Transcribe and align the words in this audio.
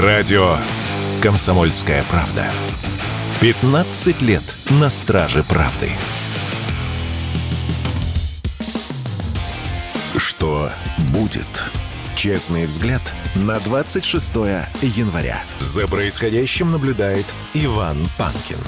Радио 0.00 0.58
«Комсомольская 1.22 2.04
правда». 2.10 2.50
15 3.40 4.20
лет 4.20 4.42
на 4.78 4.90
страже 4.90 5.42
правды. 5.42 5.88
Что 10.18 10.70
будет? 11.14 11.46
Честный 12.14 12.66
взгляд 12.66 13.00
на 13.36 13.58
26 13.58 14.34
января. 14.82 15.38
За 15.60 15.88
происходящим 15.88 16.72
наблюдает 16.72 17.32
Иван 17.54 18.06
Панкин. 18.18 18.58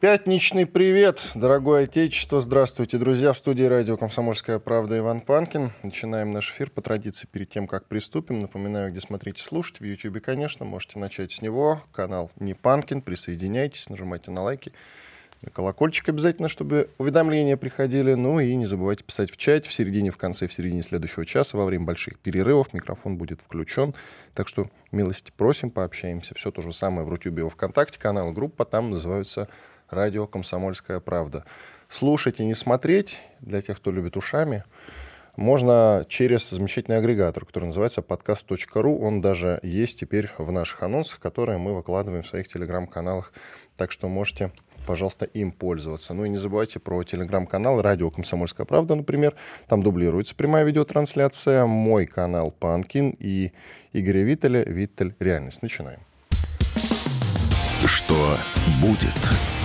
Пятничный 0.00 0.64
привет, 0.64 1.32
дорогое 1.34 1.84
отечество. 1.84 2.40
Здравствуйте, 2.40 2.96
друзья. 2.96 3.34
В 3.34 3.36
студии 3.36 3.64
радио 3.64 3.98
«Комсомольская 3.98 4.58
правда» 4.58 4.96
Иван 4.96 5.20
Панкин. 5.20 5.72
Начинаем 5.82 6.30
наш 6.30 6.52
эфир 6.52 6.70
по 6.70 6.80
традиции 6.80 7.28
перед 7.30 7.50
тем, 7.50 7.66
как 7.66 7.84
приступим. 7.84 8.38
Напоминаю, 8.38 8.92
где 8.92 9.00
смотреть 9.00 9.40
и 9.40 9.42
слушать. 9.42 9.78
В 9.78 9.84
YouTube, 9.84 10.22
конечно, 10.22 10.64
можете 10.64 10.98
начать 10.98 11.32
с 11.32 11.42
него. 11.42 11.82
Канал 11.92 12.30
«Не 12.40 12.54
Панкин». 12.54 13.02
Присоединяйтесь, 13.02 13.90
нажимайте 13.90 14.30
на 14.30 14.40
лайки. 14.40 14.72
На 15.42 15.50
колокольчик 15.50 16.08
обязательно, 16.08 16.48
чтобы 16.48 16.88
уведомления 16.96 17.58
приходили. 17.58 18.14
Ну 18.14 18.40
и 18.40 18.54
не 18.54 18.64
забывайте 18.64 19.04
писать 19.04 19.30
в 19.30 19.36
чате 19.36 19.68
в 19.68 19.72
середине, 19.74 20.10
в 20.10 20.16
конце, 20.16 20.48
в 20.48 20.52
середине 20.54 20.82
следующего 20.82 21.26
часа. 21.26 21.58
Во 21.58 21.66
время 21.66 21.84
больших 21.84 22.18
перерывов 22.18 22.72
микрофон 22.72 23.18
будет 23.18 23.42
включен. 23.42 23.94
Так 24.34 24.48
что 24.48 24.70
милости 24.92 25.30
просим, 25.36 25.70
пообщаемся. 25.70 26.34
Все 26.34 26.50
то 26.50 26.62
же 26.62 26.72
самое 26.72 27.06
в 27.06 27.10
Рутюбе 27.10 27.46
и 27.46 27.48
Вконтакте. 27.50 27.98
Канал, 27.98 28.32
группа 28.32 28.64
там 28.64 28.88
называются 28.88 29.46
радио 29.92 30.26
«Комсомольская 30.26 31.00
правда». 31.00 31.44
Слушать 31.88 32.40
и 32.40 32.44
не 32.44 32.54
смотреть, 32.54 33.20
для 33.40 33.60
тех, 33.60 33.76
кто 33.76 33.90
любит 33.90 34.16
ушами, 34.16 34.64
можно 35.36 36.04
через 36.08 36.50
замечательный 36.50 36.98
агрегатор, 36.98 37.44
который 37.44 37.66
называется 37.66 38.02
подкаст.ру. 38.02 38.98
Он 38.98 39.20
даже 39.20 39.58
есть 39.62 39.98
теперь 39.98 40.28
в 40.38 40.52
наших 40.52 40.82
анонсах, 40.82 41.20
которые 41.20 41.58
мы 41.58 41.74
выкладываем 41.74 42.22
в 42.22 42.26
своих 42.26 42.48
телеграм-каналах. 42.48 43.32
Так 43.76 43.90
что 43.90 44.08
можете, 44.08 44.52
пожалуйста, 44.86 45.24
им 45.24 45.52
пользоваться. 45.52 46.14
Ну 46.14 46.24
и 46.24 46.28
не 46.28 46.36
забывайте 46.36 46.78
про 46.78 47.02
телеграм-канал 47.04 47.80
«Радио 47.80 48.10
Комсомольская 48.10 48.66
правда», 48.66 48.94
например. 48.94 49.34
Там 49.66 49.82
дублируется 49.82 50.34
прямая 50.34 50.64
видеотрансляция. 50.64 51.64
Мой 51.64 52.06
канал 52.06 52.50
«Панкин» 52.50 53.16
и 53.18 53.52
Игоря 53.92 54.22
Виттеля 54.22 54.62
«Виттель. 54.64 55.14
Реальность». 55.20 55.62
Начинаем. 55.62 56.00
Что 57.86 58.36
будет? 58.82 59.59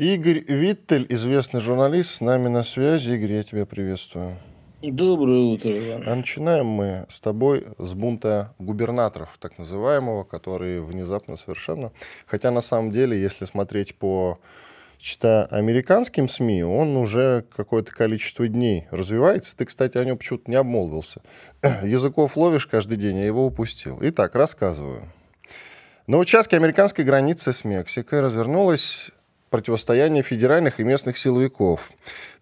Игорь 0.00 0.42
Виттель, 0.48 1.04
известный 1.10 1.60
журналист, 1.60 2.10
с 2.10 2.20
нами 2.22 2.48
на 2.48 2.62
связи. 2.62 3.12
Игорь, 3.12 3.34
я 3.34 3.42
тебя 3.42 3.66
приветствую. 3.66 4.34
Доброе 4.80 5.40
утро, 5.40 5.70
Иван. 5.70 6.04
А 6.06 6.14
начинаем 6.14 6.64
мы 6.64 7.04
с 7.10 7.20
тобой 7.20 7.66
с 7.76 7.92
бунта 7.92 8.54
губернаторов, 8.58 9.36
так 9.38 9.58
называемого, 9.58 10.24
который 10.24 10.80
внезапно 10.80 11.36
совершенно... 11.36 11.92
Хотя 12.24 12.50
на 12.50 12.62
самом 12.62 12.90
деле, 12.90 13.20
если 13.20 13.44
смотреть 13.44 13.94
по 13.94 14.40
читая 14.96 15.44
американским 15.44 16.30
СМИ, 16.30 16.64
он 16.64 16.96
уже 16.96 17.44
какое-то 17.54 17.92
количество 17.92 18.48
дней 18.48 18.86
развивается. 18.90 19.54
Ты, 19.54 19.66
кстати, 19.66 19.98
о 19.98 20.04
нем 20.06 20.16
почему-то 20.16 20.50
не 20.50 20.56
обмолвился. 20.56 21.20
Языков 21.82 22.38
ловишь 22.38 22.66
каждый 22.66 22.96
день, 22.96 23.18
я 23.18 23.26
его 23.26 23.44
упустил. 23.44 23.98
Итак, 24.00 24.34
рассказываю. 24.34 25.02
На 26.06 26.16
участке 26.16 26.56
американской 26.56 27.04
границы 27.04 27.52
с 27.52 27.64
Мексикой 27.64 28.20
развернулась 28.20 29.10
противостояние 29.50 30.22
федеральных 30.22 30.80
и 30.80 30.84
местных 30.84 31.18
силовиков. 31.18 31.92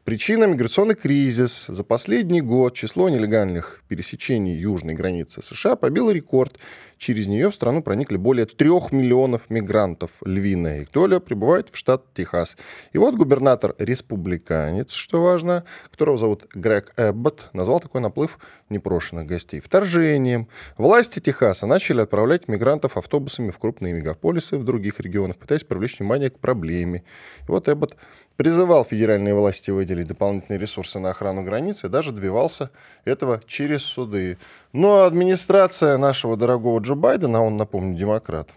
Причина– 0.05 0.45
миграционный 0.47 0.95
кризис. 0.95 1.67
За 1.69 1.85
последний 1.85 2.41
год 2.41 2.75
число 2.75 3.09
нелегальных 3.09 3.83
пересечений 3.89 4.55
южной 4.55 4.95
границы 4.95 5.43
США 5.43 5.77
побило 5.77 6.11
рекорд. 6.11 6.59
Через 6.99 7.29
нее 7.29 7.51
в 7.51 7.55
страну 7.55 7.83
проникли 7.83 8.17
более 8.17 8.45
трех 8.45 8.93
миллионов 8.93 9.49
мигрантов. 9.49 10.21
Львиная 10.25 10.83
их 10.83 10.91
доля 10.91 11.21
прибывает 11.21 11.69
в 11.69 11.77
штат 11.77 12.13
Техас. 12.13 12.57
И 12.93 12.99
вот 12.99 13.15
губернатор-республиканец, 13.15 14.93
что 14.93 15.23
важно, 15.23 15.65
которого 15.91 16.19
зовут 16.19 16.47
Грег 16.53 16.93
Эббот, 16.97 17.51
назвал 17.53 17.79
такой 17.79 18.01
наплыв 18.01 18.39
непрошенных 18.69 19.27
гостей 19.27 19.61
вторжением. 19.61 20.49
Власти 20.77 21.21
Техаса 21.21 21.67
начали 21.67 22.03
отправлять 22.03 22.49
мигрантов 22.49 22.97
автобусами 22.97 23.51
в 23.51 23.59
крупные 23.59 23.93
мегаполисы 23.95 24.59
в 24.59 24.65
других 24.65 24.99
регионах, 24.99 25.37
пытаясь 25.37 25.65
привлечь 25.65 25.99
внимание 26.01 26.31
к 26.31 26.41
проблеме. 26.41 27.05
И 27.47 27.51
вот 27.51 27.69
Эббот 27.69 27.97
призывал 28.39 28.85
федеральные 28.85 29.35
власти 29.35 29.73
выделить 29.73 30.07
дополнительные 30.07 30.61
ресурсы 30.61 31.01
на 31.01 31.11
охрану 31.11 31.43
границы 31.43 31.89
и 31.89 31.91
даже 31.91 32.13
добивался 32.13 32.71
этого 33.05 33.41
через 33.47 33.83
суды. 33.83 34.39
Но 34.73 35.03
администрация 35.03 35.97
нашего 35.99 36.37
дорогого 36.37 36.81
Джо 36.89 36.95
Байдена, 36.95 37.45
он, 37.45 37.59
напомню, 37.59 37.95
демократ, 37.99 38.57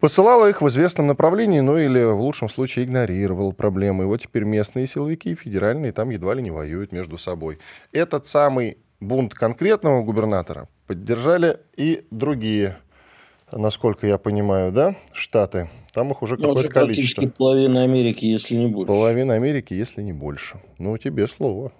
посылала 0.00 0.48
их 0.48 0.62
в 0.62 0.68
известном 0.68 1.08
направлении, 1.08 1.60
ну 1.60 1.76
или 1.76 2.02
в 2.04 2.20
лучшем 2.20 2.48
случае 2.48 2.86
игнорировала 2.86 3.52
проблемы. 3.52 4.04
И 4.04 4.06
вот 4.06 4.22
теперь 4.22 4.44
местные 4.44 4.86
силовики 4.86 5.30
и 5.30 5.34
федеральные 5.34 5.92
там 5.92 6.08
едва 6.08 6.32
ли 6.34 6.42
не 6.42 6.50
воюют 6.50 6.90
между 6.90 7.18
собой. 7.18 7.58
Этот 7.92 8.24
самый 8.24 8.78
бунт 8.98 9.34
конкретного 9.34 10.02
губернатора 10.02 10.68
поддержали 10.86 11.60
и 11.76 12.06
другие 12.10 12.76
насколько 13.54 14.06
я 14.06 14.18
понимаю, 14.18 14.72
да, 14.72 14.96
штаты. 15.12 15.68
Там 15.92 16.10
их 16.10 16.22
уже 16.22 16.36
ну, 16.36 16.48
какое-то 16.48 16.68
количество. 16.72 17.26
половина 17.28 17.82
Америки, 17.82 18.24
если 18.24 18.56
не 18.56 18.66
больше. 18.66 18.86
Половина 18.86 19.34
Америки, 19.34 19.74
если 19.74 20.00
не 20.02 20.14
больше. 20.14 20.58
Ну, 20.78 20.96
тебе 20.96 21.28
слово. 21.28 21.72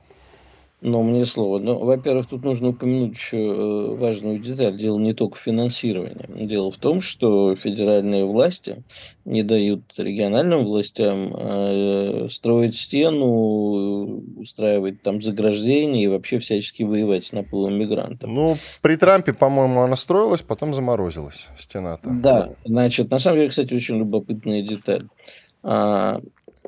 Но 0.84 1.00
мне 1.04 1.24
слово. 1.26 1.60
Ну, 1.60 1.78
во-первых, 1.78 2.26
тут 2.26 2.42
нужно 2.42 2.70
упомянуть 2.70 3.14
еще 3.14 3.36
э, 3.36 3.94
важную 3.94 4.40
деталь. 4.40 4.76
Дело 4.76 4.98
не 4.98 5.14
только 5.14 5.36
в 5.36 5.40
финансировании. 5.40 6.44
Дело 6.44 6.72
в 6.72 6.76
том, 6.76 7.00
что 7.00 7.54
федеральные 7.54 8.24
власти 8.24 8.82
не 9.24 9.44
дают 9.44 9.82
региональным 9.96 10.64
властям 10.64 11.32
э, 11.36 12.26
строить 12.28 12.74
стену, 12.74 14.22
устраивать 14.36 15.02
там 15.02 15.22
заграждения 15.22 16.02
и 16.02 16.08
вообще 16.08 16.40
всячески 16.40 16.82
воевать 16.82 17.26
с 17.26 17.32
наплывом 17.32 17.78
мигрантов. 17.78 18.28
Ну, 18.28 18.56
при 18.80 18.96
Трампе, 18.96 19.32
по-моему, 19.34 19.82
она 19.82 19.94
строилась, 19.94 20.42
потом 20.42 20.74
заморозилась 20.74 21.46
стена-то. 21.56 22.10
Да, 22.10 22.54
значит, 22.64 23.08
на 23.08 23.20
самом 23.20 23.38
деле, 23.38 23.50
кстати, 23.50 23.72
очень 23.72 23.98
любопытная 23.98 24.62
деталь. 24.62 25.06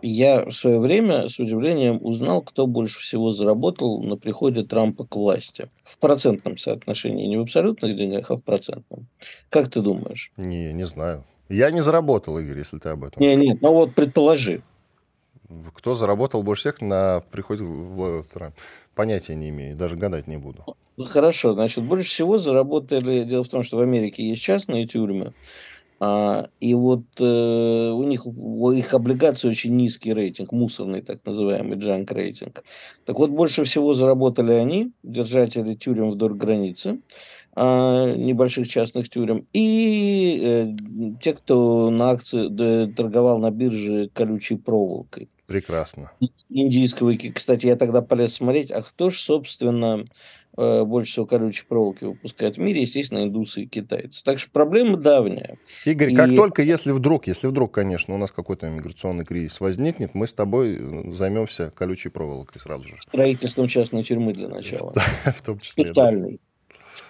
Я 0.06 0.44
в 0.44 0.52
свое 0.52 0.80
время 0.80 1.30
с 1.30 1.38
удивлением 1.38 1.98
узнал, 2.02 2.42
кто 2.42 2.66
больше 2.66 3.00
всего 3.00 3.30
заработал 3.30 4.02
на 4.02 4.18
приходе 4.18 4.62
Трампа 4.62 5.06
к 5.06 5.16
власти. 5.16 5.70
В 5.82 5.96
процентном 5.96 6.58
соотношении, 6.58 7.26
не 7.26 7.38
в 7.38 7.40
абсолютных 7.40 7.96
деньгах, 7.96 8.30
а 8.30 8.36
в 8.36 8.42
процентном. 8.42 9.06
Как 9.48 9.70
ты 9.70 9.80
думаешь? 9.80 10.30
Не, 10.36 10.74
не 10.74 10.84
знаю. 10.84 11.24
Я 11.48 11.70
не 11.70 11.82
заработал, 11.82 12.38
Игорь, 12.38 12.58
если 12.58 12.78
ты 12.78 12.90
об 12.90 13.04
этом. 13.04 13.22
Не, 13.22 13.34
нет, 13.34 13.62
ну 13.62 13.72
вот 13.72 13.94
предположи. 13.94 14.60
Кто 15.72 15.94
заработал 15.94 16.42
больше 16.42 16.60
всех 16.60 16.82
на 16.82 17.22
приходе 17.30 17.64
в 17.64 18.24
Трамп? 18.24 18.54
Понятия 18.94 19.34
не 19.34 19.48
имею, 19.48 19.74
даже 19.74 19.96
гадать 19.96 20.26
не 20.26 20.36
буду. 20.36 20.66
Хорошо, 20.98 21.54
значит, 21.54 21.82
больше 21.82 22.10
всего 22.10 22.36
заработали... 22.36 23.24
Дело 23.24 23.42
в 23.42 23.48
том, 23.48 23.62
что 23.62 23.78
в 23.78 23.80
Америке 23.80 24.22
есть 24.22 24.42
частные 24.42 24.86
тюрьмы, 24.86 25.32
а, 26.00 26.48
и 26.60 26.74
вот 26.74 27.04
э, 27.18 27.24
у 27.24 28.02
них 28.02 28.26
у 28.26 28.70
их 28.72 28.94
облигаций 28.94 29.48
очень 29.48 29.76
низкий 29.76 30.12
рейтинг, 30.12 30.52
мусорный 30.52 31.02
так 31.02 31.24
называемый 31.24 31.78
джанк 31.78 32.10
рейтинг. 32.10 32.64
Так 33.04 33.18
вот, 33.18 33.30
больше 33.30 33.64
всего 33.64 33.94
заработали 33.94 34.52
они, 34.52 34.92
держатели 35.02 35.74
тюрем 35.74 36.10
вдоль 36.10 36.34
границы, 36.34 37.00
э, 37.56 38.14
небольших 38.16 38.68
частных 38.68 39.08
тюрем, 39.08 39.46
и 39.52 40.40
э, 40.42 41.16
те, 41.20 41.32
кто 41.32 41.90
на 41.90 42.10
акции 42.10 42.48
да, 42.48 42.92
торговал 42.94 43.38
на 43.38 43.50
бирже 43.50 44.10
колючей 44.12 44.56
проволокой. 44.56 45.28
Прекрасно. 45.46 46.10
Индийского, 46.48 47.14
кстати, 47.34 47.66
я 47.66 47.76
тогда 47.76 48.00
полез 48.00 48.34
смотреть, 48.34 48.70
а 48.70 48.82
кто 48.82 49.10
же, 49.10 49.18
собственно, 49.18 50.04
больше 50.56 51.12
всего 51.12 51.26
колючей 51.26 51.64
проволоки 51.66 52.04
выпускают 52.04 52.56
в 52.56 52.60
мире, 52.60 52.82
естественно, 52.82 53.18
индусы 53.18 53.62
и 53.62 53.66
китайцы. 53.66 54.22
Так 54.24 54.38
что 54.38 54.50
проблема 54.50 54.96
давняя. 54.96 55.58
Игорь, 55.84 56.12
и... 56.12 56.16
как 56.16 56.34
только, 56.34 56.62
если 56.62 56.92
вдруг, 56.92 57.26
если 57.26 57.46
вдруг, 57.46 57.72
конечно, 57.72 58.14
у 58.14 58.18
нас 58.18 58.30
какой-то 58.30 58.68
миграционный 58.68 59.24
кризис 59.24 59.60
возникнет, 59.60 60.14
мы 60.14 60.26
с 60.26 60.34
тобой 60.34 60.76
э, 60.78 61.10
займемся 61.10 61.72
колючей 61.74 62.08
проволокой 62.08 62.60
сразу 62.60 62.88
же. 62.88 62.96
Строительством 63.00 63.68
частной 63.68 64.02
тюрьмы 64.02 64.32
для 64.32 64.48
начала. 64.48 64.92
В 65.24 65.42
том 65.42 65.58
числе. 65.60 65.92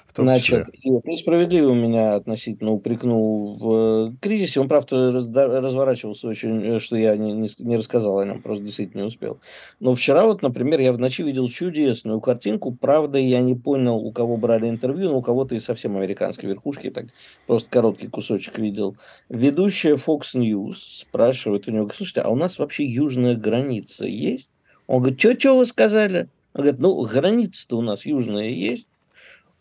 Специальной 0.06 0.14
том 0.14 0.26
Значит, 0.26 0.44
числе. 0.44 0.66
И, 0.82 1.10
несправедливо 1.10 1.72
меня 1.74 2.14
относительно 2.14 2.70
упрекнул 2.70 3.56
в 3.56 4.08
э, 4.08 4.16
кризисе. 4.20 4.60
Он, 4.60 4.68
правда, 4.68 5.10
разворачивался 5.12 6.28
очень, 6.28 6.64
э, 6.64 6.78
что 6.78 6.96
я 6.96 7.16
не, 7.16 7.32
не, 7.32 7.50
не 7.58 7.76
рассказал 7.76 8.20
о 8.20 8.24
нем, 8.24 8.40
просто 8.40 8.64
действительно 8.64 9.02
не 9.02 9.06
успел. 9.08 9.40
Но 9.80 9.94
вчера 9.94 10.24
вот, 10.24 10.42
например, 10.42 10.80
я 10.80 10.92
в 10.92 10.98
ночи 10.98 11.22
видел 11.22 11.48
чудесную 11.48 12.20
картинку. 12.20 12.72
Правда, 12.72 13.18
я 13.18 13.40
не 13.40 13.54
понял, 13.54 13.96
у 13.96 14.12
кого 14.12 14.36
брали 14.36 14.68
интервью, 14.68 15.10
но 15.10 15.18
у 15.18 15.22
кого-то 15.22 15.56
и 15.56 15.60
совсем 15.60 15.96
американской 15.96 16.48
верхушки, 16.48 16.90
так 16.90 17.06
просто 17.46 17.68
короткий 17.70 18.06
кусочек 18.06 18.58
видел. 18.58 18.96
Ведущая 19.28 19.94
Fox 19.94 20.34
News 20.34 20.76
спрашивает 20.76 21.66
у 21.66 21.72
него, 21.72 21.88
слушайте, 21.92 22.20
а 22.20 22.28
у 22.28 22.36
нас 22.36 22.58
вообще 22.58 22.84
южная 22.84 23.34
граница 23.34 24.06
есть? 24.06 24.48
Он 24.86 25.00
говорит, 25.00 25.18
что, 25.18 25.38
что 25.38 25.56
вы 25.56 25.66
сказали? 25.66 26.28
Он 26.52 26.62
говорит, 26.62 26.80
ну, 26.80 27.02
граница-то 27.04 27.78
у 27.78 27.82
нас 27.82 28.06
южная 28.06 28.48
есть. 28.50 28.86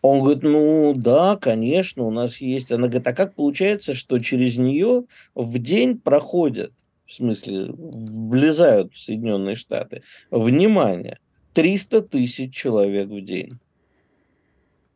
Он 0.03 0.19
говорит, 0.19 0.44
ну 0.44 0.94
да, 0.97 1.38
конечно, 1.38 2.03
у 2.03 2.11
нас 2.11 2.41
есть. 2.41 2.73
Она 2.73 2.88
говорит, 2.88 3.07
а 3.07 3.13
как 3.13 3.35
получается, 3.35 3.94
что 3.94 4.19
через 4.19 4.57
нее 4.57 5.05
в 5.33 5.57
день 5.59 5.97
проходят, 5.97 6.73
в 7.05 7.13
смысле, 7.13 7.71
влезают 7.71 8.94
в 8.94 8.97
Соединенные 8.97 9.55
Штаты, 9.55 10.03
внимание, 10.29 11.19
300 11.53 12.01
тысяч 12.01 12.53
человек 12.53 13.07
в 13.07 13.21
день. 13.21 13.53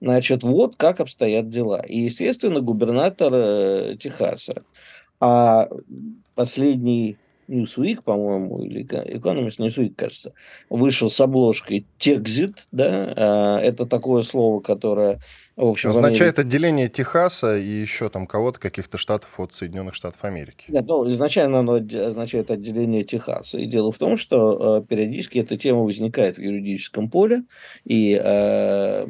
Значит, 0.02 0.44
вот 0.44 0.76
как 0.76 1.00
обстоят 1.00 1.50
дела. 1.50 1.82
И, 1.88 2.00
естественно, 2.00 2.60
губернатор 2.60 3.34
э, 3.34 3.98
Техаса. 3.98 4.64
А 5.22 5.70
последний 6.36 7.18
Newsweek, 7.48 8.02
по-моему, 8.04 8.64
или 8.64 8.86
Economist 8.86 9.60
Newsweek, 9.60 9.94
кажется, 9.96 10.34
вышел 10.70 11.10
с 11.10 11.20
обложкой 11.20 11.86
Texit, 12.00 12.56
да, 12.72 13.14
а, 13.16 13.60
это 13.60 13.86
такое 13.86 14.22
слово, 14.22 14.60
которое, 14.60 15.20
в 15.56 15.68
общем... 15.68 15.90
Означает 15.92 16.38
Америке... 16.38 16.42
отделение 16.42 16.90
Техаса 16.90 17.58
и 17.58 17.68
еще 17.68 18.10
там 18.10 18.28
кого-то, 18.28 18.60
каких-то 18.60 18.98
штатов 18.98 19.40
от 19.40 19.54
Соединенных 19.54 19.96
Штатов 19.96 20.24
Америки. 20.24 20.66
Нет, 20.68 20.86
ну, 20.88 21.10
изначально 21.10 21.60
оно 21.60 21.74
означает 21.74 22.52
отделение 22.52 23.04
Техаса. 23.04 23.58
И 23.58 23.66
дело 23.66 23.92
в 23.92 23.98
том, 23.98 24.18
что 24.18 24.80
э, 24.80 24.86
периодически 24.88 25.40
эта 25.40 25.58
тема 25.58 25.82
возникает 25.82 26.38
в 26.38 26.42
юридическом 26.42 27.10
поле, 27.10 27.44
и 27.86 28.20
э, 28.22 29.06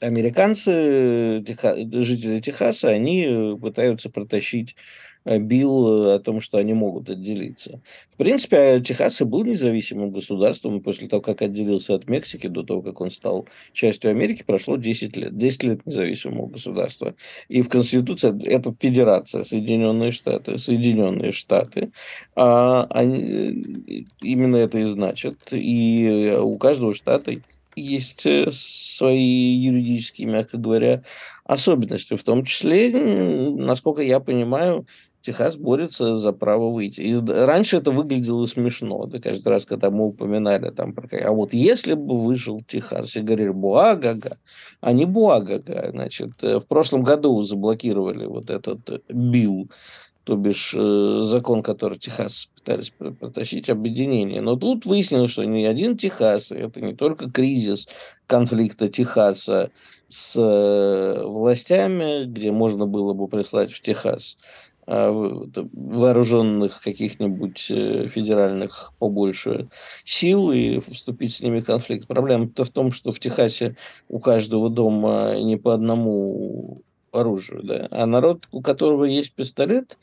американцы, 0.00 1.44
жители 1.44 2.40
Техаса, 2.40 2.88
они 2.88 3.56
пытаются 3.60 4.10
протащить 4.10 4.76
бил 5.24 6.06
э, 6.06 6.14
о 6.16 6.18
том, 6.18 6.40
что 6.40 6.58
они 6.58 6.74
могут 6.74 7.08
отделиться. 7.08 7.80
В 8.10 8.16
принципе, 8.16 8.80
Техас 8.80 9.20
и 9.20 9.24
был 9.24 9.44
независимым 9.44 10.10
государством, 10.10 10.80
после 10.80 11.08
того, 11.08 11.22
как 11.22 11.42
отделился 11.42 11.94
от 11.94 12.08
Мексики, 12.08 12.46
до 12.46 12.62
того, 12.62 12.82
как 12.82 13.00
он 13.00 13.10
стал 13.10 13.48
частью 13.72 14.10
Америки, 14.10 14.44
прошло 14.46 14.76
10 14.76 15.16
лет. 15.16 15.36
10 15.36 15.62
лет 15.64 15.86
независимого 15.86 16.48
государства. 16.48 17.14
И 17.48 17.62
в 17.62 17.68
Конституции 17.68 18.46
это 18.46 18.74
федерация, 18.78 19.44
Соединенные 19.44 20.12
Штаты. 20.12 20.58
Соединенные 20.58 21.32
Штаты. 21.32 21.90
А, 22.36 22.86
они, 22.90 23.18
э, 23.18 24.02
именно 24.22 24.56
это 24.56 24.78
и 24.78 24.84
значит. 24.84 25.38
И 25.50 26.36
у 26.38 26.58
каждого 26.58 26.94
штата 26.94 27.32
есть 27.76 28.24
свои 28.52 29.56
юридические, 29.56 30.28
мягко 30.28 30.58
говоря, 30.58 31.02
особенности. 31.44 32.14
В 32.14 32.22
том 32.22 32.44
числе, 32.44 32.90
насколько 32.90 34.02
я 34.02 34.20
понимаю, 34.20 34.86
Техас 35.24 35.56
борется 35.56 36.16
за 36.16 36.32
право 36.32 36.70
выйти. 36.70 37.00
И 37.00 37.16
раньше 37.16 37.78
это 37.78 37.90
выглядело 37.90 38.44
смешно. 38.44 39.06
Да, 39.06 39.18
каждый 39.20 39.48
раз, 39.48 39.64
когда 39.64 39.90
мы 39.90 40.08
упоминали 40.08 40.70
там 40.70 40.92
про... 40.92 41.08
А 41.18 41.32
вот 41.32 41.54
если 41.54 41.94
бы 41.94 42.22
вышел 42.22 42.60
Техас 42.60 43.16
и 43.16 43.20
говорили 43.20 43.48
Буагага, 43.48 44.36
а 44.82 44.92
не 44.92 45.06
Буагага, 45.06 45.88
значит, 45.92 46.32
э, 46.42 46.60
в 46.60 46.66
прошлом 46.66 47.04
году 47.04 47.40
заблокировали 47.40 48.26
вот 48.26 48.50
этот 48.50 48.86
э, 48.90 48.98
билл, 49.08 49.70
то 50.24 50.36
бишь 50.36 50.74
э, 50.76 51.20
закон, 51.22 51.62
который 51.62 51.98
Техас 51.98 52.50
пытались 52.56 52.90
протащить, 52.90 53.70
объединение. 53.70 54.42
Но 54.42 54.56
тут 54.56 54.84
выяснилось, 54.84 55.30
что 55.30 55.44
не 55.44 55.64
один 55.64 55.96
Техас, 55.96 56.52
это 56.52 56.82
не 56.82 56.94
только 56.94 57.30
кризис 57.30 57.88
конфликта 58.26 58.90
Техаса 58.90 59.70
с 60.08 60.34
властями, 60.36 62.26
где 62.26 62.52
можно 62.52 62.86
было 62.86 63.14
бы 63.14 63.26
прислать 63.26 63.72
в 63.72 63.80
Техас 63.80 64.36
вооруженных 64.86 66.82
каких-нибудь 66.82 67.70
э, 67.70 68.06
федеральных 68.08 68.92
побольше 68.98 69.68
сил 70.04 70.52
и 70.52 70.80
вступить 70.80 71.34
с 71.34 71.40
ними 71.40 71.60
в 71.60 71.66
конфликт. 71.66 72.06
Проблема-то 72.06 72.64
в 72.64 72.70
том, 72.70 72.92
что 72.92 73.12
в 73.12 73.18
Техасе 73.18 73.76
у 74.08 74.18
каждого 74.18 74.68
дома 74.68 75.36
не 75.40 75.56
по 75.56 75.74
одному 75.74 76.82
оружию, 77.12 77.62
да. 77.62 77.88
А 77.90 78.06
народ, 78.06 78.48
у 78.52 78.60
которого 78.60 79.04
есть 79.04 79.32
пистолет, 79.34 79.96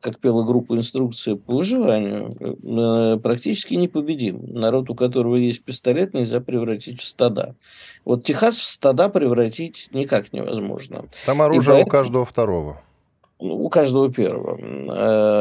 как 0.00 0.18
пела 0.18 0.44
группа 0.44 0.74
инструкции 0.74 1.34
по 1.34 1.56
выживанию, 1.56 2.36
э, 2.40 3.18
практически 3.18 3.74
непобедим. 3.74 4.52
Народ, 4.52 4.90
у 4.90 4.94
которого 4.94 5.36
есть 5.36 5.64
пистолет, 5.64 6.14
нельзя 6.14 6.40
превратить 6.40 7.00
в 7.00 7.04
стада. 7.04 7.54
Вот 8.04 8.24
Техас 8.24 8.56
в 8.56 8.64
стада 8.64 9.08
превратить 9.08 9.88
никак 9.92 10.32
невозможно. 10.32 11.06
Там 11.24 11.40
оружие 11.40 11.76
поэтому... 11.76 11.86
у 11.86 11.90
каждого 11.90 12.24
второго. 12.24 12.80
Ну, 13.38 13.54
у 13.54 13.68
каждого 13.68 14.12
первого. 14.12 14.58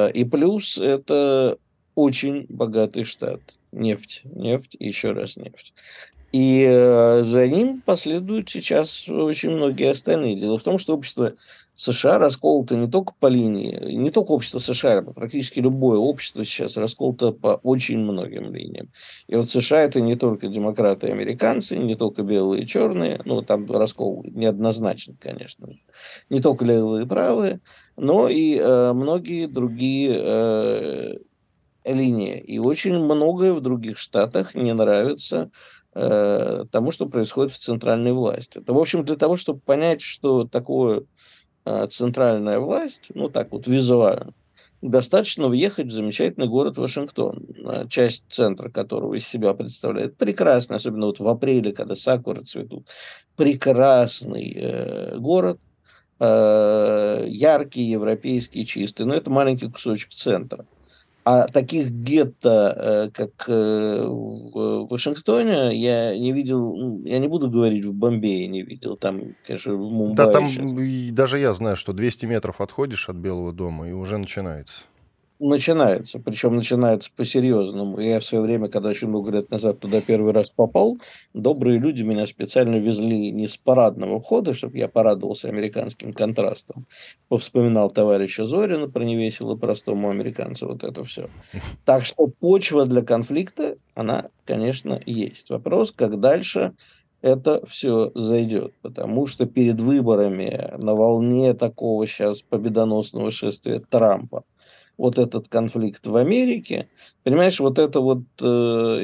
Э, 0.07 0.12
и 0.12 0.25
плюс 0.25 0.77
это 0.77 1.57
очень 1.95 2.45
богатый 2.50 3.03
штат. 3.03 3.42
Нефть, 3.71 4.21
нефть 4.25 4.75
еще 4.80 5.12
раз 5.12 5.38
нефть. 5.38 5.74
И 6.35 6.65
э, 6.67 7.21
за 7.23 7.47
ним 7.47 7.79
последуют 7.79 8.49
сейчас 8.49 9.07
очень 9.07 9.51
многие 9.51 9.91
остальные. 9.91 10.35
Дело 10.35 10.57
в 10.57 10.63
том, 10.63 10.79
что 10.79 10.93
общество 10.93 11.35
США 11.75 12.19
расколото 12.19 12.75
не 12.75 12.89
только 12.89 13.13
по 13.17 13.27
линии, 13.27 13.93
не 13.93 14.11
только 14.11 14.33
общество 14.33 14.59
США, 14.59 15.01
но 15.01 15.13
практически 15.13 15.61
любое 15.61 15.97
общество 15.97 16.43
сейчас 16.43 16.75
расколото 16.75 17.31
по 17.31 17.61
очень 17.63 17.99
многим 17.99 18.53
линиям. 18.53 18.89
И 19.27 19.35
вот 19.37 19.49
США 19.49 19.83
это 19.83 20.01
не 20.01 20.17
только 20.17 20.49
демократы 20.49 21.07
и 21.07 21.11
американцы, 21.11 21.77
не 21.77 21.95
только 21.95 22.21
белые 22.21 22.63
и 22.63 22.67
черные, 22.67 23.21
ну 23.23 23.41
там 23.41 23.71
раскол 23.71 24.25
неоднозначный, 24.27 25.15
конечно, 25.17 25.69
не 26.29 26.41
только 26.41 26.65
левые 26.65 27.05
и 27.05 27.07
правые, 27.07 27.61
но 27.95 28.27
и 28.27 28.57
э, 28.57 28.91
многие 28.91 29.45
другие 29.45 30.19
э, 30.19 31.13
линии. 31.85 32.39
И 32.39 32.59
очень 32.59 32.99
многое 32.99 33.53
в 33.53 33.61
других 33.61 33.97
штатах 33.97 34.53
не 34.53 34.73
нравится 34.73 35.49
э, 35.95 36.65
тому, 36.71 36.92
что 36.92 37.07
происходит 37.07 37.53
в 37.53 37.57
центральной 37.57 38.12
власти. 38.12 38.59
Это, 38.59 38.74
в 38.74 38.77
общем, 38.77 39.03
для 39.03 39.15
того, 39.15 39.38
чтобы 39.38 39.59
понять, 39.59 40.01
что 40.01 40.45
такое 40.45 41.03
э, 41.65 41.88
центральная 41.89 42.59
власть, 42.59 43.07
ну 43.13 43.30
так 43.30 43.51
вот 43.51 43.68
визуально, 43.68 44.33
достаточно 44.81 45.47
въехать 45.47 45.88
в 45.88 45.92
замечательный 45.92 46.47
город 46.47 46.77
Вашингтон, 46.77 47.45
э, 47.65 47.88
часть 47.89 48.25
центра 48.30 48.69
которого 48.69 49.15
из 49.15 49.27
себя 49.27 49.53
представляет 49.53 50.18
прекрасный, 50.18 50.75
особенно 50.75 51.07
вот 51.07 51.19
в 51.19 51.27
апреле, 51.27 51.71
когда 51.71 51.95
сакуры 51.95 52.44
цветут, 52.44 52.88
прекрасный 53.36 54.53
э, 54.56 55.18
город, 55.18 55.59
э, 56.19 57.25
яркий, 57.27 57.83
европейский, 57.83 58.65
чистый, 58.65 59.06
но 59.06 59.13
это 59.13 59.30
маленький 59.30 59.69
кусочек 59.69 60.12
центра. 60.12 60.65
А 61.27 61.48
таких 61.48 61.89
гетто, 61.89 62.75
э, 62.77 63.10
как 63.12 63.50
э, 63.50 64.06
в 64.06 64.88
Вашингтоне, 64.88 65.75
я 65.75 66.16
не 66.16 66.31
видел, 66.31 66.75
ну, 66.75 67.01
я 67.04 67.18
не 67.18 67.27
буду 67.27 67.49
говорить, 67.49 67.83
в 67.83 67.94
Бомбее 67.94 68.47
не 68.47 68.61
видел, 68.61 68.95
там, 68.95 69.35
конечно, 69.44 69.73
в 69.73 69.92
Мумбаи 69.92 70.16
Да, 70.16 70.31
там 70.31 70.47
сейчас. 70.47 71.14
даже 71.16 71.40
я 71.40 71.54
знаю, 71.54 71.78
что 71.78 71.94
200 71.94 72.28
метров 72.28 72.61
отходишь 72.61 73.09
от 73.09 73.16
Белого 73.16 73.54
дома, 73.54 73.90
и 73.90 73.92
уже 73.92 74.19
начинается 74.19 74.83
начинается, 75.39 76.19
причем 76.19 76.56
начинается 76.56 77.09
по-серьезному. 77.15 77.99
Я 77.99 78.19
в 78.19 78.23
свое 78.25 78.44
время, 78.44 78.69
когда 78.69 78.89
очень 78.89 79.07
много 79.07 79.31
лет 79.31 79.49
назад 79.49 79.80
туда 79.80 80.01
первый 80.01 80.33
раз 80.33 80.49
попал, 80.49 80.97
добрые 81.33 81.80
люди 81.80 82.04
меня 82.04 82.25
специально 82.25 82.75
везли 82.77 83.31
не 83.31 83.47
с 83.47 83.57
парадного 83.57 84.19
входа, 84.19 84.54
чтобы 84.54 84.77
я 84.77 84.87
порадовался 84.87 85.49
американским 85.49 86.13
контрастом. 86.13 86.85
Повспоминал 87.27 87.92
товарища 87.92 88.45
Зорина 88.45 88.87
про 88.87 89.04
невесело 89.04 89.56
простому 89.56 90.09
американцу, 90.09 90.68
вот 90.68 90.83
это 90.83 91.04
все. 91.04 91.30
Так 91.85 92.06
что 92.06 92.27
почва 92.27 92.85
для 92.85 93.01
конфликта, 93.01 93.77
она, 93.94 94.30
конечно, 94.45 94.99
есть. 95.06 95.49
Вопрос, 95.49 95.92
как 95.92 96.19
дальше 96.19 96.73
это 97.21 97.65
все 97.65 98.11
зайдет, 98.13 98.73
потому 98.83 99.25
что 99.25 99.47
перед 99.47 99.81
выборами 99.81 100.71
на 100.77 100.94
волне 100.94 101.56
такого 101.56 102.06
сейчас 102.06 102.44
победоносного 102.44 103.31
шествия 103.31 103.80
Трампа 103.80 104.44
вот 104.97 105.18
этот 105.18 105.47
конфликт 105.47 106.06
в 106.07 106.16
Америке. 106.16 106.87
Понимаешь, 107.23 107.59
вот 107.59 107.80
эта 107.80 107.99
вот 107.99 108.23
э, 108.40 108.45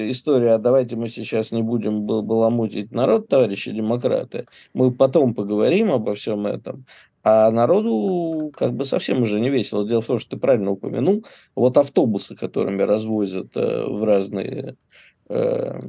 история, 0.09 0.53
а 0.53 0.57
давайте 0.57 0.95
мы 0.95 1.09
сейчас 1.09 1.51
не 1.51 1.61
будем 1.61 2.01
баламутить 2.05 2.91
народ, 2.91 3.27
товарищи 3.27 3.71
демократы, 3.71 4.47
мы 4.73 4.91
потом 4.91 5.33
поговорим 5.33 5.91
обо 5.91 6.13
всем 6.13 6.47
этом, 6.47 6.85
а 7.23 7.51
народу 7.51 8.51
как 8.55 8.73
бы 8.73 8.85
совсем 8.85 9.21
уже 9.21 9.39
не 9.39 9.49
весело. 9.49 9.87
Дело 9.87 10.01
в 10.01 10.07
том, 10.07 10.19
что 10.19 10.31
ты 10.31 10.37
правильно 10.37 10.71
упомянул, 10.71 11.25
вот 11.55 11.77
автобусы, 11.77 12.35
которыми 12.35 12.81
развозят 12.81 13.55
э, 13.55 13.85
в 13.85 14.03
разные 14.03 14.75
э, 15.29 15.79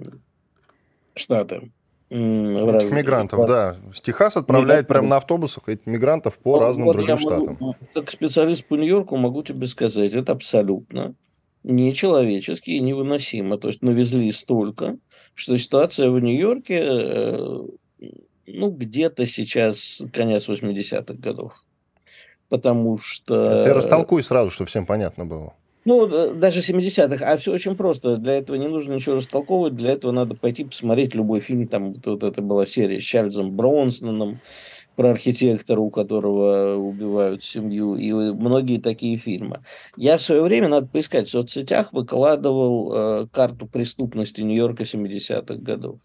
штаты, 1.15 1.71
Этих 2.13 2.93
мигрантов, 2.93 3.47
да. 3.47 3.75
С 3.93 4.01
Техас 4.01 4.37
отправляет 4.37 4.87
прямо 4.87 5.09
на 5.09 5.17
автобусах 5.17 5.69
этих 5.69 5.87
мигрантов 5.87 6.39
по 6.39 6.53
вот, 6.53 6.61
разным 6.61 6.87
вот 6.87 6.97
другим 6.97 7.17
штатам. 7.17 7.57
Могу, 7.59 7.77
как 7.95 8.11
специалист 8.11 8.67
по 8.67 8.75
Нью-Йорку 8.75 9.17
могу 9.17 9.43
тебе 9.43 9.67
сказать, 9.67 10.13
это 10.13 10.33
абсолютно 10.33 11.15
нечеловечески 11.65 12.71
и 12.71 12.81
невыносимо. 12.81 13.57
То 13.57 13.69
есть 13.69 13.83
навезли 13.83 14.31
столько, 14.33 14.99
что 15.35 15.57
ситуация 15.57 16.11
в 16.11 16.21
Нью-Йорке, 16.21 16.81
э, 16.83 17.63
ну, 18.47 18.71
где-то 18.71 19.25
сейчас 19.25 20.03
конец 20.13 20.51
80-х 20.51 21.15
годов. 21.15 21.65
Потому 22.51 22.99
что... 22.99 23.61
А 23.61 23.65
ты 23.65 23.73
растолкуй 23.73 24.23
сразу, 24.23 24.51
чтобы 24.51 24.69
всем 24.69 24.85
понятно 24.85 25.25
было. 25.25 25.55
Ну, 25.85 26.35
даже 26.35 26.61
70-х. 26.61 27.25
А 27.25 27.37
все 27.37 27.53
очень 27.53 27.77
просто. 27.77 28.17
Для 28.17 28.35
этого 28.35 28.57
не 28.57 28.69
нужно 28.69 28.95
ничего 28.95 29.17
растолковывать. 29.17 29.75
Для 29.75 29.93
этого 29.93 30.13
надо 30.13 30.37
пойти 30.37 30.65
посмотреть 30.65 31.15
любой 31.15 31.41
фильм. 31.41 31.67
Там 31.67 31.93
вот, 31.93 32.07
вот 32.07 32.23
это 32.23 32.41
была 32.41 32.67
серия 32.67 33.01
с 33.01 33.05
Чарльзом 33.05 33.57
Бронсоном 33.57 34.39
про 34.97 35.11
архитектора, 35.11 35.81
у 35.81 35.91
которого 35.91 36.77
убивают 36.77 37.43
семью, 37.43 37.97
и 37.97 38.13
многие 38.13 38.79
такие 38.79 39.17
фильмы. 39.17 39.65
Я 39.97 40.19
в 40.19 40.23
свое 40.23 40.43
время, 40.43 40.69
надо 40.69 40.87
поискать, 40.87 41.29
в 41.29 41.31
соцсетях 41.31 41.93
выкладывал 41.93 42.93
э, 42.93 43.27
карту 43.33 43.67
преступности 43.67 44.43
Нью-Йорка 44.43 44.83
70-х 44.83 45.55
годов. 45.55 45.99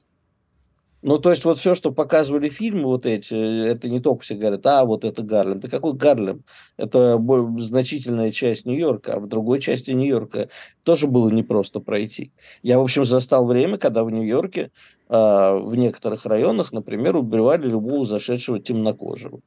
Ну, 1.03 1.19
то 1.19 1.29
есть, 1.29 1.45
вот 1.45 1.59
все, 1.59 1.75
что 1.75 1.91
показывали 1.91 2.49
фильмы 2.49 2.85
вот 2.85 3.05
эти, 3.05 3.35
это 3.67 3.87
не 3.87 3.99
только 3.99 4.23
все 4.23 4.35
говорят, 4.35 4.65
а, 4.65 4.83
вот 4.83 5.05
это 5.05 5.21
Гарлем. 5.21 5.59
Да 5.59 5.69
какой 5.69 5.93
Гарлем? 5.93 6.43
Это 6.75 7.21
значительная 7.59 8.31
часть 8.31 8.65
Нью-Йорка, 8.65 9.13
а 9.15 9.19
в 9.19 9.27
другой 9.27 9.59
части 9.61 9.91
Нью-Йорка 9.91 10.49
тоже 10.83 11.07
было 11.07 11.29
непросто 11.29 11.79
пройти. 11.79 12.31
Я, 12.63 12.79
в 12.79 12.81
общем, 12.81 13.05
застал 13.05 13.45
время, 13.45 13.77
когда 13.77 14.03
в 14.03 14.09
Нью-Йорке 14.09 14.71
э, 15.09 15.13
в 15.59 15.75
некоторых 15.75 16.25
районах, 16.25 16.71
например, 16.71 17.15
убивали 17.15 17.67
любого 17.67 18.03
зашедшего 18.03 18.59
темнокожего 18.59 19.41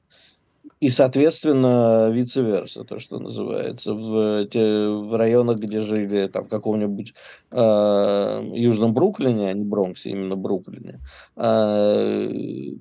и, 0.80 0.88
соответственно, 0.88 2.10
vice-versa, 2.10 2.84
то, 2.84 2.98
что 2.98 3.18
называется, 3.18 3.92
в, 3.92 4.46
те, 4.46 4.88
в 4.88 5.14
районах, 5.14 5.58
где 5.58 5.80
жили, 5.80 6.26
там, 6.28 6.44
в 6.44 6.48
каком-нибудь 6.48 7.12
э, 7.50 8.50
Южном 8.54 8.94
Бруклине, 8.94 9.50
а 9.50 9.52
не 9.52 9.64
Бронксе, 9.64 10.10
именно 10.10 10.36
Бруклине, 10.36 11.00
э, 11.36 12.72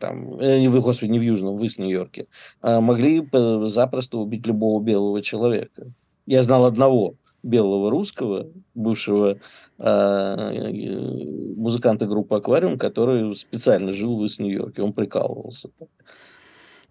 там, 0.00 0.34
э, 0.40 0.68
господи, 0.68 1.12
не 1.12 1.20
в 1.20 1.22
Южном, 1.22 1.56
в 1.56 1.64
Ист-Нью-Йорке, 1.64 2.26
э, 2.60 2.80
могли 2.80 3.24
запросто 3.66 4.18
убить 4.18 4.44
любого 4.48 4.82
белого 4.82 5.22
человека. 5.22 5.92
Я 6.26 6.42
знал 6.42 6.64
одного 6.64 7.14
белого 7.44 7.88
русского, 7.90 8.48
бывшего 8.74 9.38
э, 9.78 11.52
музыканта 11.56 12.06
группы 12.06 12.34
«Аквариум», 12.34 12.78
который 12.78 13.32
специально 13.36 13.92
жил 13.92 14.18
в 14.18 14.24
Ист-Нью-Йорке, 14.24 14.82
он 14.82 14.92
прикалывался. 14.92 15.70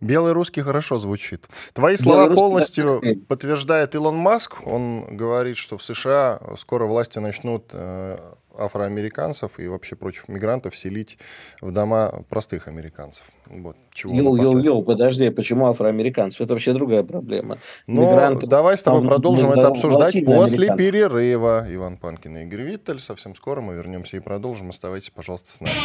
Белый 0.01 0.34
русский 0.34 0.62
хорошо 0.62 1.00
звучит. 1.00 1.48
Твои 1.74 1.96
слова 1.96 2.24
Белый 2.24 2.36
полностью 2.36 3.00
русский... 3.00 3.15
подтверждает 3.15 3.93
Илон 3.93 4.15
Маск. 4.15 4.65
Он 4.65 5.15
говорит, 5.15 5.58
что 5.58 5.77
в 5.77 5.84
США 5.84 6.39
скоро 6.58 6.86
власти 6.86 7.20
начнут 7.20 7.70
э, 7.72 8.17
афроамериканцев 8.58 9.60
и 9.60 9.67
вообще 9.67 9.96
прочих 9.96 10.27
мигрантов 10.27 10.75
селить 10.75 11.17
в 11.62 11.72
дома 11.72 12.24
простых 12.29 12.67
американцев. 12.67 13.25
Вот, 13.46 13.77
чего 13.93 14.13
йоу, 14.13 14.36
йоу, 14.36 14.58
йоу, 14.58 14.84
подожди, 14.84 15.29
почему 15.29 15.67
афроамериканцев? 15.67 16.41
Это 16.41 16.53
вообще 16.53 16.74
другая 16.74 17.03
проблема. 17.03 17.58
Но 17.88 18.01
Мигранты, 18.01 18.48
давай 18.48 18.77
с 18.77 18.84
тобой 18.84 19.08
продолжим 19.08 19.51
это 19.51 19.67
обсуждать 19.67 20.15
после 20.25 20.75
перерыва. 20.75 21.65
Иван 21.70 21.98
Панкин 21.98 22.38
и 22.38 22.43
Игорь 22.43 22.63
Виттель. 22.63 23.00
Совсем 23.00 23.36
скоро 23.36 23.62
мы 23.62 23.75
вернемся 23.75 24.17
и 24.17 24.20
продолжим. 24.20 24.70
Оставайтесь, 24.70 25.12
пожалуйста, 25.12 25.51
с 25.51 25.62
нами. 25.62 25.75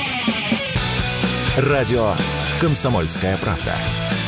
Радио 1.56 2.12
«Комсомольская 2.61 3.38
правда». 3.38 3.73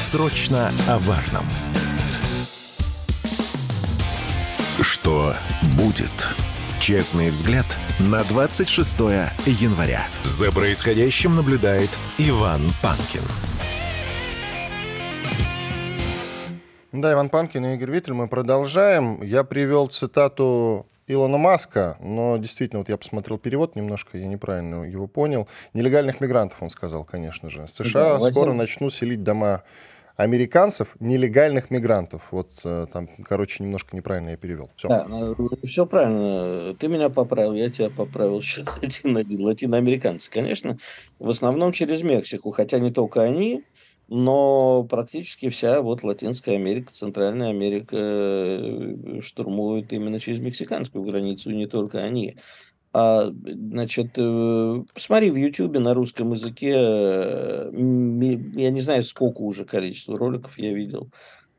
Срочно 0.01 0.71
о 0.89 0.99
важном. 1.01 1.45
Что 4.81 5.35
будет? 5.77 6.29
Честный 6.81 7.29
взгляд 7.31 7.67
на 7.99 8.23
26 8.23 8.99
января. 9.47 10.03
За 10.23 10.53
происходящим 10.53 11.35
наблюдает 11.35 11.91
Иван 12.17 12.63
Панкин. 12.81 13.23
Да, 16.93 17.13
Иван 17.13 17.29
Панкин 17.29 17.67
и 17.67 17.75
Игорь 17.75 17.91
Виттель, 17.91 18.15
мы 18.15 18.29
продолжаем. 18.29 19.21
Я 19.23 19.43
привел 19.43 19.89
цитату 19.89 20.87
Илона 21.09 21.39
Маска, 21.39 21.97
но 22.01 22.37
действительно, 22.37 22.81
вот 22.81 22.89
я 22.89 22.97
посмотрел 22.97 23.39
перевод 23.39 23.75
немножко, 23.77 24.19
я 24.19 24.27
неправильно 24.27 24.85
его 24.85 25.07
понял. 25.07 25.49
Нелегальных 25.73 26.21
мигрантов, 26.21 26.63
он 26.63 26.69
сказал, 26.69 27.05
конечно 27.05 27.49
же. 27.49 27.67
США 27.67 28.19
да, 28.19 28.31
скоро 28.31 28.53
начнут 28.53 28.93
селить 28.93 29.23
дома 29.23 29.63
американцев, 30.19 30.97
нелегальных 30.99 31.71
мигрантов. 31.71 32.29
Вот 32.33 32.51
э, 32.65 32.87
там, 32.93 33.09
короче, 33.25 33.63
немножко 33.63 33.97
неправильно 33.97 34.31
я 34.31 34.37
перевел. 34.37 34.69
Все. 34.77 34.89
Да, 34.89 35.07
ну, 35.09 35.37
все 35.65 35.87
правильно. 35.87 36.75
Ты 36.75 36.89
меня 36.89 37.09
поправил, 37.09 37.55
я 37.55 37.71
тебя 37.71 37.89
поправил. 37.89 38.43
Сейчас 38.43 38.67
один 38.83 39.17
один. 39.17 39.43
Латиноамериканцы, 39.43 40.29
конечно, 40.31 40.77
в 41.21 41.31
основном 41.31 41.73
через 41.73 42.03
Мексику, 42.03 42.51
хотя 42.51 42.81
не 42.81 42.91
только 42.91 43.23
они, 43.23 43.65
но 44.09 44.85
практически 44.85 45.51
вся 45.51 45.83
вот 45.83 46.03
Латинская 46.03 46.57
Америка, 46.57 46.93
Центральная 46.93 47.51
Америка 47.51 47.97
э, 47.99 49.21
штурмуют 49.21 49.93
именно 49.93 50.19
через 50.19 50.39
мексиканскую 50.39 51.05
границу, 51.05 51.51
и 51.51 51.57
не 51.57 51.67
только 51.67 51.99
они. 51.99 52.37
А, 52.95 53.31
значит, 53.31 54.13
э, 54.17 54.83
посмотри 54.95 55.31
в 55.31 55.37
Ютубе 55.37 55.79
на 55.79 55.93
русском 55.93 56.33
языке, 56.33 56.73
э, 56.75 57.71
я 58.55 58.71
не 58.71 58.81
знаю, 58.81 59.03
сколько 59.03 59.43
уже 59.43 59.67
количества 59.67 60.17
роликов 60.17 60.59
я 60.59 60.73
видел, 60.73 61.11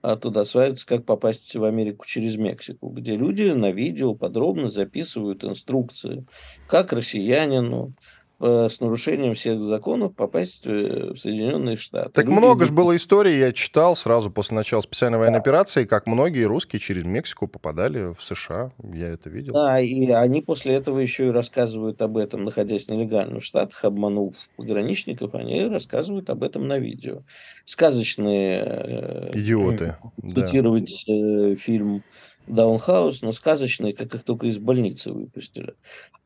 а 0.01 0.15
туда 0.15 0.43
свалится, 0.43 0.87
как 0.87 1.05
попасть 1.05 1.55
в 1.55 1.63
Америку 1.63 2.05
через 2.07 2.35
Мексику, 2.35 2.89
где 2.89 3.15
люди 3.15 3.43
на 3.43 3.71
видео 3.71 4.15
подробно 4.15 4.69
записывают 4.69 5.43
инструкции, 5.43 6.25
как 6.67 6.93
россиянину, 6.93 7.93
с 8.39 8.79
нарушением 8.79 9.33
всех 9.33 9.61
законов 9.61 10.15
попасть 10.15 10.65
э, 10.65 11.11
в 11.13 11.17
Соединенные 11.17 11.75
Штаты. 11.75 12.11
Так 12.11 12.25
Люди 12.25 12.37
много 12.37 12.65
же 12.65 12.71
было 12.71 12.95
историй, 12.95 13.37
я 13.37 13.51
читал 13.51 13.95
сразу 13.95 14.31
после 14.31 14.55
начала 14.55 14.81
специальной 14.81 15.17
военной 15.17 15.39
да. 15.39 15.41
операции, 15.41 15.85
как 15.85 16.07
многие 16.07 16.43
русские 16.43 16.79
через 16.79 17.03
Мексику 17.03 17.47
попадали 17.47 18.13
в 18.13 18.23
США. 18.23 18.71
Я 18.81 19.07
это 19.07 19.29
видел. 19.29 19.53
Да, 19.53 19.79
и 19.79 20.09
они 20.09 20.41
после 20.41 20.75
этого 20.75 20.99
еще 20.99 21.27
и 21.27 21.31
рассказывают 21.31 22.01
об 22.01 22.17
этом, 22.17 22.45
находясь 22.45 22.87
нелегально 22.87 23.41
в 23.41 23.43
Штатах, 23.43 23.83
обманув 23.83 24.35
пограничников, 24.55 25.35
они 25.35 25.65
рассказывают 25.65 26.29
об 26.29 26.43
этом 26.43 26.67
на 26.67 26.79
видео. 26.79 27.23
Сказочные... 27.65 28.63
Э, 28.63 29.31
Идиоты. 29.33 29.97
Цитировать 30.33 31.03
да. 31.07 31.55
фильм 31.55 32.03
Даунхаус, 32.49 33.21
но 33.21 33.31
сказочные, 33.31 33.93
как 33.93 34.13
их 34.15 34.23
только 34.23 34.47
из 34.47 34.57
больницы 34.59 35.11
выпустили. 35.13 35.75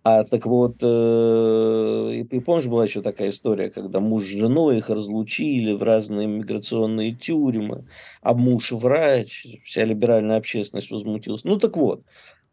А 0.04 0.24
так 0.26 0.46
вот, 0.46 0.78
э, 0.82 2.24
и, 2.32 2.40
помнишь, 2.42 2.68
была 2.68 2.86
еще 2.86 3.02
такая 3.02 3.30
история, 3.30 3.70
когда 3.70 4.00
муж 4.02 4.24
с 4.24 4.28
женой 4.28 4.78
их 4.80 4.90
разлучили 4.90 5.74
в 5.74 5.84
разные 5.84 6.28
миграционные 6.28 7.14
тюрьмы, 7.16 7.88
а 8.22 8.34
муж 8.34 8.72
врач, 8.72 9.46
вся 9.64 9.86
либеральная 9.86 10.38
общественность 10.38 10.92
возмутилась. 10.92 11.46
Ну 11.46 11.58
так 11.58 11.78
вот, 11.78 12.04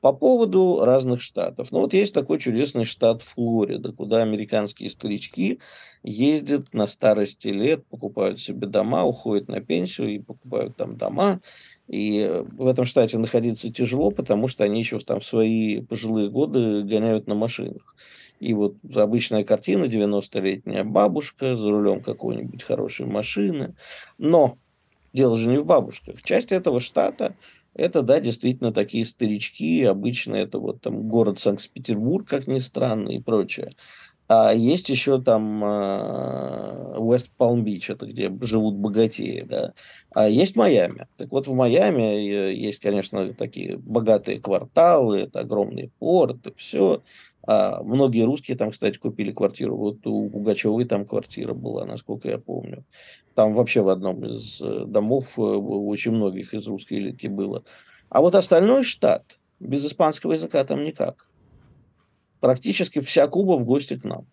по 0.00 0.12
поводу 0.12 0.80
разных 0.84 1.20
штатов. 1.20 1.68
Ну 1.72 1.80
вот 1.80 1.92
есть 1.92 2.14
такой 2.14 2.38
чудесный 2.38 2.84
штат 2.84 3.20
Флорида, 3.22 3.92
куда 3.92 4.22
американские 4.22 4.88
старички 4.88 5.60
ездят 6.02 6.72
на 6.72 6.86
старости 6.86 7.48
лет, 7.48 7.86
покупают 7.88 8.40
себе 8.40 8.66
дома, 8.66 9.04
уходят 9.04 9.48
на 9.48 9.60
пенсию 9.60 10.08
и 10.14 10.18
покупают 10.18 10.76
там 10.76 10.96
дома. 10.96 11.40
И 11.90 12.44
в 12.56 12.68
этом 12.68 12.84
штате 12.84 13.18
находиться 13.18 13.72
тяжело, 13.72 14.12
потому 14.12 14.46
что 14.46 14.62
они 14.62 14.78
еще 14.78 15.00
там 15.00 15.18
в 15.18 15.24
свои 15.24 15.80
пожилые 15.80 16.30
годы 16.30 16.84
гоняют 16.84 17.26
на 17.26 17.34
машинах. 17.34 17.96
И 18.38 18.54
вот 18.54 18.76
обычная 18.94 19.42
картина, 19.42 19.86
90-летняя 19.86 20.84
бабушка 20.84 21.56
за 21.56 21.68
рулем 21.68 22.00
какой-нибудь 22.00 22.62
хорошей 22.62 23.06
машины. 23.06 23.74
Но 24.18 24.56
дело 25.12 25.36
же 25.36 25.50
не 25.50 25.58
в 25.58 25.66
бабушках. 25.66 26.22
Часть 26.22 26.52
этого 26.52 26.78
штата 26.78 27.34
это, 27.74 28.02
да, 28.02 28.20
действительно 28.20 28.72
такие 28.72 29.06
старички, 29.06 29.84
обычно 29.84 30.34
это 30.34 30.58
вот 30.58 30.80
там 30.80 31.08
город 31.08 31.38
Санкт-Петербург, 31.38 32.28
как 32.28 32.46
ни 32.46 32.58
странно, 32.58 33.10
и 33.10 33.20
прочее. 33.20 33.72
А 34.32 34.54
есть 34.54 34.88
еще 34.88 35.20
там 35.20 35.60
Уэст 35.60 37.30
Палм-Бич, 37.36 37.90
это 37.90 38.06
где 38.06 38.30
живут 38.42 38.76
богатеи, 38.76 39.40
да. 39.40 39.72
А 40.12 40.28
есть 40.28 40.54
Майами. 40.54 41.08
Так 41.16 41.32
вот, 41.32 41.48
в 41.48 41.52
Майами 41.52 42.28
э, 42.30 42.54
есть, 42.54 42.78
конечно, 42.78 43.34
такие 43.34 43.76
богатые 43.76 44.40
кварталы, 44.40 45.22
это 45.22 45.40
огромный 45.40 45.90
порт, 45.98 46.46
и 46.46 46.54
все. 46.54 47.02
А 47.44 47.82
многие 47.82 48.24
русские 48.24 48.56
там, 48.56 48.70
кстати, 48.70 48.98
купили 48.98 49.32
квартиру. 49.32 49.76
Вот 49.76 50.06
у 50.06 50.30
Пугачевой 50.30 50.84
там 50.84 51.06
квартира 51.06 51.52
была, 51.52 51.84
насколько 51.84 52.28
я 52.28 52.38
помню. 52.38 52.84
Там 53.34 53.54
вообще 53.54 53.80
в 53.80 53.88
одном 53.88 54.24
из 54.24 54.60
э, 54.62 54.84
домов 54.86 55.40
э, 55.40 55.42
очень 55.42 56.12
многих 56.12 56.54
из 56.54 56.68
русской 56.68 56.98
элитки 56.98 57.26
было. 57.26 57.64
А 58.08 58.20
вот 58.20 58.36
остальной 58.36 58.84
штат, 58.84 59.24
без 59.58 59.84
испанского 59.84 60.34
языка 60.34 60.62
там 60.62 60.84
никак. 60.84 61.26
Практически 62.40 63.00
вся 63.00 63.26
Куба 63.28 63.56
в 63.56 63.64
гости 63.64 63.98
к 63.98 64.04
нам. 64.04 64.26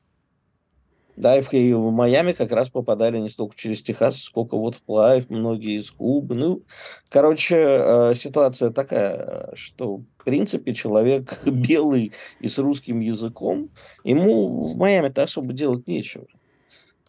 Да, 1.17 1.35
и 1.35 1.41
в, 1.41 1.51
и 1.51 1.73
в 1.73 1.89
Майами 1.89 2.31
как 2.31 2.51
раз 2.51 2.69
попадали 2.69 3.17
не 3.17 3.29
столько 3.29 3.55
через 3.57 3.81
Техас, 3.81 4.21
сколько 4.21 4.55
вот 4.55 4.75
вплавь, 4.75 5.25
многие 5.29 5.79
из 5.79 5.89
Кубы. 5.89 6.35
Ну, 6.35 6.63
короче, 7.09 7.55
э, 7.57 8.13
ситуация 8.15 8.69
такая, 8.69 9.49
что, 9.55 9.97
в 9.97 10.23
принципе, 10.23 10.75
человек 10.75 11.41
белый 11.45 12.11
и 12.39 12.47
с 12.47 12.59
русским 12.59 12.99
языком, 12.99 13.71
ему 14.03 14.61
в 14.61 14.77
Майами-то 14.77 15.23
особо 15.23 15.53
делать 15.53 15.87
нечего. 15.87 16.27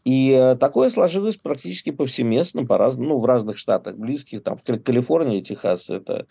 И 0.05 0.31
э, 0.33 0.57
такое 0.57 0.89
сложилось 0.89 1.37
практически 1.37 1.91
повсеместно 1.91 2.65
по 2.65 2.79
раз, 2.79 2.97
ну, 2.97 3.19
в 3.19 3.27
разных 3.27 3.59
штатах 3.59 3.97
близких, 3.97 4.43
там 4.43 4.57
в 4.57 4.63
Калифорнии, 4.63 5.43
Техас, 5.43 5.91
это 5.91 6.27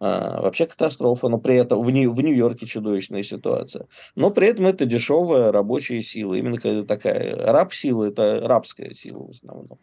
А, 0.00 0.40
вообще 0.40 0.66
катастрофа, 0.66 1.28
но 1.28 1.38
при 1.38 1.56
этом 1.56 1.82
в, 1.82 1.90
Нью- 1.90 2.14
в 2.14 2.20
Нью-Йорке 2.22 2.64
чудовищная 2.64 3.22
ситуация. 3.22 3.86
Но 4.16 4.30
при 4.30 4.48
этом 4.48 4.66
это 4.66 4.86
дешевая 4.86 5.52
рабочая 5.52 6.02
сила. 6.02 6.34
Именно 6.34 6.84
такая 6.86 7.36
раб-сила, 7.36 8.04
это 8.04 8.40
рабская 8.42 8.94
сила 8.94 9.26
в 9.26 9.30
основном 9.30 9.78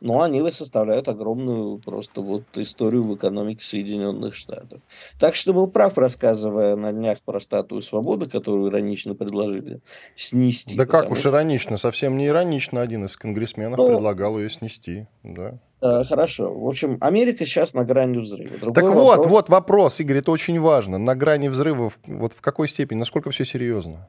но 0.00 0.22
они 0.22 0.48
составляют 0.50 1.08
огромную 1.08 1.78
просто 1.78 2.20
вот 2.20 2.44
историю 2.54 3.04
в 3.04 3.16
экономике 3.16 3.64
Соединенных 3.64 4.34
Штатов. 4.34 4.80
Так 5.18 5.34
что 5.34 5.52
был 5.52 5.66
прав, 5.68 5.98
рассказывая 5.98 6.76
на 6.76 6.92
днях 6.92 7.18
про 7.24 7.40
статую 7.40 7.82
свободы, 7.82 8.28
которую 8.28 8.70
иронично 8.70 9.14
предложили 9.14 9.80
снести. 10.16 10.76
Да 10.76 10.86
как 10.86 11.10
уж 11.10 11.26
иронично, 11.26 11.76
совсем 11.76 12.16
не 12.16 12.26
иронично. 12.26 12.80
Один 12.80 13.06
из 13.06 13.16
конгрессменов 13.16 13.78
ну, 13.78 13.86
предлагал 13.86 14.38
ее 14.38 14.48
снести. 14.48 15.06
Да. 15.22 15.58
Э, 15.80 16.04
хорошо. 16.04 16.52
В 16.52 16.66
общем, 16.66 16.98
Америка 17.00 17.44
сейчас 17.44 17.74
на 17.74 17.84
грани 17.84 18.18
взрыва. 18.18 18.58
Другой 18.58 18.74
так 18.74 18.84
вопрос... 18.84 19.16
вот, 19.16 19.26
вот 19.26 19.48
вопрос, 19.48 20.00
Игорь, 20.00 20.18
это 20.18 20.30
очень 20.30 20.58
важно. 20.58 20.98
На 20.98 21.14
грани 21.14 21.48
взрыва, 21.48 21.92
вот 22.06 22.32
в 22.32 22.40
какой 22.40 22.68
степени, 22.68 22.98
насколько 22.98 23.30
все 23.30 23.44
серьезно? 23.44 24.08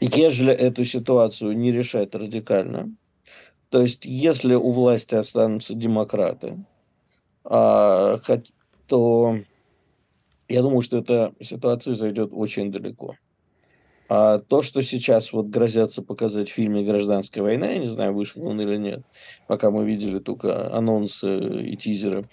Ежели 0.00 0.52
эту 0.52 0.84
ситуацию 0.84 1.56
не 1.56 1.72
решать 1.72 2.14
радикально, 2.14 2.90
то 3.68 3.82
есть, 3.82 4.06
если 4.06 4.54
у 4.54 4.72
власти 4.72 5.14
останутся 5.14 5.74
демократы, 5.74 6.64
а, 7.44 8.18
то 8.86 9.38
я 10.48 10.62
думаю, 10.62 10.80
что 10.80 10.98
эта 10.98 11.34
ситуация 11.40 11.94
зайдет 11.94 12.30
очень 12.32 12.72
далеко. 12.72 13.16
А 14.08 14.38
то, 14.38 14.62
что 14.62 14.80
сейчас 14.82 15.32
вот 15.32 15.46
грозятся 15.46 16.02
показать 16.02 16.48
в 16.48 16.52
фильме 16.52 16.82
«Гражданская 16.82 17.42
война», 17.42 17.68
я 17.70 17.78
не 17.78 17.88
знаю, 17.88 18.14
вышел 18.14 18.46
он 18.46 18.60
или 18.60 18.76
нет, 18.76 19.02
пока 19.46 19.70
мы 19.70 19.84
видели 19.84 20.18
только 20.18 20.74
анонсы 20.74 21.62
и 21.62 21.76
тизеры, 21.76 22.28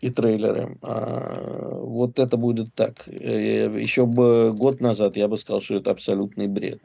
и 0.00 0.10
трейлеры. 0.10 0.78
А, 0.80 1.80
вот 1.82 2.18
это 2.18 2.36
будет 2.36 2.74
так. 2.74 3.06
Э, 3.08 3.78
Еще 3.78 4.06
бы 4.06 4.52
год 4.54 4.80
назад 4.80 5.16
я 5.16 5.28
бы 5.28 5.36
сказал, 5.36 5.60
что 5.60 5.76
это 5.76 5.90
абсолютный 5.90 6.46
бред 6.46 6.80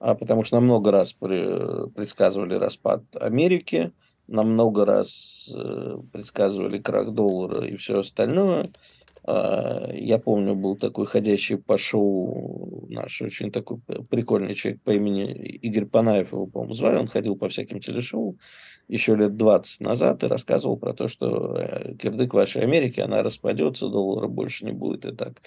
а 0.00 0.14
потому 0.14 0.42
что 0.44 0.56
нам 0.56 0.64
много 0.64 0.90
раз 0.90 1.12
предсказывали 1.12 2.54
распад 2.54 3.04
Америки, 3.20 3.92
нам 4.26 4.52
много 4.52 4.84
раз 4.86 5.50
э, 5.54 5.98
предсказывали 6.12 6.78
крах 6.78 7.10
доллара 7.10 7.66
и 7.66 7.76
все 7.76 7.98
остальное. 7.98 8.70
А, 9.24 9.90
я 9.92 10.18
помню, 10.18 10.54
был 10.54 10.76
такой 10.76 11.06
ходящий 11.06 11.56
по 11.56 11.78
шоу 11.78 12.86
наш 12.90 13.22
очень 13.22 13.50
такой 13.50 13.78
прикольный 14.08 14.54
человек 14.54 14.82
по 14.82 14.90
имени 14.90 15.32
Игорь 15.32 15.86
Панаев, 15.86 16.32
его, 16.32 16.46
по-моему, 16.46 16.74
звали. 16.74 16.96
Он 16.96 17.06
ходил 17.06 17.36
по 17.36 17.48
всяким 17.48 17.80
телешоу 17.80 18.38
еще 18.88 19.14
лет 19.14 19.36
20 19.36 19.80
назад 19.80 20.22
и 20.22 20.26
рассказывал 20.26 20.76
про 20.76 20.92
то, 20.92 21.06
что 21.06 21.56
э, 21.56 21.94
кирдык 21.94 22.34
вашей 22.34 22.62
Америки, 22.62 23.00
она 23.00 23.22
распадется, 23.22 23.88
доллара 23.88 24.26
больше 24.26 24.64
не 24.64 24.72
будет 24.72 25.04
и 25.04 25.12
так. 25.12 25.42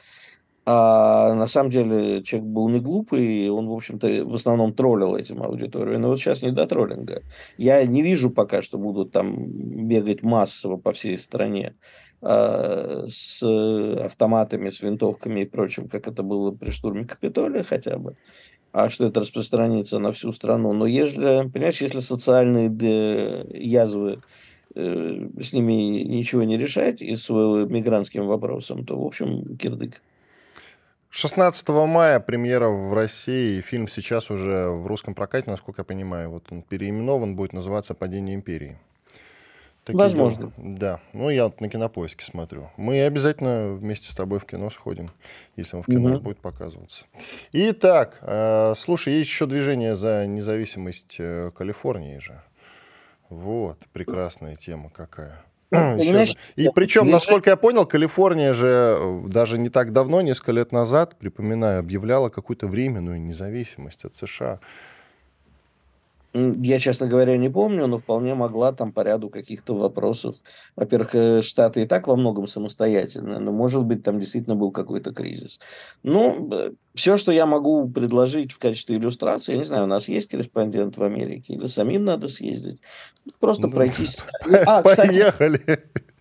А 0.66 1.34
на 1.34 1.48
самом 1.48 1.72
деле 1.72 2.24
человек 2.24 2.50
был 2.50 2.70
не 2.70 2.80
глупый, 2.80 3.50
он, 3.50 3.68
в 3.68 3.74
общем-то, 3.74 4.26
в 4.26 4.34
основном 4.34 4.74
троллил 4.74 5.16
этим 5.16 5.44
аудиторию. 5.44 6.00
Но 6.00 6.08
вот 6.08 6.20
сейчас 6.20 6.42
не 6.42 6.52
до 6.52 6.66
троллинга. 6.66 7.22
Я 7.58 7.86
не 7.86 8.02
вижу 8.02 8.30
пока, 8.30 8.62
что 8.62 8.78
будут 8.78 9.12
там 9.12 9.46
бегать 9.88 10.24
массово 10.24 10.78
по 10.78 10.94
всей 10.94 11.18
стране 11.18 11.76
э, 12.22 13.06
с 13.10 13.44
автоматами, 13.44 14.70
с 14.70 14.82
винтовками 14.82 15.42
и 15.42 15.46
прочим, 15.46 15.90
как 15.90 16.08
это 16.08 16.24
было 16.24 16.52
при 16.52 16.70
штурме 16.70 17.04
Капитолия 17.06 17.64
хотя 17.64 17.98
бы. 17.98 18.16
А 18.72 18.90
что 18.90 19.06
это 19.06 19.20
распространится 19.20 20.00
на 20.00 20.14
всю 20.14 20.32
страну. 20.32 20.72
Но 20.72 20.86
если, 20.86 21.50
понимаешь, 21.50 21.82
если 21.82 22.00
социальные 22.00 23.46
язвы 23.52 24.22
э, 24.76 25.28
с 25.42 25.52
ними 25.52 25.74
ничего 26.06 26.44
не 26.44 26.58
решать 26.58 27.02
и 27.02 27.18
с 27.18 27.30
мигрантским 27.30 28.26
вопросом, 28.28 28.86
то, 28.86 28.98
в 28.98 29.06
общем, 29.06 29.58
кирдык. 29.58 30.02
16 31.16 31.70
мая 31.70 32.20
премьера 32.20 32.70
в 32.70 32.92
России. 32.92 33.62
Фильм 33.62 33.88
сейчас 33.88 34.32
уже 34.32 34.70
в 34.70 34.88
русском 34.88 35.14
прокате, 35.14 35.48
насколько 35.48 35.82
я 35.82 35.86
понимаю. 35.86 36.32
Вот 36.32 36.46
он 36.50 36.64
переименован, 36.64 37.36
будет 37.36 37.54
называться 37.54 37.94
«Падение 37.94 38.34
империи». 38.34 38.80
Такие 39.84 40.00
Возможно. 40.00 40.52
Дела. 40.58 40.76
Да. 40.76 41.00
Ну, 41.14 41.30
я 41.30 41.44
вот 41.44 41.62
на 41.62 41.70
кинопоиске 41.70 42.26
смотрю. 42.26 42.72
Мы 42.78 43.04
обязательно 43.04 43.74
вместе 43.74 44.10
с 44.10 44.16
тобой 44.16 44.40
в 44.40 44.46
кино 44.46 44.72
сходим, 44.72 45.12
если 45.56 45.76
он 45.76 45.84
в 45.84 45.86
кино 45.86 46.16
угу. 46.16 46.20
будет 46.20 46.40
показываться. 46.40 47.06
Итак, 47.52 48.18
э, 48.22 48.74
слушай, 48.76 49.14
есть 49.14 49.30
еще 49.30 49.46
движение 49.46 49.96
за 49.96 50.26
независимость 50.26 51.18
э, 51.20 51.52
Калифорнии 51.56 52.18
же. 52.18 52.42
Вот, 53.30 53.78
прекрасная 53.92 54.56
тема 54.56 54.90
какая. 54.90 55.46
И 56.56 56.70
причем, 56.74 57.10
насколько 57.10 57.50
я 57.50 57.56
понял, 57.56 57.86
Калифорния 57.86 58.54
же 58.54 58.98
э, 59.00 59.22
даже 59.28 59.58
не 59.58 59.70
так 59.70 59.92
давно, 59.92 60.22
несколько 60.22 60.52
лет 60.52 60.72
назад, 60.72 61.18
припоминаю, 61.18 61.80
объявляла 61.80 62.30
какую-то 62.30 62.68
временную 62.68 63.22
независимость 63.22 64.06
от 64.06 64.16
США. 64.16 64.60
Я, 66.34 66.80
честно 66.80 67.06
говоря, 67.06 67.38
не 67.38 67.50
помню, 67.50 67.86
но 67.86 68.00
вполне 68.00 68.34
могла 68.34 68.72
там 68.72 68.92
по 68.92 69.02
ряду 69.02 69.30
каких-то 69.30 69.76
вопросов. 69.76 70.38
Во-первых, 70.76 71.14
э, 71.14 71.42
Штаты 71.42 71.84
и 71.84 71.86
так 71.86 72.08
во 72.08 72.16
многом 72.16 72.48
самостоятельны, 72.48 73.38
но, 73.38 73.52
может 73.52 73.84
быть, 73.84 74.02
там 74.02 74.20
действительно 74.20 74.56
был 74.56 74.72
какой-то 74.72 75.14
кризис. 75.14 75.60
Ну, 76.02 76.50
э, 76.52 76.72
все, 76.96 77.18
что 77.18 77.32
я 77.32 77.46
могу 77.46 77.88
предложить 77.88 78.52
в 78.52 78.58
качестве 78.58 78.98
иллюстрации, 78.98 79.52
я 79.52 79.58
не 79.60 79.64
знаю, 79.64 79.84
у 79.84 79.88
нас 79.88 80.08
есть 80.08 80.28
корреспондент 80.28 80.98
в 80.98 81.04
Америке 81.04 81.54
или 81.54 81.68
самим 81.68 82.04
надо 82.04 82.28
съездить, 82.30 82.80
просто 83.40 83.68
ну, 83.68 83.74
пройтись. 83.74 84.24
А, 84.66 84.82
Поехали! 84.82 85.62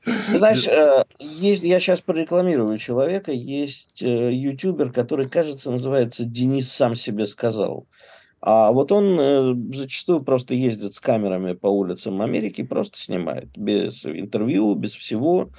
Знаешь, 0.04 0.66
э, 0.66 1.04
есть, 1.20 1.62
я 1.62 1.80
сейчас 1.80 2.02
прорекламирую 2.02 2.76
человека, 2.76 3.32
есть 3.32 4.02
ютубер, 4.02 4.92
который, 4.92 5.28
кажется, 5.28 5.70
называется 5.70 6.26
Денис 6.26 6.70
сам 6.70 6.96
себе 6.96 7.26
сказал. 7.26 7.86
А 8.44 8.72
вот 8.72 8.90
он 8.90 9.20
э, 9.20 9.54
зачастую 9.72 10.22
просто 10.24 10.54
ездит 10.54 10.94
с 10.94 11.00
камерами 11.00 11.52
по 11.52 11.68
улицам 11.68 12.20
Америки, 12.20 12.64
просто 12.64 12.98
снимает 12.98 13.56
без 13.56 14.04
интервью, 14.04 14.74
без 14.74 14.94
всего. 14.94 15.50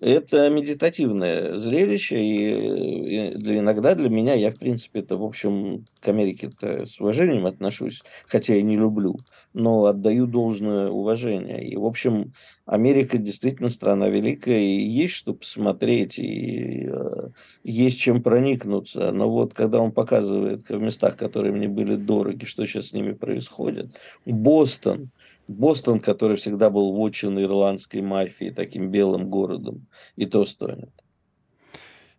Это 0.00 0.48
медитативное 0.48 1.58
зрелище, 1.58 2.22
и 2.22 3.34
для, 3.36 3.58
иногда 3.58 3.94
для 3.94 4.08
меня, 4.08 4.32
я, 4.32 4.50
в 4.50 4.56
принципе, 4.56 5.00
это, 5.00 5.18
в 5.18 5.22
общем, 5.22 5.84
к 6.00 6.08
Америке-то 6.08 6.86
с 6.86 6.98
уважением 7.00 7.44
отношусь, 7.44 8.02
хотя 8.26 8.56
и 8.56 8.62
не 8.62 8.78
люблю, 8.78 9.16
но 9.52 9.84
отдаю 9.84 10.26
должное 10.26 10.88
уважение. 10.88 11.62
И, 11.68 11.76
в 11.76 11.84
общем, 11.84 12.32
Америка 12.64 13.18
действительно 13.18 13.68
страна 13.68 14.08
великая, 14.08 14.60
и 14.60 14.82
есть 14.82 15.14
что 15.14 15.34
посмотреть, 15.34 16.18
и 16.18 16.88
э, 16.90 17.28
есть 17.62 18.00
чем 18.00 18.22
проникнуться. 18.22 19.12
Но 19.12 19.30
вот 19.30 19.52
когда 19.52 19.80
он 19.80 19.92
показывает 19.92 20.66
в 20.66 20.80
местах, 20.80 21.18
которые 21.18 21.52
мне 21.52 21.68
были 21.68 21.96
дороги, 21.96 22.46
что 22.46 22.64
сейчас 22.64 22.88
с 22.88 22.92
ними 22.94 23.12
происходит, 23.12 23.90
Бостон, 24.24 25.10
Бостон, 25.50 25.98
который 26.00 26.36
всегда 26.36 26.70
был 26.70 26.92
вотчин 26.92 27.38
ирландской 27.42 28.00
мафии, 28.00 28.50
таким 28.50 28.90
белым 28.90 29.28
городом, 29.28 29.86
и 30.14 30.26
то 30.26 30.44
стонет. 30.44 30.90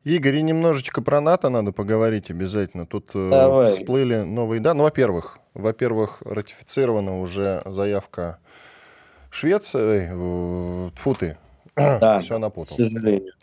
Игорь, 0.04 0.38
и 0.38 0.42
немножечко 0.42 1.02
про 1.02 1.22
НАТО 1.22 1.50
надо 1.50 1.72
поговорить 1.72 2.30
обязательно. 2.30 2.86
Тут 2.86 3.12
э, 3.14 3.30
Давай. 3.30 3.68
всплыли 3.68 4.22
новые 4.22 4.60
да. 4.60 4.74
Ну, 4.74 4.84
во-первых, 4.84 5.38
во-первых, 5.54 6.22
ратифицирована 6.26 7.22
уже 7.22 7.62
заявка 7.66 8.40
Швеции, 9.30 10.10
э, 10.12 10.90
фу 10.96 11.16
ты, 11.16 11.38
да, 11.76 12.20
все 12.20 12.38
напутал. 12.38 12.76
К 12.76 12.82
сожалению. 12.82 13.34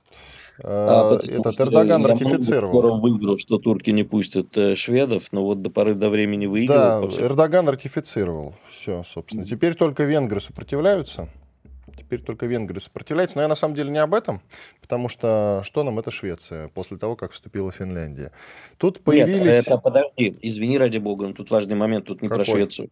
А, 0.63 1.19
а 1.21 1.27
Этот 1.27 1.61
Эрдоган 1.61 2.05
ратифицировал. 2.05 2.73
Скоро 2.73 2.93
выиграл, 2.95 3.39
что 3.39 3.59
турки 3.59 3.91
не 3.91 4.03
пустят 4.03 4.57
э, 4.57 4.75
шведов, 4.75 5.29
но 5.33 5.45
вот 5.45 5.63
до 5.63 5.71
поры 5.71 5.95
до 5.95 6.09
времени 6.11 6.47
выиграл. 6.47 7.09
Да, 7.09 7.23
Эрдоган 7.23 7.69
ратифицировал. 7.69 8.55
Все, 8.69 9.03
собственно. 9.05 9.45
Теперь 9.45 9.75
только 9.75 10.05
венгры 10.05 10.41
сопротивляются. 10.41 11.29
Теперь 11.97 12.23
только 12.23 12.47
венгры 12.47 12.81
сопротивляются. 12.81 13.37
Но 13.37 13.43
я 13.43 13.49
на 13.49 13.55
самом 13.55 13.75
деле 13.75 13.91
не 13.91 13.99
об 13.99 14.15
этом, 14.15 14.41
потому 14.81 15.09
что 15.09 15.61
что 15.65 15.83
нам 15.85 15.99
это 15.99 16.11
Швеция 16.11 16.69
после 16.69 16.97
того, 16.97 17.17
как 17.17 17.33
вступила 17.33 17.71
Финляндия. 17.71 18.33
Тут 18.79 19.01
появились... 19.01 19.45
Нет, 19.45 19.67
это 19.67 19.79
подожди, 19.79 20.37
извини 20.43 20.79
ради 20.79 20.99
бога, 20.99 21.27
но 21.27 21.35
тут 21.35 21.51
важный 21.51 21.77
момент, 21.77 22.07
тут 22.07 22.23
не 22.23 22.29
Какой? 22.29 22.45
про 22.45 22.53
Швецию, 22.53 22.91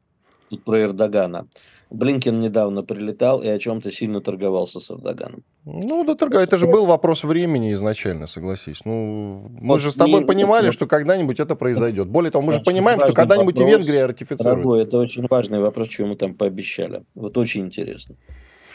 тут 0.51 0.65
про 0.65 0.83
Эрдогана. 0.83 1.49
Блинкен 1.91 2.41
недавно 2.41 2.83
прилетал 2.83 3.43
и 3.43 3.49
о 3.49 3.59
чем-то 3.59 3.93
сильно 3.93 4.21
торговался 4.21 4.81
с 4.81 4.91
Эрдоганом. 4.91 5.45
Ну, 5.65 6.05
да, 6.05 6.17
торга... 6.17 6.41
это 6.41 6.59
же 6.59 6.67
был 6.67 6.85
вопрос 6.85 7.23
времени 7.23 7.73
изначально, 7.75 8.27
согласись. 8.27 8.85
Ну, 8.85 9.47
мы 9.61 9.75
вот 9.75 9.81
же 9.81 9.93
с 9.93 9.97
тобой 9.97 10.21
не, 10.21 10.27
понимали, 10.27 10.71
что 10.71 10.87
когда-нибудь 10.87 11.39
это 11.39 11.55
произойдет. 11.55 12.09
Более 12.09 12.33
того, 12.33 12.45
мы 12.45 12.53
же 12.55 12.61
понимаем, 12.61 12.99
что 12.99 13.13
когда-нибудь 13.13 13.59
и 13.61 13.65
Венгрия 13.65 14.07
ратифицирует. 14.07 14.57
Дорогой, 14.57 14.83
это 14.83 14.99
очень 14.99 15.27
важный 15.29 15.61
вопрос, 15.61 15.89
что 15.89 16.07
мы 16.07 16.17
там 16.17 16.35
пообещали. 16.35 17.05
Вот 17.15 17.39
очень 17.39 17.67
интересно. 17.67 18.17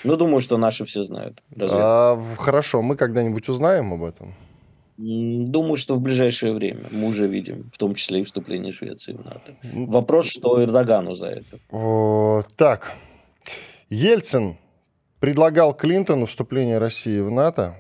Ну, 0.03 0.15
думаю, 0.15 0.41
что 0.41 0.57
наши 0.57 0.85
все 0.85 1.03
знают. 1.03 1.43
А, 1.59 2.19
хорошо, 2.37 2.81
мы 2.81 2.95
когда-нибудь 2.95 3.49
узнаем 3.49 3.93
об 3.93 4.03
этом? 4.03 4.33
Думаю, 4.97 5.77
что 5.77 5.95
в 5.95 6.01
ближайшее 6.01 6.53
время 6.53 6.81
мы 6.91 7.07
уже 7.07 7.27
видим, 7.27 7.69
в 7.73 7.77
том 7.77 7.95
числе 7.95 8.21
и 8.21 8.23
вступление 8.23 8.71
Швеции 8.71 9.13
в 9.13 9.23
НАТО. 9.23 9.55
Вопрос, 9.63 10.27
что 10.27 10.63
Эрдогану 10.63 11.15
за 11.15 11.27
это. 11.27 11.59
О, 11.71 12.43
так, 12.55 12.93
Ельцин 13.89 14.57
предлагал 15.19 15.73
Клинтону 15.73 16.25
вступление 16.25 16.77
России 16.77 17.19
в 17.19 17.31
НАТО 17.31 17.75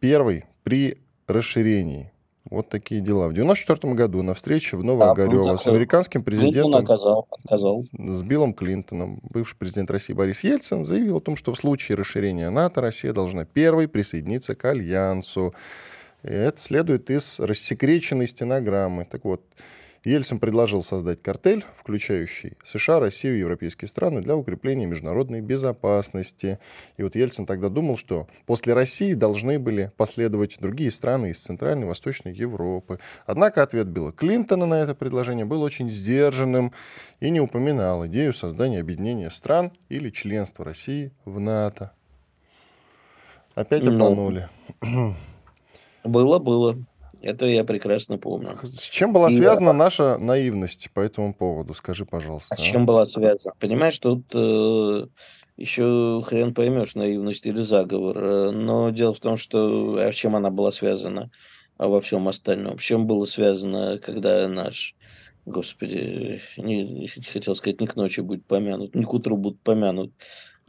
первый 0.00 0.44
при 0.62 0.98
расширении. 1.26 2.12
Вот 2.50 2.68
такие 2.68 3.00
дела. 3.00 3.28
В 3.28 3.30
1994 3.30 3.94
году 3.94 4.22
на 4.22 4.34
встрече 4.34 4.76
в 4.76 4.84
Новоогарево 4.84 5.52
да, 5.52 5.58
с 5.58 5.66
американским 5.66 6.22
президентом 6.22 6.74
оказал, 6.74 7.26
отказал. 7.30 7.86
с 7.92 8.22
Биллом 8.22 8.52
Клинтоном, 8.52 9.20
бывший 9.22 9.56
президент 9.56 9.90
России 9.90 10.12
Борис 10.12 10.44
Ельцин, 10.44 10.84
заявил 10.84 11.18
о 11.18 11.20
том, 11.20 11.36
что 11.36 11.52
в 11.52 11.56
случае 11.56 11.96
расширения 11.96 12.50
НАТО 12.50 12.80
Россия 12.80 13.12
должна 13.12 13.44
первой 13.44 13.88
присоединиться 13.88 14.54
к 14.54 14.64
Альянсу. 14.64 15.54
И 16.22 16.32
это 16.32 16.60
следует 16.60 17.10
из 17.10 17.40
рассекреченной 17.40 18.28
стенограммы. 18.28 19.04
Так 19.04 19.24
вот, 19.24 19.42
Ельцин 20.04 20.40
предложил 20.40 20.82
создать 20.82 21.22
картель, 21.22 21.64
включающий 21.76 22.56
США, 22.64 22.98
Россию 22.98 23.36
и 23.36 23.40
европейские 23.40 23.88
страны 23.88 24.20
для 24.20 24.36
укрепления 24.36 24.86
международной 24.86 25.40
безопасности. 25.40 26.58
И 26.96 27.04
вот 27.04 27.14
Ельцин 27.14 27.46
тогда 27.46 27.68
думал, 27.68 27.96
что 27.96 28.26
после 28.44 28.72
России 28.72 29.14
должны 29.14 29.60
были 29.60 29.92
последовать 29.96 30.58
другие 30.58 30.90
страны 30.90 31.30
из 31.30 31.38
Центральной 31.38 31.84
и 31.84 31.88
Восточной 31.88 32.32
Европы. 32.32 32.98
Однако 33.26 33.62
ответ 33.62 33.86
Билла 33.86 34.10
Клинтона 34.10 34.66
на 34.66 34.82
это 34.82 34.96
предложение 34.96 35.44
был 35.44 35.62
очень 35.62 35.88
сдержанным 35.88 36.72
и 37.20 37.30
не 37.30 37.40
упоминал 37.40 38.04
идею 38.06 38.32
создания 38.32 38.80
объединения 38.80 39.30
стран 39.30 39.70
или 39.88 40.10
членства 40.10 40.64
России 40.64 41.12
в 41.24 41.38
НАТО. 41.38 41.92
Опять 43.54 43.84
ну, 43.84 43.92
обманули. 43.92 44.48
Было, 46.04 46.38
было. 46.38 46.76
Это 47.22 47.46
я 47.46 47.62
прекрасно 47.62 48.18
помню. 48.18 48.54
С 48.62 48.90
чем 48.90 49.12
была 49.12 49.30
и 49.30 49.32
связана 49.32 49.68
я... 49.68 49.74
наша 49.74 50.18
наивность 50.18 50.90
по 50.92 51.00
этому 51.00 51.32
поводу? 51.32 51.72
Скажи, 51.72 52.04
пожалуйста. 52.04 52.56
А 52.56 52.58
с 52.58 52.62
чем 52.62 52.84
была 52.84 53.06
связана? 53.06 53.54
Понимаешь, 53.60 53.96
тут 53.98 54.24
э, 54.34 55.06
еще 55.56 56.20
хрен 56.26 56.52
поймешь, 56.52 56.96
наивность 56.96 57.46
или 57.46 57.62
заговор. 57.62 58.18
Э, 58.18 58.50
но 58.50 58.90
дело 58.90 59.14
в 59.14 59.20
том, 59.20 59.36
что... 59.36 59.96
А 60.00 60.12
с 60.12 60.16
чем 60.16 60.34
она 60.34 60.50
была 60.50 60.72
связана 60.72 61.30
а 61.78 61.86
во 61.86 62.00
всем 62.00 62.26
остальном? 62.26 62.78
С 62.80 62.82
чем 62.82 63.06
было 63.06 63.24
связано, 63.24 63.98
когда 63.98 64.48
наш... 64.48 64.96
Господи, 65.46 66.40
не, 66.56 67.08
хотел 67.32 67.54
сказать, 67.54 67.80
не 67.80 67.86
к 67.86 67.96
ночи 67.96 68.20
будет 68.20 68.44
помянут, 68.46 68.94
не 68.94 69.04
к 69.04 69.12
утру 69.12 69.36
будут 69.36 69.60
помянут. 69.60 70.12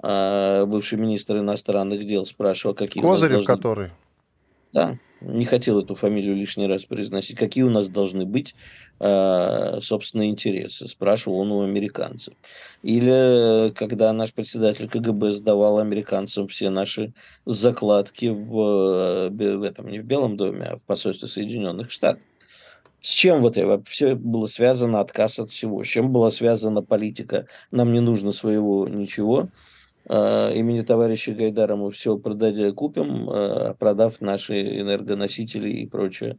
А 0.02 0.66
бывший 0.66 1.00
министр 1.00 1.38
иностранных 1.38 2.06
дел 2.06 2.26
спрашивал, 2.28 2.76
какие... 2.76 3.02
Козырев, 3.02 3.46
должны... 3.46 3.56
который? 3.56 3.90
Да, 4.72 4.98
не 5.24 5.46
хотел 5.46 5.80
эту 5.80 5.96
фамилию 5.96 6.36
лишний 6.36 6.68
раз 6.68 6.86
произносить. 6.86 7.38
Какие 7.38 7.64
у 7.64 7.70
нас 7.70 7.88
должны 7.88 8.26
быть 8.26 8.56
э, 9.00 9.80
собственные 9.82 10.30
интересы? 10.30 10.88
Спрашивал 10.88 11.40
он 11.40 11.52
у 11.52 11.64
американцев. 11.64 12.34
Или 12.82 13.72
когда 13.72 14.12
наш 14.14 14.34
председатель 14.34 14.90
КГБ 14.90 15.32
сдавал 15.32 15.80
американцам 15.80 16.48
все 16.48 16.70
наши 16.70 17.14
закладки 17.46 18.28
в, 18.28 19.30
в 19.30 19.64
этом, 19.64 19.88
не 19.88 20.00
в 20.00 20.06
Белом 20.06 20.38
доме, 20.38 20.66
а 20.66 20.78
в 20.78 20.84
посольстве 20.84 21.28
Соединенных 21.28 21.92
Штатов. 21.92 22.22
С 23.02 23.10
чем 23.10 23.42
вот 23.42 23.58
это 23.58 23.84
все 23.86 24.16
было 24.16 24.46
связано, 24.46 25.02
отказ 25.02 25.38
от 25.38 25.52
всего? 25.52 25.84
С 25.84 25.88
чем 25.88 26.14
была 26.14 26.32
связана 26.32 26.82
политика? 26.82 27.48
Нам 27.70 27.92
не 27.92 28.00
нужно 28.00 28.32
своего 28.32 28.88
ничего. 28.88 29.50
А, 30.08 30.52
имени 30.52 30.82
товарища 30.82 31.34
Гайдара 31.34 31.76
мы 31.76 31.92
все 31.92 32.18
продать, 32.18 32.76
купим, 32.76 33.30
а, 33.30 33.74
продав 33.76 34.22
наши 34.22 34.80
энергоносители 34.80 35.70
и 35.70 35.86
прочее, 35.86 36.38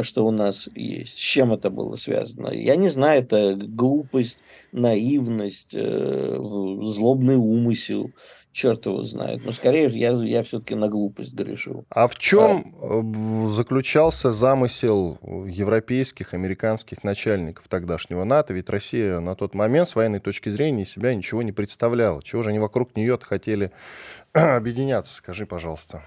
что 0.00 0.26
у 0.26 0.30
нас 0.30 0.68
есть. 0.74 1.18
С 1.18 1.20
чем 1.20 1.52
это 1.52 1.70
было 1.70 1.94
связано? 1.96 2.48
Я 2.48 2.76
не 2.76 2.88
знаю, 2.88 3.22
это 3.22 3.54
глупость, 3.56 4.38
наивность, 4.72 5.74
э, 5.74 6.38
злобный 6.42 7.36
умысел 7.36 8.10
черт 8.54 8.86
его 8.86 9.02
знает. 9.02 9.44
Но 9.44 9.52
скорее 9.52 9.88
я, 9.88 10.12
я 10.12 10.42
все-таки 10.42 10.74
на 10.74 10.88
глупость 10.88 11.34
грешу. 11.34 11.84
А 11.90 12.06
в 12.06 12.16
чем 12.16 12.74
а... 12.80 13.48
заключался 13.48 14.32
замысел 14.32 15.18
европейских, 15.46 16.32
американских 16.32 17.02
начальников 17.02 17.66
тогдашнего 17.68 18.22
НАТО? 18.24 18.54
Ведь 18.54 18.70
Россия 18.70 19.18
на 19.18 19.34
тот 19.34 19.54
момент 19.54 19.88
с 19.88 19.96
военной 19.96 20.20
точки 20.20 20.48
зрения 20.48 20.86
себя 20.86 21.14
ничего 21.14 21.42
не 21.42 21.52
представляла. 21.52 22.22
Чего 22.22 22.42
же 22.44 22.50
они 22.50 22.60
вокруг 22.60 22.96
нее 22.96 23.18
хотели 23.20 23.72
объединяться? 24.32 25.16
Скажи, 25.16 25.46
пожалуйста. 25.46 26.02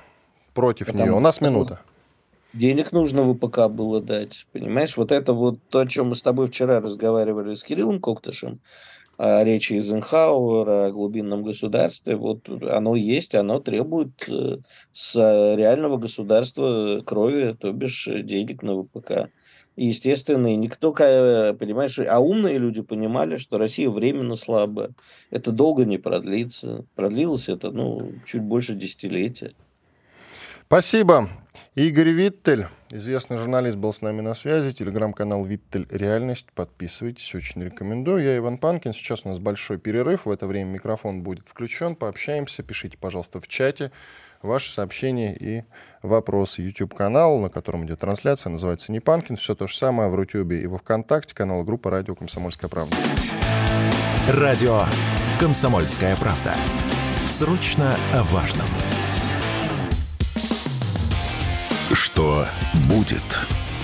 Против 0.54 0.88
Потому... 0.88 1.04
нее. 1.04 1.14
У 1.14 1.20
нас 1.20 1.42
минута. 1.42 1.82
Денег 2.54 2.94
нужно 2.94 3.22
ВПК 3.34 3.68
было 3.68 4.02
дать. 4.02 4.48
Понимаешь, 4.54 4.96
вот 4.96 5.12
это 5.12 5.34
вот 5.34 5.60
то, 5.70 5.80
о 5.80 5.86
чем 5.86 6.10
мы 6.10 6.16
с 6.16 6.22
тобой 6.22 6.48
вчера 6.48 6.80
разговаривали 6.80 7.56
с 7.56 7.64
Кириллом 7.64 8.00
Коктышем, 8.00 8.62
речи 9.18 9.74
Эйзенхауэра 9.74 10.88
о 10.88 10.92
глубинном 10.92 11.44
государстве, 11.44 12.16
вот 12.16 12.48
оно 12.50 12.96
есть, 12.96 13.34
оно 13.36 13.60
требует 13.60 14.28
э, 14.30 14.58
с 14.94 15.16
реального 15.16 15.98
государства 15.98 17.02
крови, 17.06 17.56
то 17.60 17.72
бишь 17.72 18.08
денег 18.08 18.62
на 18.62 18.84
ВПК. 18.84 19.30
И, 19.76 19.86
естественно, 19.86 20.56
никто, 20.56 20.92
понимаешь, 20.92 22.00
а 22.00 22.20
умные 22.20 22.58
люди 22.58 22.82
понимали, 22.82 23.38
что 23.38 23.60
Россия 23.60 23.90
временно 23.92 24.36
слабая. 24.36 24.90
Это 25.30 25.52
долго 25.52 25.86
не 25.86 26.00
продлится. 26.00 26.86
Продлилось 26.96 27.48
это, 27.48 27.70
ну, 27.70 28.14
чуть 28.26 28.42
больше 28.42 28.74
десятилетия. 28.74 29.54
Спасибо. 30.66 31.30
Игорь 31.78 32.10
Виттель, 32.10 32.66
известный 32.90 33.38
журналист, 33.38 33.78
был 33.78 33.94
с 33.94 34.02
нами 34.02 34.22
на 34.22 34.34
связи. 34.34 34.74
Телеграм-канал 34.74 35.46
Виттель 35.46 35.86
Реальность. 35.92 36.48
Подписывайтесь, 36.56 37.36
очень 37.36 37.64
рекомендую. 37.64 38.24
Я 38.24 38.36
Иван 38.38 38.58
Панкин. 38.58 38.94
Сейчас 38.94 39.26
у 39.26 39.30
нас 39.30 39.38
большой 39.38 39.78
перерыв. 39.78 40.26
В 40.26 40.32
это 40.32 40.48
время 40.48 40.72
микрофон 40.72 41.22
будет 41.22 41.48
включен. 41.48 41.96
Пообщаемся. 41.96 42.64
Пишите, 42.64 42.98
пожалуйста, 42.98 43.40
в 43.40 43.48
чате 43.48 43.92
ваши 44.42 44.72
сообщения 44.72 45.36
и 45.36 45.66
вопросы. 46.02 46.64
YouTube-канал, 46.64 47.38
на 47.38 47.50
котором 47.50 47.86
идет 47.86 48.00
трансляция, 48.00 48.50
называется 48.50 48.92
«Не 48.92 49.00
Панкин». 49.00 49.36
Все 49.36 49.54
то 49.54 49.68
же 49.68 49.78
самое 49.78 50.10
в 50.10 50.16
Рутюбе 50.16 50.60
и 50.60 50.66
во 50.66 50.80
Вконтакте. 50.80 51.36
Канал 51.36 51.64
группа 51.64 51.92
«Радио 51.92 52.16
Комсомольская 52.16 52.72
правда». 52.72 52.96
Радио 54.30 54.82
«Комсомольская 55.40 56.18
правда». 56.18 56.56
Срочно 57.28 57.96
о 58.16 58.24
важном. 58.24 58.66
Что 61.94 62.46
будет? 62.90 63.24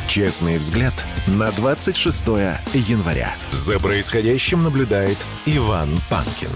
Честный 0.07 0.57
взгляд 0.57 0.93
на 1.25 1.49
26 1.51 2.27
января. 2.73 3.31
За 3.51 3.79
происходящим 3.79 4.61
наблюдает 4.61 5.25
Иван 5.45 5.87
Панкин. 6.09 6.49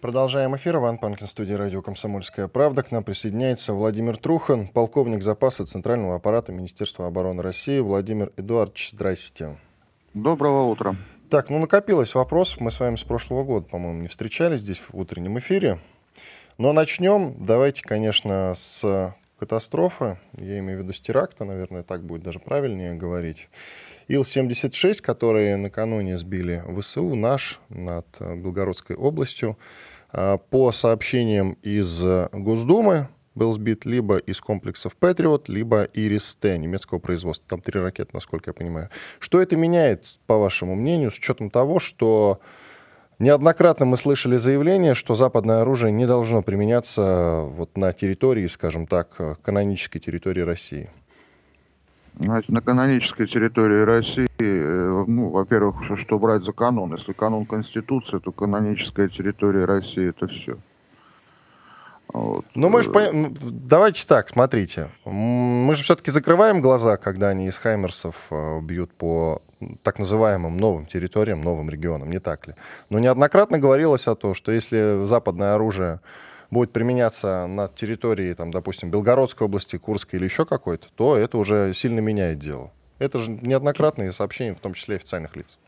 Продолжаем 0.00 0.56
эфир. 0.56 0.76
Иван 0.76 0.96
Панкин, 0.96 1.26
студия 1.26 1.58
радио 1.58 1.82
«Комсомольская 1.82 2.48
правда». 2.48 2.82
К 2.82 2.92
нам 2.92 3.04
присоединяется 3.04 3.74
Владимир 3.74 4.16
Трухан, 4.16 4.68
полковник 4.68 5.22
запаса 5.22 5.66
Центрального 5.66 6.16
аппарата 6.16 6.50
Министерства 6.50 7.08
обороны 7.08 7.42
России. 7.42 7.78
Владимир 7.78 8.32
Эдуардович, 8.38 8.92
здрасте. 8.92 9.58
Доброго 10.14 10.64
утра. 10.64 10.96
Так, 11.28 11.50
ну 11.50 11.58
накопилось 11.58 12.14
вопросов. 12.14 12.60
Мы 12.60 12.70
с 12.70 12.80
вами 12.80 12.96
с 12.96 13.04
прошлого 13.04 13.44
года, 13.44 13.66
по-моему, 13.66 14.00
не 14.00 14.08
встречались 14.08 14.60
здесь 14.60 14.78
в 14.78 14.94
утреннем 14.94 15.38
эфире. 15.38 15.78
Но 16.58 16.72
начнем, 16.72 17.34
давайте, 17.38 17.82
конечно, 17.82 18.52
с 18.54 19.14
катастрофы. 19.38 20.18
Я 20.38 20.58
имею 20.60 20.78
в 20.78 20.82
виду 20.82 20.92
с 20.92 21.00
теракта, 21.00 21.44
наверное, 21.44 21.82
так 21.82 22.04
будет 22.04 22.22
даже 22.22 22.38
правильнее 22.38 22.94
говорить. 22.94 23.48
Ил-76, 24.08 25.02
которые 25.02 25.56
накануне 25.56 26.16
сбили 26.18 26.62
ВСУ, 26.78 27.14
наш, 27.14 27.58
над 27.68 28.06
Белгородской 28.20 28.94
областью, 28.94 29.58
а, 30.12 30.38
по 30.38 30.70
сообщениям 30.70 31.54
из 31.62 32.02
Госдумы, 32.32 33.08
был 33.34 33.52
сбит 33.52 33.84
либо 33.84 34.18
из 34.18 34.40
комплексов 34.40 34.96
Патриот, 34.96 35.48
либо 35.48 35.84
Ирис-Т 35.84 36.58
немецкого 36.58 36.98
производства. 36.98 37.48
Там 37.48 37.60
три 37.60 37.80
ракеты, 37.80 38.10
насколько 38.12 38.50
я 38.50 38.54
понимаю. 38.54 38.90
Что 39.18 39.40
это 39.40 39.56
меняет, 39.56 40.18
по 40.26 40.38
вашему 40.38 40.74
мнению, 40.74 41.10
с 41.10 41.18
учетом 41.18 41.50
того, 41.50 41.80
что 41.80 42.40
Неоднократно 43.22 43.86
мы 43.86 43.96
слышали 43.98 44.34
заявление, 44.34 44.94
что 44.94 45.14
западное 45.14 45.60
оружие 45.60 45.92
не 45.92 46.08
должно 46.08 46.42
применяться 46.42 47.44
вот 47.56 47.76
на 47.76 47.92
территории, 47.92 48.48
скажем 48.48 48.88
так, 48.88 49.10
канонической 49.42 50.00
территории 50.00 50.40
России. 50.40 50.90
Значит, 52.18 52.50
на 52.50 52.60
канонической 52.60 53.28
территории 53.28 53.82
России, 53.82 54.26
э, 54.40 55.04
ну, 55.06 55.28
во-первых, 55.28 55.96
что 56.00 56.18
брать 56.18 56.42
за 56.42 56.52
канон? 56.52 56.94
Если 56.94 57.12
канон 57.12 57.46
Конституции, 57.46 58.18
то 58.18 58.32
каноническая 58.32 59.06
территория 59.06 59.66
России 59.66 60.08
это 60.08 60.26
все. 60.26 60.58
Вот. 62.12 62.44
Ну, 62.54 62.68
мы 62.68 62.82
же, 62.82 62.90
пон... 62.90 63.34
давайте 63.40 64.06
так, 64.06 64.28
смотрите. 64.28 64.90
Мы 65.04 65.74
же 65.74 65.82
все-таки 65.82 66.10
закрываем 66.10 66.60
глаза, 66.60 66.96
когда 66.98 67.28
они 67.28 67.46
из 67.46 67.56
Хаймерсов 67.56 68.26
э, 68.30 68.60
бьют 68.60 68.92
по 68.92 69.40
так 69.82 69.98
называемым 69.98 70.56
новым 70.56 70.86
территориям, 70.86 71.40
новым 71.40 71.70
регионам, 71.70 72.10
не 72.10 72.18
так 72.18 72.46
ли? 72.48 72.54
Но 72.90 72.98
неоднократно 72.98 73.58
говорилось 73.58 74.08
о 74.08 74.14
том, 74.14 74.34
что 74.34 74.52
если 74.52 75.04
западное 75.04 75.54
оружие 75.54 76.00
будет 76.50 76.70
применяться 76.72 77.46
на 77.46 77.68
территории, 77.68 78.34
там, 78.34 78.50
допустим, 78.50 78.90
Белгородской 78.90 79.46
области, 79.46 79.78
Курской 79.78 80.18
или 80.18 80.26
еще 80.26 80.44
какой-то, 80.44 80.88
то 80.94 81.16
это 81.16 81.38
уже 81.38 81.72
сильно 81.72 82.00
меняет 82.00 82.38
дело. 82.38 82.70
Это 82.98 83.18
же 83.18 83.30
неоднократные 83.30 84.12
сообщения, 84.12 84.52
в 84.52 84.60
том 84.60 84.74
числе 84.74 84.96
официальных 84.96 85.34
лиц. 85.34 85.58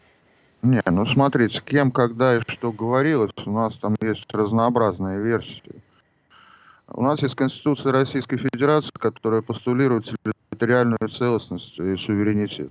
Не, 0.63 0.83
ну 0.87 1.07
смотрите, 1.07 1.63
кем, 1.65 1.91
когда 1.91 2.37
и 2.37 2.41
что 2.47 2.71
говорилось, 2.71 3.33
у 3.47 3.51
нас 3.51 3.77
там 3.77 3.97
есть 4.03 4.31
разнообразные 4.33 5.21
версии. 5.21 5.83
У 6.89 7.03
нас 7.03 7.23
есть 7.23 7.35
Конституция 7.35 7.93
Российской 7.93 8.37
Федерации, 8.37 8.93
которая 8.93 9.43
постулирует 9.43 10.13
территориальную 10.51 11.09
целостность 11.09 11.79
и 11.79 11.97
суверенитет. 11.97 12.71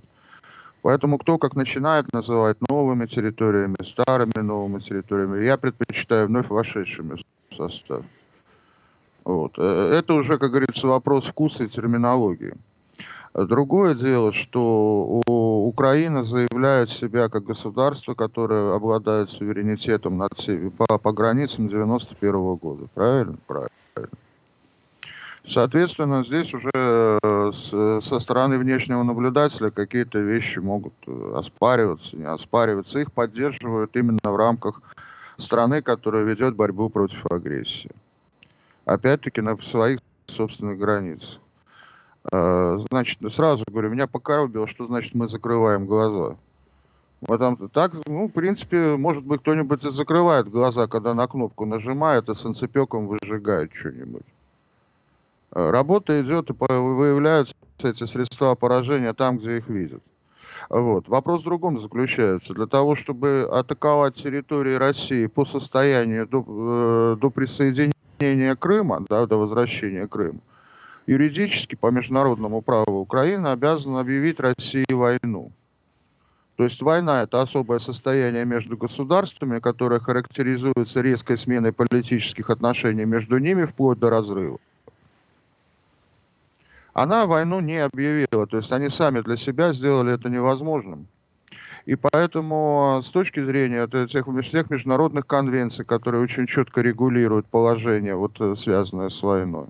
Поэтому 0.82 1.18
кто 1.18 1.38
как 1.38 1.56
начинает 1.56 2.12
называть 2.12 2.56
новыми 2.68 3.06
территориями, 3.06 3.76
старыми 3.82 4.38
новыми 4.40 4.78
территориями, 4.80 5.42
я 5.42 5.56
предпочитаю 5.56 6.28
вновь 6.28 6.48
вошедшими 6.48 7.16
в 7.48 7.54
состав. 7.54 8.04
Вот. 9.24 9.54
Э, 9.56 9.94
это 9.98 10.14
уже, 10.14 10.38
как 10.38 10.50
говорится, 10.50 10.86
вопрос 10.86 11.26
вкуса 11.26 11.64
и 11.64 11.68
терминологии. 11.68 12.54
Другое 13.32 13.94
дело, 13.96 14.32
что 14.32 15.22
Украина 15.66 16.22
заявляет 16.22 16.88
себя 16.88 17.28
как 17.28 17.44
государство, 17.44 18.14
которое 18.14 18.76
обладает 18.76 19.28
суверенитетом 19.28 20.18
над 20.18 20.32
по, 20.76 20.98
по 20.98 21.12
границам 21.12 21.66
91 21.66 22.32
-го 22.32 22.56
года. 22.56 22.86
Правильно? 22.94 23.36
Правильно. 23.46 23.70
Соответственно, 25.46 26.24
здесь 26.24 26.54
уже 26.54 26.70
э, 26.74 27.50
со 27.52 28.18
стороны 28.18 28.58
внешнего 28.58 29.02
наблюдателя 29.02 29.70
какие-то 29.70 30.18
вещи 30.18 30.58
могут 30.58 30.94
э, 31.06 31.32
оспариваться, 31.36 32.16
не 32.16 32.24
оспариваться. 32.24 32.98
Их 32.98 33.12
поддерживают 33.12 33.94
именно 33.94 34.18
в 34.22 34.36
рамках 34.36 34.80
страны, 35.36 35.82
которая 35.82 36.24
ведет 36.24 36.56
борьбу 36.56 36.88
против 36.88 37.26
агрессии. 37.30 37.90
Опять-таки 38.86 39.42
на 39.42 39.58
своих 39.58 40.00
собственных 40.26 40.78
границах. 40.78 41.38
А, 42.32 42.78
значит, 42.90 43.18
сразу 43.30 43.64
говорю, 43.70 43.90
меня 43.90 44.06
покоробило, 44.06 44.66
что 44.66 44.86
значит 44.86 45.14
мы 45.14 45.28
закрываем 45.28 45.86
глаза. 45.86 46.36
Потому 47.26 47.68
так, 47.68 47.92
ну, 48.06 48.28
в 48.28 48.32
принципе, 48.32 48.96
может 48.96 49.24
быть, 49.24 49.40
кто-нибудь 49.40 49.84
и 49.84 49.90
закрывает 49.90 50.48
глаза, 50.48 50.86
когда 50.86 51.14
на 51.14 51.26
кнопку 51.26 51.64
нажимает, 51.64 52.28
и 52.28 52.34
санцепеком 52.34 53.06
выжигает 53.06 53.72
что-нибудь. 53.74 54.26
А, 55.50 55.70
работа 55.70 56.20
идет, 56.20 56.50
и 56.50 56.52
выявляются 56.52 57.54
эти 57.82 58.04
средства 58.04 58.54
поражения 58.54 59.12
там, 59.14 59.38
где 59.38 59.58
их 59.58 59.68
видят. 59.68 60.02
Вот. 60.68 61.08
Вопрос 61.08 61.42
в 61.42 61.44
другом 61.44 61.78
заключается. 61.78 62.54
Для 62.54 62.66
того, 62.66 62.96
чтобы 62.96 63.48
атаковать 63.50 64.14
территории 64.14 64.74
России 64.74 65.26
по 65.26 65.44
состоянию 65.44 66.26
до, 66.26 66.44
э, 66.46 67.16
до 67.20 67.30
присоединения 67.30 68.56
Крыма, 68.56 69.04
да, 69.08 69.26
до 69.26 69.36
возвращения 69.36 70.06
Крыма, 70.06 70.40
юридически 71.06 71.74
по 71.74 71.90
международному 71.90 72.62
праву 72.62 73.00
Украина 73.00 73.52
обязана 73.52 74.00
объявить 74.00 74.40
России 74.40 74.92
войну. 74.92 75.52
То 76.56 76.64
есть 76.64 76.82
война– 76.82 77.22
это 77.24 77.42
особое 77.42 77.78
состояние 77.80 78.44
между 78.44 78.76
государствами, 78.76 79.58
которое 79.58 80.00
характеризуется 80.00 81.00
резкой 81.00 81.36
сменой 81.36 81.72
политических 81.72 82.50
отношений 82.50 83.04
между 83.04 83.38
ними 83.38 83.64
вплоть 83.64 83.98
до 83.98 84.10
разрыва. 84.10 84.58
Она 86.92 87.26
войну 87.26 87.58
не 87.60 87.78
объявила, 87.78 88.46
то 88.46 88.56
есть 88.56 88.70
они 88.70 88.88
сами 88.88 89.20
для 89.20 89.36
себя 89.36 89.72
сделали 89.72 90.12
это 90.12 90.28
невозможным. 90.28 91.08
И 91.86 91.96
поэтому 91.96 93.00
с 93.02 93.10
точки 93.10 93.42
зрения 93.42 93.86
тех, 94.06 94.26
всех 94.42 94.70
международных 94.70 95.26
конвенций, 95.26 95.84
которые 95.84 96.22
очень 96.22 96.46
четко 96.46 96.80
регулируют 96.82 97.46
положение, 97.46 98.14
вот, 98.14 98.40
э, 98.40 98.54
связанное 98.54 99.08
с 99.08 99.22
войной, 99.22 99.66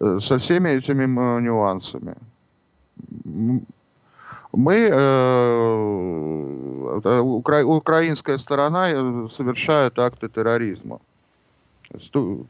Э, 0.00 0.18
со 0.20 0.38
всеми 0.38 0.70
этими 0.70 1.06
нюансами. 1.40 2.14
Мы, 4.58 4.74
э, 4.74 4.90
э, 7.04 7.20
укра, 7.20 7.62
украинская 7.62 8.38
сторона 8.38 8.90
э, 8.90 9.28
совершает 9.30 9.96
акты 10.00 10.28
терроризма. 10.28 10.98
Сту... 12.00 12.44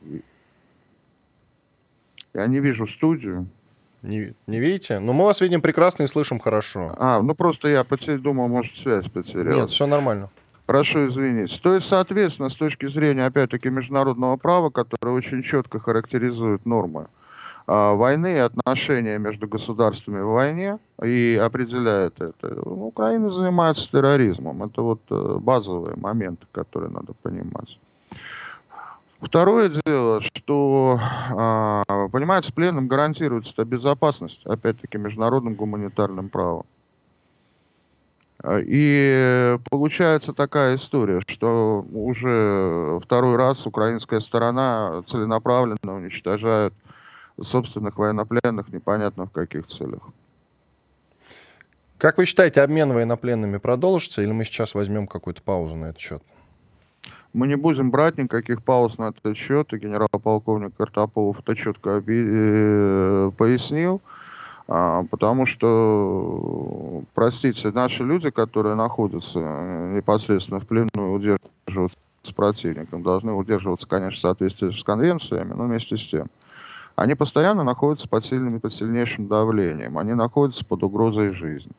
Я 2.33 2.47
не 2.47 2.61
вижу 2.61 2.87
студию. 2.87 3.47
Не, 4.01 4.33
не 4.47 4.59
видите? 4.59 5.01
Но 5.01 5.13
мы 5.13 5.27
вас 5.27 5.43
видим 5.43 5.61
прекрасно 5.61 6.05
и 6.05 6.07
слышим 6.07 6.39
хорошо. 6.39 6.95
А, 6.97 7.21
ну 7.21 7.35
просто 7.35 7.69
я 7.69 7.85
потерял, 7.85 8.21
думал, 8.21 8.49
может, 8.49 8.75
связь 8.75 9.11
потерял. 9.11 9.59
Нет, 9.59 9.69
все 9.69 9.87
нормально. 9.87 10.31
Прошу 10.65 11.09
извинить. 11.09 11.61
То 11.63 11.75
есть, 11.75 11.89
соответственно, 11.89 12.49
с 12.49 12.57
точки 12.57 12.89
зрения, 12.89 13.27
опять-таки, 13.27 13.69
международного 13.69 14.39
права, 14.39 14.71
которое 14.71 15.11
очень 15.11 15.43
четко 15.43 15.79
характеризует 15.79 16.65
нормы 16.65 17.09
войны 17.69 18.35
и 18.35 18.39
отношения 18.39 19.19
между 19.19 19.47
государствами 19.47 20.21
в 20.21 20.29
войне 20.29 20.79
и 21.03 21.39
определяет 21.43 22.21
это. 22.21 22.55
Ну, 22.65 22.87
Украина 22.87 23.29
занимается 23.29 23.91
терроризмом. 23.91 24.63
Это 24.63 24.81
вот 24.81 25.03
э, 25.11 25.39
базовые 25.39 25.97
моменты, 25.97 26.47
которые 26.51 26.91
надо 26.91 27.13
понимать. 27.13 27.79
Второе 29.21 29.71
дело, 29.85 30.23
что, 30.23 30.99
а, 31.01 31.85
понимаете, 32.13 32.53
пленным 32.53 32.87
гарантируется 32.87 33.65
безопасность, 33.65 34.47
опять-таки, 34.47 34.97
международным 34.97 35.55
гуманитарным 35.55 36.29
правом. 36.29 36.65
И 38.47 39.59
получается 39.69 40.33
такая 40.33 40.77
история, 40.77 41.21
что 41.27 41.85
уже 41.93 43.01
второй 43.03 43.35
раз 43.35 43.67
украинская 43.67 44.21
сторона 44.21 45.03
целенаправленно 45.07 45.97
уничтожает 45.97 46.73
собственных 47.43 47.99
военнопленных 47.99 48.69
непонятно 48.73 49.27
в 49.27 49.31
каких 49.31 49.67
целях. 49.67 50.03
Как 51.99 52.17
вы 52.17 52.27
считаете, 52.27 52.63
обмен 52.63 52.93
военнопленными 52.93 53.57
продолжится, 53.59 54.23
или 54.23 54.31
мы 54.31 54.45
сейчас 54.45 54.75
возьмем 54.75 55.09
какую-то 55.09 55.43
паузу 55.43 55.75
на 55.75 55.87
этот 55.87 56.01
счет? 56.01 56.23
Мы 57.33 57.47
не 57.47 57.57
будем 57.57 57.91
брать 57.91 58.17
никаких 58.19 58.63
пауз 58.63 58.99
на 58.99 59.09
этот 59.09 59.37
счет, 59.37 59.73
и 59.73 59.79
генерал-полковник 59.79 60.77
Картополов 60.77 61.41
это 61.41 61.55
четко 61.57 62.03
э, 62.07 63.31
пояснил, 63.37 64.01
а, 64.67 65.05
потому 65.11 65.45
что, 65.45 67.03
простите, 67.15 67.71
наши 67.71 68.05
люди, 68.05 68.31
которые 68.31 68.77
находятся 68.77 69.41
э, 69.43 69.97
непосредственно 69.97 70.61
в 70.61 70.67
плену 70.67 70.89
и 70.95 71.01
удерживаются 71.01 71.99
с 72.23 72.33
противником, 72.33 73.03
должны 73.03 73.33
удерживаться, 73.33 73.89
конечно, 73.89 74.17
в 74.17 74.21
соответствии 74.21 74.71
с 74.71 74.85
конвенциями, 74.85 75.53
но 75.53 75.65
вместе 75.65 75.97
с 75.97 76.07
тем 76.07 76.29
они 76.99 77.15
постоянно 77.15 77.63
находятся 77.63 78.09
под, 78.09 78.25
сильным, 78.25 78.59
под 78.59 78.73
сильнейшим 78.73 79.29
давлением, 79.29 79.99
они 79.99 80.15
находятся 80.15 80.65
под 80.65 80.83
угрозой 80.83 81.33
жизни. 81.33 81.73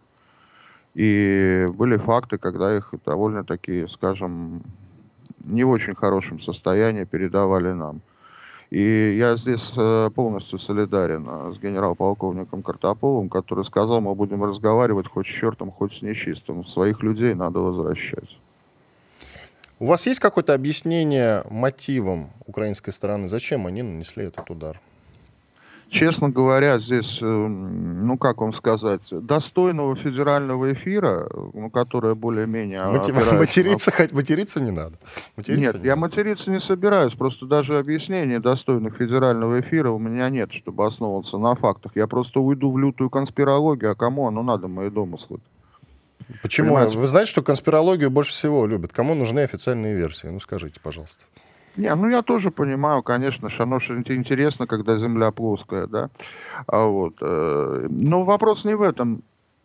И 0.95 1.67
были 1.73 1.97
факты, 1.97 2.37
когда 2.37 2.75
их 2.75 2.93
довольно-таки, 3.05 3.85
скажем, 3.87 4.63
не 5.43 5.65
в 5.65 5.69
очень 5.69 5.93
хорошем 5.93 6.39
состоянии 6.39 7.03
передавали 7.03 7.73
нам. 7.73 8.01
И 8.69 9.17
я 9.19 9.35
здесь 9.35 9.73
э, 9.77 10.09
полностью 10.13 10.57
солидарен 10.57 11.27
э, 11.27 11.51
с 11.53 11.59
генерал-полковником 11.59 12.61
Картоповым, 12.63 13.27
который 13.27 13.65
сказал, 13.65 13.99
мы 13.99 14.15
будем 14.15 14.43
разговаривать 14.43 15.07
хоть 15.07 15.27
с 15.27 15.31
чертом, 15.31 15.71
хоть 15.71 15.97
с 15.97 16.01
нечистым. 16.01 16.63
Своих 16.63 17.03
людей 17.03 17.33
надо 17.33 17.59
возвращать. 17.59 18.37
У 19.79 19.87
вас 19.87 20.05
есть 20.05 20.19
какое-то 20.19 20.53
объяснение 20.53 21.43
мотивам 21.49 22.29
украинской 22.45 22.91
стороны, 22.91 23.27
зачем 23.27 23.65
они 23.65 23.81
нанесли 23.81 24.25
этот 24.25 24.49
удар? 24.51 24.79
Честно 25.89 26.29
говоря, 26.29 26.79
здесь, 26.79 27.19
э, 27.21 27.25
ну 27.25 28.17
как 28.17 28.41
вам 28.41 28.53
сказать, 28.53 29.01
достойного 29.11 29.95
федерального 29.95 30.73
эфира, 30.73 31.29
ну, 31.53 31.69
которое 31.69 32.15
более-менее... 32.15 32.83
Материться, 32.85 33.91
на... 33.97 34.15
материться 34.15 34.63
не 34.63 34.71
надо. 34.71 34.97
Материться 35.35 35.61
нет, 35.61 35.81
не 35.81 35.85
я 35.85 35.95
надо. 35.95 36.01
материться 36.01 36.51
не 36.51 36.59
собираюсь, 36.59 37.13
просто 37.13 37.45
даже 37.45 37.77
объяснений 37.77 38.39
достойных 38.39 38.95
федерального 38.95 39.59
эфира 39.59 39.91
у 39.91 39.99
меня 39.99 40.29
нет, 40.29 40.51
чтобы 40.51 40.85
основываться 40.85 41.37
на 41.37 41.55
фактах. 41.55 41.93
Я 41.95 42.07
просто 42.07 42.39
уйду 42.39 42.71
в 42.71 42.77
лютую 42.77 43.09
конспирологию, 43.09 43.91
а 43.91 43.95
кому 43.95 44.27
оно 44.27 44.43
надо, 44.43 44.67
мои 44.67 44.89
домыслы? 44.89 45.39
Почему? 46.41 46.69
Понимаете? 46.69 46.97
Вы 46.97 47.07
знаете, 47.07 47.31
что 47.31 47.41
конспирологию 47.41 48.11
больше 48.11 48.31
всего 48.31 48.65
любят. 48.67 48.93
Кому 48.93 49.15
нужны 49.15 49.39
официальные 49.39 49.95
версии? 49.95 50.27
Ну, 50.27 50.39
скажите, 50.39 50.79
пожалуйста. 50.79 51.23
Не, 51.79 51.95
ну 51.95 52.09
я 52.09 52.21
тоже 52.23 52.51
понимаю, 52.51 53.01
конечно, 53.03 53.49
что 53.49 53.63
оно 53.63 53.77
интересно, 53.77 54.67
когда 54.67 54.97
земля 54.97 55.31
плоская, 55.31 55.87
да. 55.87 56.09
А 56.67 56.83
вот. 56.83 57.13
Э, 57.21 57.87
но 57.89 58.25
вопрос 58.25 58.65
не 58.65 58.75
в 58.75 58.81
этом. 58.81 59.23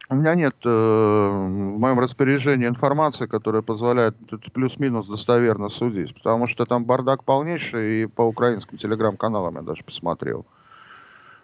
У 0.09 0.15
меня 0.15 0.37
нет 0.37 0.55
э, 0.65 0.69
в 0.69 1.79
моем 1.81 1.99
распоряжении 1.99 2.69
информации, 2.69 3.27
которая 3.27 3.63
позволяет 3.63 4.15
плюс-минус 4.53 5.09
достоверно 5.09 5.69
судить, 5.69 6.15
потому 6.15 6.47
что 6.47 6.67
там 6.67 6.85
бардак 6.85 7.25
полнейший, 7.25 8.03
и 8.03 8.07
по 8.07 8.23
украинским 8.23 8.79
телеграм-каналам 8.79 9.57
я 9.57 9.63
даже 9.63 9.83
посмотрел. 9.83 10.47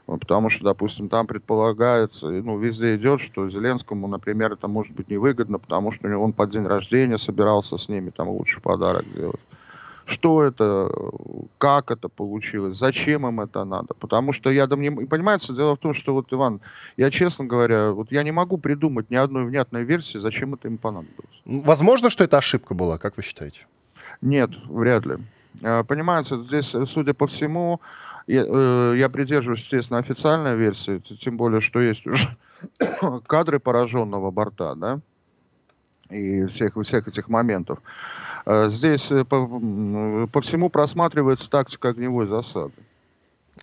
Потому 0.06 0.50
что, 0.50 0.62
допустим, 0.62 1.08
там 1.08 1.26
предполагается, 1.26 2.28
ну, 2.28 2.58
везде 2.58 2.94
идет, 2.94 3.20
что 3.20 3.50
Зеленскому, 3.50 4.06
например, 4.06 4.52
это 4.52 4.68
может 4.68 4.94
быть 4.94 5.08
невыгодно, 5.08 5.58
потому 5.58 5.90
что 5.90 6.06
он 6.16 6.32
под 6.32 6.50
день 6.50 6.66
рождения 6.66 7.18
собирался 7.18 7.76
с 7.76 7.88
ними 7.88 8.10
там 8.10 8.28
лучший 8.28 8.62
подарок 8.62 9.04
делать 9.12 9.40
что 10.10 10.42
это, 10.42 10.90
как 11.58 11.90
это 11.90 12.08
получилось, 12.08 12.76
зачем 12.76 13.26
им 13.26 13.40
это 13.40 13.64
надо. 13.64 13.94
Потому 13.94 14.32
что 14.32 14.50
я, 14.50 14.66
да 14.66 14.76
мне, 14.76 14.90
понимаете, 14.90 15.54
дело 15.54 15.76
в 15.76 15.78
том, 15.78 15.94
что 15.94 16.14
вот, 16.14 16.32
Иван, 16.32 16.60
я, 16.96 17.10
честно 17.10 17.44
говоря, 17.44 17.92
вот 17.92 18.10
я 18.12 18.22
не 18.22 18.32
могу 18.32 18.58
придумать 18.58 19.10
ни 19.10 19.16
одной 19.16 19.44
внятной 19.44 19.84
версии, 19.84 20.18
зачем 20.18 20.54
это 20.54 20.68
им 20.68 20.78
понадобилось. 20.78 21.42
Возможно, 21.44 22.10
что 22.10 22.24
это 22.24 22.38
ошибка 22.38 22.74
была, 22.74 22.98
как 22.98 23.16
вы 23.16 23.22
считаете? 23.22 23.66
Нет, 24.20 24.50
вряд 24.66 25.06
ли. 25.06 25.18
А, 25.62 25.84
понимаете, 25.84 26.36
здесь, 26.38 26.74
судя 26.86 27.14
по 27.14 27.26
всему, 27.26 27.80
я, 28.26 28.44
э, 28.46 28.94
я 28.96 29.08
придерживаюсь, 29.08 29.60
естественно, 29.60 29.98
официальной 29.98 30.56
версии, 30.56 30.98
тем 30.98 31.36
более, 31.36 31.60
что 31.60 31.80
есть 31.80 32.06
уже 32.06 32.28
кадры 33.26 33.60
пораженного 33.60 34.30
борта, 34.30 34.74
да, 34.74 35.00
и 36.10 36.46
всех, 36.46 36.76
всех 36.82 37.08
этих 37.08 37.28
моментов. 37.28 37.78
Э, 38.46 38.68
здесь 38.68 39.10
э, 39.10 39.24
по, 39.24 39.46
по 40.32 40.40
всему 40.40 40.70
просматривается 40.70 41.50
тактика 41.50 41.90
огневой 41.90 42.26
засады. 42.26 42.74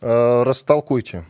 Э, 0.01 0.43
растолкуйте. 0.43 1.25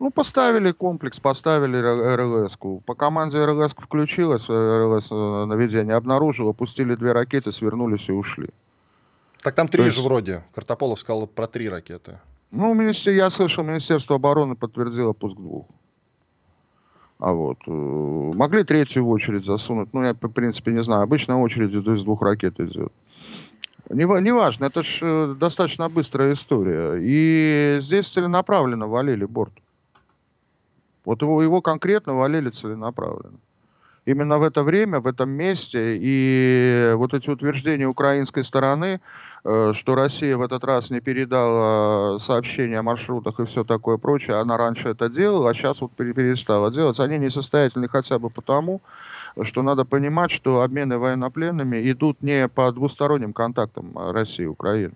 Ну, 0.00 0.10
поставили 0.10 0.70
комплекс, 0.70 1.18
поставили 1.18 1.76
РЛС. 1.78 2.56
-ку. 2.56 2.80
По 2.82 2.94
команде 2.94 3.44
РЛС 3.44 3.74
включилась, 3.74 4.48
РЛС 4.48 5.10
наведение 5.10 5.96
обнаружила, 5.96 6.52
пустили 6.52 6.94
две 6.94 7.12
ракеты, 7.12 7.50
свернулись 7.50 8.08
и 8.08 8.12
ушли. 8.12 8.48
Так 9.42 9.54
там 9.54 9.68
три 9.68 9.82
То 9.82 9.90
же 9.90 10.02
вроде. 10.02 10.44
Картополов 10.54 11.00
сказал 11.00 11.26
про 11.26 11.46
три 11.48 11.68
ракеты. 11.68 12.20
Ну, 12.50 12.80
я 12.80 13.30
слышал, 13.30 13.64
Министерство 13.64 14.16
обороны 14.16 14.54
подтвердило 14.54 15.12
пуск 15.12 15.36
двух. 15.36 15.66
А 17.18 17.32
вот. 17.32 17.58
Э, 17.66 17.70
могли 17.70 18.64
третью 18.64 19.04
в 19.04 19.10
очередь 19.10 19.44
засунуть. 19.44 19.92
Ну, 19.92 20.02
я, 20.02 20.14
в 20.14 20.28
принципе, 20.28 20.72
не 20.72 20.82
знаю. 20.82 21.02
Обычная 21.02 21.36
очередь 21.36 21.74
из 21.74 22.04
двух 22.04 22.22
ракет 22.22 22.60
идет. 22.60 22.92
Не, 23.90 24.04
не 24.20 24.66
это 24.66 24.82
же 24.82 24.98
э, 25.06 25.34
достаточно 25.38 25.88
быстрая 25.88 26.32
история. 26.32 26.98
И 27.00 27.78
здесь 27.80 28.06
целенаправленно 28.08 28.86
валили 28.86 29.24
борт. 29.24 29.52
Вот 31.04 31.22
его, 31.22 31.42
его 31.42 31.60
конкретно 31.60 32.14
валили 32.14 32.50
целенаправленно 32.50 33.38
именно 34.08 34.38
в 34.38 34.42
это 34.42 34.62
время, 34.62 35.00
в 35.00 35.06
этом 35.06 35.30
месте. 35.30 35.98
И 36.00 36.92
вот 36.94 37.12
эти 37.12 37.28
утверждения 37.28 37.86
украинской 37.86 38.42
стороны, 38.42 39.00
э, 39.44 39.72
что 39.74 39.94
Россия 39.94 40.36
в 40.36 40.40
этот 40.42 40.64
раз 40.64 40.90
не 40.90 41.00
передала 41.00 42.18
сообщения 42.18 42.78
о 42.78 42.82
маршрутах 42.82 43.38
и 43.38 43.44
все 43.44 43.64
такое 43.64 43.98
прочее, 43.98 44.36
она 44.36 44.56
раньше 44.56 44.88
это 44.88 45.10
делала, 45.10 45.50
а 45.50 45.54
сейчас 45.54 45.82
вот 45.82 45.92
перестала 45.92 46.70
делать. 46.70 46.98
Они 47.00 47.18
несостоятельны 47.18 47.88
хотя 47.88 48.18
бы 48.18 48.30
потому, 48.30 48.80
что 49.42 49.62
надо 49.62 49.84
понимать, 49.84 50.30
что 50.30 50.62
обмены 50.62 50.96
военнопленными 50.96 51.90
идут 51.90 52.22
не 52.22 52.48
по 52.48 52.72
двусторонним 52.72 53.34
контактам 53.34 53.92
России 54.12 54.44
и 54.44 54.46
Украины. 54.46 54.94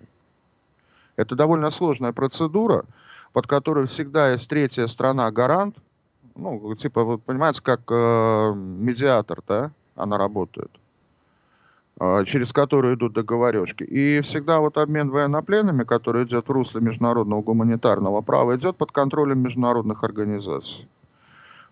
Это 1.17 1.35
довольно 1.35 1.69
сложная 1.69 2.13
процедура, 2.13 2.85
под 3.31 3.45
которой 3.45 3.85
всегда 3.85 4.31
есть 4.31 4.49
третья 4.49 4.87
страна 4.87 5.29
гарант– 5.29 5.75
ну, 6.35 6.75
типа, 6.75 7.03
вот 7.03 7.23
понимаете, 7.23 7.61
как 7.61 7.81
э, 7.89 8.53
медиатор, 8.55 9.41
да, 9.47 9.71
она 9.95 10.17
работает, 10.17 10.71
э, 11.99 12.23
через 12.25 12.51
которую 12.51 12.95
идут 12.95 13.13
договорежки. 13.13 13.83
И 13.83 14.21
всегда 14.21 14.59
вот 14.59 14.77
обмен 14.77 15.09
военнопленными, 15.09 15.83
который 15.83 16.25
идет 16.25 16.47
в 16.47 16.51
русле 16.51 16.81
международного 16.81 17.41
гуманитарного 17.41 18.21
права, 18.21 18.55
идет 18.55 18.77
под 18.77 18.91
контролем 18.91 19.39
международных 19.39 20.03
организаций. 20.03 20.87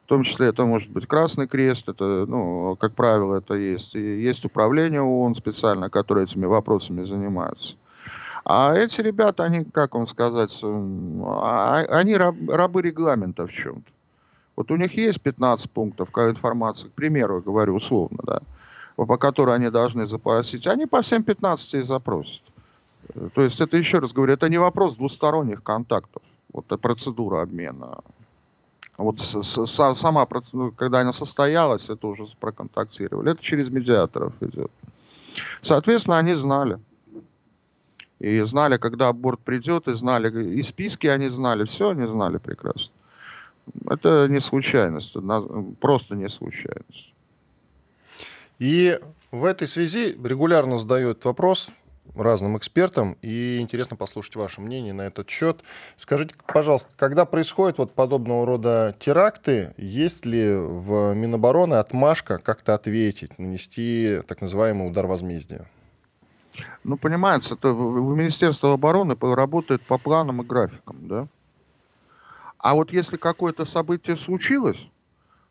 В 0.06 0.08
том 0.08 0.24
числе 0.24 0.47
это 0.47 0.65
может 0.65 0.89
быть 0.89 1.08
Красный 1.08 1.47
Крест, 1.47 1.88
это, 1.88 2.26
ну, 2.28 2.76
как 2.76 2.93
правило, 2.93 3.38
это 3.38 3.54
есть. 3.54 3.95
И 3.95 4.21
есть 4.21 4.43
управление 4.43 5.02
ООН 5.02 5.36
специально, 5.36 5.89
которое 5.89 6.26
этими 6.26 6.45
вопросами 6.45 7.02
занимается. 7.02 7.76
А 8.43 8.74
эти 8.76 9.02
ребята, 9.02 9.43
они, 9.43 9.63
как 9.63 9.93
вам 9.95 10.06
сказать, 10.06 10.60
а, 10.63 11.86
они 11.89 12.17
раб, 12.17 12.36
рабы 12.50 12.82
регламента 12.82 13.47
в 13.47 13.52
чем-то. 13.52 13.91
Вот 14.56 14.72
у 14.72 14.76
них 14.76 14.94
есть 14.98 15.22
15 15.22 15.72
пунктов 15.72 16.10
информации, 16.10 16.88
к 16.88 16.92
примеру, 16.94 17.42
говорю 17.42 17.76
условно, 17.76 18.20
да, 18.24 18.42
по 18.96 19.18
которой 19.18 19.56
они 19.56 19.70
должны 19.70 20.06
запросить. 20.06 20.68
Они 20.68 20.86
по 20.86 21.02
всем 21.02 21.24
15 21.24 21.74
и 21.76 21.82
запросят. 21.82 22.44
Э, 23.16 23.30
то 23.34 23.42
есть 23.42 23.62
это, 23.62 23.78
еще 23.78 24.00
раз 24.00 24.14
говорю, 24.14 24.34
это 24.34 24.50
не 24.50 24.58
вопрос 24.58 24.96
двусторонних 24.96 25.64
контактов. 25.64 26.22
Вот 26.54 26.68
процедура 26.82 27.42
обмена. 27.42 28.00
Вот 28.98 29.20
с, 29.20 29.42
с, 29.42 29.96
сама 29.96 30.28
ну, 30.54 30.72
когда 30.72 31.00
она 31.00 31.14
состоялась, 31.14 31.90
это 31.90 32.08
уже 32.08 32.26
проконтактировали. 32.40 33.32
Это 33.32 33.42
через 33.42 33.70
медиаторов 33.70 34.34
идет. 34.42 34.72
Соответственно, 35.62 36.20
они 36.20 36.34
знали. 36.34 36.80
И 38.20 38.42
знали, 38.42 38.78
когда 38.78 39.08
аборт 39.08 39.40
придет, 39.40 39.88
и 39.88 39.94
знали, 39.94 40.56
и 40.56 40.62
списки 40.62 41.08
они 41.08 41.30
знали, 41.30 41.64
все 41.64 41.90
они 41.90 42.06
знали 42.06 42.38
прекрасно. 42.38 42.94
Это 43.90 44.28
не 44.28 44.40
случайность, 44.40 45.16
просто 45.80 46.16
не 46.16 46.30
случайность. 46.30 47.14
И 48.60 49.00
в 49.32 49.46
этой 49.46 49.68
связи 49.68 50.18
регулярно 50.24 50.78
задают 50.78 51.26
вопрос 51.26 51.72
разным 52.16 52.58
экспертам, 52.58 53.18
и 53.22 53.60
интересно 53.60 53.96
послушать 53.96 54.36
ваше 54.36 54.60
мнение 54.62 54.94
на 54.94 55.04
этот 55.04 55.30
счет. 55.30 55.62
Скажите, 55.96 56.36
пожалуйста, 56.46 56.92
когда 56.98 57.26
происходят 57.26 57.78
вот 57.78 57.94
подобного 57.94 58.46
рода 58.46 58.96
теракты, 59.00 59.74
есть 59.78 60.26
ли 60.26 60.54
в 60.54 61.14
Минобороны 61.14 61.76
отмашка 61.76 62.38
как-то 62.38 62.74
ответить, 62.74 63.40
нанести 63.40 64.20
так 64.28 64.42
называемый 64.42 64.88
удар 64.88 65.08
возмездия? 65.08 65.66
Ну, 66.84 66.98
понимаете, 66.98 67.54
это 67.54 67.72
в 67.72 68.18
Министерство 68.18 68.74
обороны 68.74 69.16
работает 69.22 69.82
по 69.84 69.98
планам 69.98 70.42
и 70.42 70.46
графикам, 70.46 71.08
да? 71.08 71.28
А 72.62 72.76
вот 72.76 72.93
если 72.93 73.17
какое-то 73.17 73.65
событие 73.65 74.15
случилось, 74.15 74.88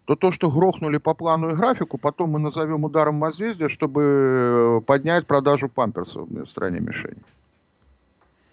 то 0.04 0.14
то, 0.14 0.30
что 0.30 0.50
грохнули 0.50 0.98
по 0.98 1.12
плану 1.12 1.50
и 1.50 1.54
графику, 1.54 1.98
потом 1.98 2.30
мы 2.30 2.38
назовем 2.38 2.84
ударом 2.84 3.18
возмездия, 3.18 3.68
чтобы 3.68 4.02
э, 4.02 4.80
поднять 4.86 5.26
продажу 5.26 5.68
памперсов 5.68 6.28
в 6.28 6.46
стране 6.46 6.78
мишени. 6.78 7.22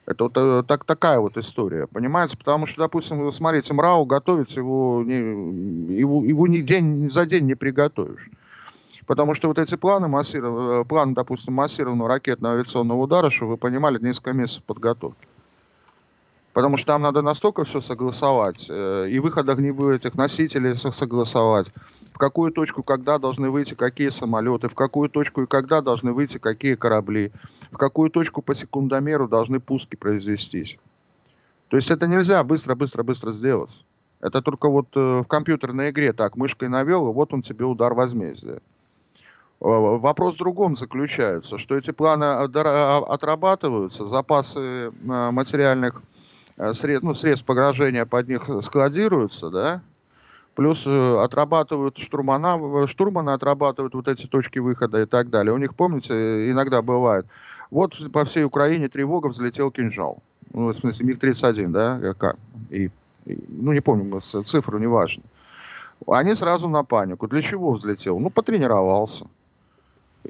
Это 0.07 0.23
вот 0.23 0.33
э, 0.37 0.63
так, 0.67 0.85
такая 0.85 1.19
вот 1.19 1.37
история, 1.37 1.85
понимаете? 1.85 2.35
Потому 2.35 2.65
что, 2.65 2.79
допустим, 2.79 3.19
вы 3.19 3.31
смотрите, 3.31 3.73
МРАУ 3.73 4.05
готовится, 4.05 4.59
его, 4.59 5.03
не, 5.05 5.99
его, 5.99 6.23
его 6.23 6.47
ни 6.47 6.61
день 6.61 7.09
за 7.11 7.27
день 7.27 7.45
не 7.45 7.55
приготовишь. 7.55 8.29
Потому 9.05 9.35
что 9.35 9.49
вот 9.49 9.59
эти 9.59 9.75
планы, 9.77 10.07
массиров, 10.07 10.59
э, 10.59 10.85
планы, 10.85 11.13
допустим, 11.13 11.53
массированного 11.53 12.09
ракетного 12.09 12.55
авиационного 12.55 12.99
удара, 12.99 13.29
чтобы 13.29 13.51
вы 13.51 13.57
понимали, 13.57 13.99
несколько 13.99 14.33
месяцев 14.33 14.63
подготовки. 14.63 15.27
Потому 16.57 16.77
что 16.77 16.87
там 16.87 17.03
надо 17.03 17.21
настолько 17.21 17.65
все 17.65 17.81
согласовать, 17.81 18.65
э, 18.67 19.09
и 19.11 19.19
выход 19.19 19.47
огневых 19.47 19.97
этих 19.97 20.15
носителей 20.15 20.75
согласовать, 20.75 21.71
в 22.11 22.17
какую 22.17 22.51
точку, 22.51 22.81
когда 22.81 23.19
должны 23.19 23.51
выйти 23.51 23.75
какие 23.75 24.09
самолеты, 24.09 24.67
в 24.67 24.73
какую 24.73 25.07
точку 25.07 25.43
и 25.43 25.45
когда 25.45 25.81
должны 25.81 26.13
выйти 26.13 26.39
какие 26.39 26.73
корабли, 26.73 27.31
в 27.71 27.77
какую 27.77 28.09
точку 28.09 28.41
по 28.41 28.55
секундомеру 28.55 29.27
должны 29.27 29.59
пуски 29.59 29.95
произвестись. 29.95 30.79
То 31.67 31.77
есть 31.77 31.91
это 31.91 32.07
нельзя 32.07 32.43
быстро-быстро-быстро 32.43 33.33
сделать. 33.33 33.79
Это 34.19 34.41
только 34.41 34.67
вот 34.67 34.87
э, 34.95 35.21
в 35.21 35.27
компьютерной 35.27 35.91
игре 35.91 36.11
так, 36.11 36.37
мышкой 36.37 36.69
навел, 36.69 37.07
и 37.07 37.13
вот 37.13 37.35
он 37.35 37.43
тебе 37.43 37.65
удар 37.65 37.93
возмездия. 37.93 38.61
Вопрос 39.59 40.35
в 40.35 40.39
другом 40.39 40.75
заключается, 40.75 41.59
что 41.59 41.77
эти 41.77 41.91
планы 41.91 42.25
отрабатываются, 42.25 44.07
запасы 44.07 44.59
э, 44.59 44.91
материальных 45.31 46.01
Э, 46.57 46.73
сред, 46.73 47.03
ну, 47.03 47.13
средств 47.13 47.45
погрожения 47.45 48.05
под 48.05 48.27
них 48.27 48.49
складируются, 48.61 49.49
да, 49.49 49.81
плюс 50.55 50.85
э, 50.87 51.23
отрабатывают 51.23 51.97
штурмана, 51.99 52.87
штурманы 52.87 53.29
отрабатывают 53.29 53.93
вот 53.93 54.07
эти 54.07 54.25
точки 54.25 54.57
выхода 54.59 55.03
и 55.03 55.05
так 55.05 55.29
далее. 55.29 55.53
У 55.53 55.57
них, 55.57 55.75
помните, 55.75 56.49
иногда 56.49 56.81
бывает, 56.81 57.27
вот 57.69 57.95
по 58.11 58.25
всей 58.25 58.43
Украине 58.43 58.89
тревога, 58.89 59.27
взлетел 59.27 59.69
кинжал. 59.71 60.17
Ну, 60.51 60.73
в 60.73 60.75
смысле, 60.75 61.05
МиГ-31, 61.05 61.67
да, 61.69 62.15
и, 62.71 62.89
и, 63.25 63.43
ну, 63.49 63.73
не 63.73 63.81
помню, 63.81 64.19
цифру, 64.19 64.79
неважно. 64.79 65.23
Они 66.07 66.35
сразу 66.35 66.69
на 66.69 66.83
панику. 66.83 67.27
Для 67.27 67.41
чего 67.41 67.71
взлетел? 67.71 68.19
Ну, 68.19 68.29
потренировался. 68.29 69.25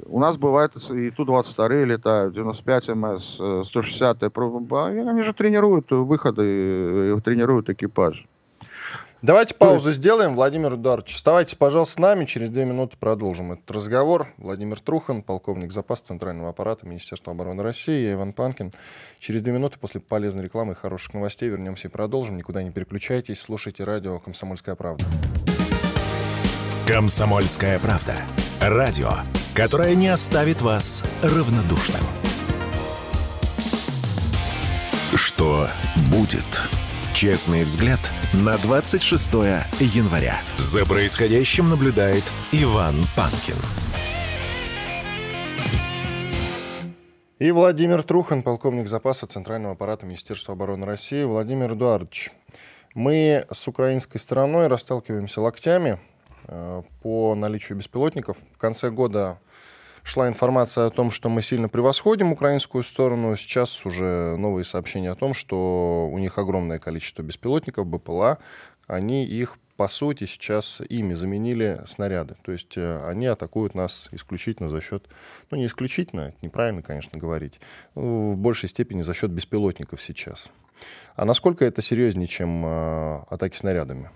У 0.05 0.19
нас 0.19 0.37
бывает 0.37 0.75
и 0.91 1.09
Ту-22 1.09 1.85
летают, 1.85 2.33
95 2.33 2.89
МС, 2.89 3.33
160 3.67 4.23
Они 4.23 5.23
же 5.23 5.33
тренируют 5.33 5.91
выходы, 5.91 7.19
тренируют 7.21 7.69
экипаж. 7.69 8.27
Давайте 9.23 9.55
паузу 9.55 9.91
сделаем. 9.91 10.35
Владимир 10.35 10.75
Эдуардович, 10.75 11.15
оставайтесь, 11.15 11.55
пожалуйста, 11.55 11.95
с 11.95 11.99
нами. 11.99 12.25
Через 12.25 12.51
две 12.51 12.65
минуты 12.65 12.97
продолжим 12.99 13.51
этот 13.51 13.69
разговор. 13.71 14.27
Владимир 14.37 14.79
Трухан, 14.79 15.23
полковник 15.23 15.71
запаса 15.71 16.05
Центрального 16.05 16.49
аппарата 16.49 16.85
Министерства 16.85 17.33
обороны 17.33 17.63
России. 17.63 18.05
Я 18.05 18.13
Иван 18.13 18.33
Панкин. 18.33 18.73
Через 19.17 19.41
две 19.41 19.53
минуты 19.53 19.79
после 19.79 20.01
полезной 20.01 20.43
рекламы 20.43 20.73
и 20.73 20.75
хороших 20.75 21.15
новостей 21.15 21.49
вернемся 21.49 21.87
и 21.87 21.91
продолжим. 21.91 22.37
Никуда 22.37 22.61
не 22.61 22.69
переключайтесь. 22.69 23.41
Слушайте 23.41 23.83
радио 23.83 24.19
«Комсомольская 24.19 24.75
правда». 24.75 25.03
«Комсомольская 26.87 27.79
правда». 27.79 28.13
Радио, 28.59 29.11
которое 29.53 29.95
не 29.95 30.07
оставит 30.07 30.61
вас 30.61 31.03
равнодушным. 31.21 32.01
что 35.37 35.67
будет. 36.09 36.45
Честный 37.13 37.63
взгляд 37.63 37.99
на 38.33 38.57
26 38.57 39.33
января. 39.79 40.35
За 40.57 40.85
происходящим 40.85 41.69
наблюдает 41.69 42.23
Иван 42.51 42.95
Панкин. 43.15 43.55
И 47.37 47.51
Владимир 47.51 48.01
Трухан, 48.01 48.41
полковник 48.41 48.87
запаса 48.87 49.27
Центрального 49.27 49.73
аппарата 49.73 50.07
Министерства 50.07 50.53
обороны 50.53 50.87
России. 50.87 51.23
Владимир 51.23 51.73
Эдуардович, 51.73 52.31
мы 52.95 53.45
с 53.51 53.67
украинской 53.67 54.17
стороной 54.17 54.67
расталкиваемся 54.67 55.41
локтями 55.41 55.99
по 57.01 57.35
наличию 57.35 57.77
беспилотников. 57.77 58.37
В 58.51 58.57
конце 58.57 58.89
года 58.89 59.39
шла 60.03 60.27
информация 60.27 60.87
о 60.87 60.89
том, 60.89 61.11
что 61.11 61.29
мы 61.29 61.41
сильно 61.41 61.69
превосходим 61.69 62.31
украинскую 62.31 62.83
сторону. 62.83 63.35
Сейчас 63.35 63.85
уже 63.85 64.37
новые 64.37 64.63
сообщения 64.63 65.11
о 65.11 65.15
том, 65.15 65.33
что 65.33 66.09
у 66.11 66.17
них 66.17 66.37
огромное 66.37 66.79
количество 66.79 67.21
беспилотников, 67.21 67.85
БПЛА. 67.85 68.37
Они 68.87 69.25
их 69.25 69.57
по 69.77 69.87
сути, 69.87 70.25
сейчас 70.25 70.81
ими 70.89 71.13
заменили 71.13 71.81
снаряды. 71.85 72.35
То 72.41 72.51
есть 72.51 72.75
э, 72.77 73.07
они 73.07 73.27
атакуют 73.27 73.75
нас 73.75 74.09
исключительно 74.11 74.69
за 74.69 74.81
счет, 74.81 75.07
ну 75.51 75.57
не 75.57 75.67
исключительно, 75.67 76.21
это 76.21 76.37
неправильно, 76.41 76.81
конечно, 76.81 77.19
говорить, 77.19 77.59
в 77.93 78.35
большей 78.35 78.69
степени 78.69 79.03
за 79.03 79.13
счет 79.13 79.29
беспилотников 79.29 80.01
сейчас. 80.01 80.51
А 81.15 81.25
насколько 81.25 81.63
это 81.63 81.83
серьезнее, 81.83 82.27
чем 82.27 82.65
э, 82.65 83.19
атаки 83.29 83.55
снарядами? 83.55 84.09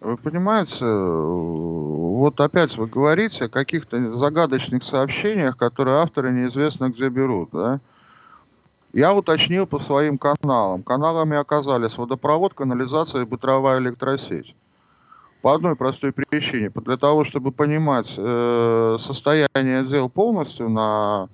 Вы 0.00 0.16
понимаете, 0.18 0.84
вот 0.84 2.38
опять 2.40 2.76
вы 2.76 2.86
говорите 2.86 3.46
о 3.46 3.48
каких-то 3.48 4.14
загадочных 4.14 4.82
сообщениях, 4.82 5.56
которые 5.56 5.96
авторы 5.96 6.32
неизвестно 6.32 6.90
где 6.90 7.08
берут, 7.08 7.50
да? 7.52 7.80
Я 8.92 9.14
уточнил 9.14 9.66
по 9.66 9.78
своим 9.78 10.16
каналам. 10.16 10.82
Каналами 10.82 11.36
оказались 11.36 11.98
водопровод, 11.98 12.54
канализация 12.54 13.22
и 13.22 13.26
бытовая 13.26 13.78
электросеть. 13.78 14.54
По 15.42 15.54
одной 15.54 15.76
простой 15.76 16.12
причине. 16.12 16.70
Для 16.74 16.96
того, 16.96 17.24
чтобы 17.24 17.52
понимать 17.52 18.14
э, 18.16 18.96
состояние 18.98 19.84
дел 19.84 20.08
полностью 20.08 20.70
на 20.70 21.28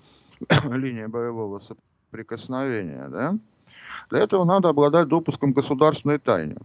линии 0.65 1.07
боевого 1.07 1.61
соприкосновения, 1.61 3.09
да, 3.09 3.37
для 4.11 4.21
этого 4.21 4.45
надо 4.45 4.69
обладать 4.69 5.09
допуском 5.09 5.53
государственной 5.53 6.19
тайне. 6.19 6.57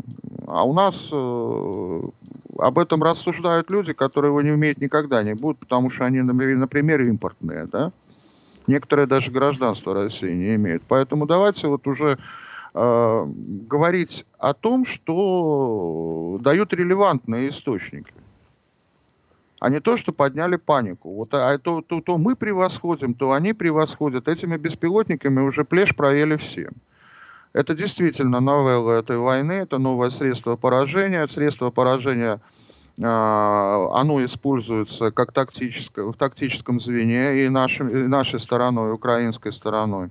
А 0.48 0.66
у 0.66 0.74
нас 0.74 1.10
э, 1.12 2.02
об 2.58 2.80
этом 2.80 3.04
рассуждают 3.04 3.70
люди, 3.70 3.94
которые 3.94 4.30
его 4.30 4.42
не 4.42 4.52
умеют 4.52 4.80
никогда 4.80 5.24
не 5.24 5.34
будут, 5.34 5.60
потому 5.60 5.90
что 5.90 6.06
они, 6.06 6.22
например, 6.22 7.02
импортные, 7.02 7.66
да. 7.66 7.92
Некоторые 8.68 9.08
даже 9.08 9.32
гражданство 9.32 9.94
России 9.94 10.34
не 10.34 10.56
имеют. 10.56 10.84
Поэтому 10.88 11.26
давайте 11.26 11.68
вот 11.68 11.88
уже 11.88 12.18
э, 12.74 13.26
говорить 13.70 14.26
о 14.38 14.54
том, 14.54 14.86
что 14.86 16.38
дают 16.42 16.74
релевантные 16.74 17.50
источники. 17.50 18.12
А 19.60 19.70
не 19.70 19.80
то, 19.80 19.98
что 19.98 20.12
подняли 20.12 20.58
панику. 20.58 21.14
Вот, 21.14 21.34
а 21.34 21.58
то, 21.58 21.82
то, 21.82 22.02
то 22.02 22.18
мы 22.18 22.36
превосходим, 22.36 23.14
то 23.14 23.32
они 23.32 23.54
превосходят. 23.54 24.28
Этими 24.28 24.58
беспилотниками 24.58 25.40
уже 25.40 25.64
плешь 25.64 25.96
проели 25.96 26.36
все. 26.36 26.70
Это 27.58 27.74
действительно 27.74 28.40
новелла 28.40 28.92
этой 28.92 29.18
войны, 29.18 29.54
это 29.54 29.80
новое 29.80 30.12
средство 30.12 30.56
поражения. 30.56 31.26
Средство 31.28 31.72
поражения– 31.72 32.40
а, 33.04 33.90
оно 33.94 34.24
используется 34.26 35.12
как 35.12 35.32
тактическое, 35.32 36.06
в 36.06 36.14
тактическом 36.16 36.80
звене 36.80 37.46
и, 37.46 37.50
нашим, 37.50 37.90
и 37.90 38.08
нашей 38.08 38.40
стороной, 38.40 38.94
украинской 38.94 39.52
стороной. 39.52 40.10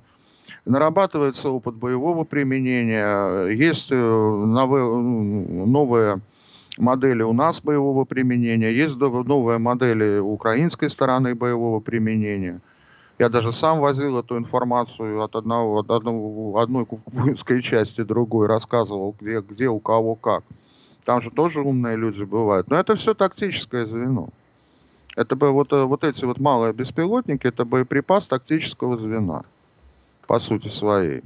Нарабатывается 0.64 1.51
опыт 1.51 1.74
боевого 1.74 2.24
применения, 2.24 3.49
есть 3.49 3.90
э, 3.90 3.97
новые, 3.97 4.84
новые 4.84 6.20
модели 6.78 7.22
у 7.22 7.32
нас 7.32 7.61
боевого 7.61 8.05
применения, 8.05 8.72
есть 8.72 8.97
новые 8.97 9.59
модели 9.59 10.18
украинской 10.18 10.88
стороны 10.88 11.34
боевого 11.34 11.80
применения. 11.80 12.61
Я 13.19 13.31
даже 13.31 13.51
сам 13.51 13.81
возил 13.81 14.19
эту 14.19 14.37
информацию 14.37 15.23
от, 15.23 15.37
одного, 15.37 15.81
от 15.81 15.91
одного, 15.91 16.59
одной 16.59 16.85
кукурузской 16.85 17.62
части 17.62 18.03
другой, 18.03 18.47
рассказывал, 18.47 19.14
где, 19.19 19.41
где 19.41 19.69
у 19.69 19.79
кого 19.79 20.14
как. 20.17 20.45
Там 21.05 21.23
же 21.23 21.31
тоже 21.31 21.61
умные 21.61 21.97
люди 21.97 22.25
бывают. 22.25 22.69
Но 22.69 22.77
это 22.77 22.95
все 22.95 23.14
тактическое 23.14 23.87
звено. 23.87 24.29
Это 25.14 25.35
бы 25.35 25.51
вот, 25.51 25.73
э, 25.73 25.83
вот 25.85 26.05
эти 26.05 26.27
вот 26.27 26.41
малые 26.41 26.75
беспилотники, 26.75 27.47
это 27.47 27.64
боеприпас 27.64 28.27
тактического 28.27 28.99
звена, 28.99 29.45
по 30.27 30.39
сути 30.39 30.69
своей. 30.69 31.23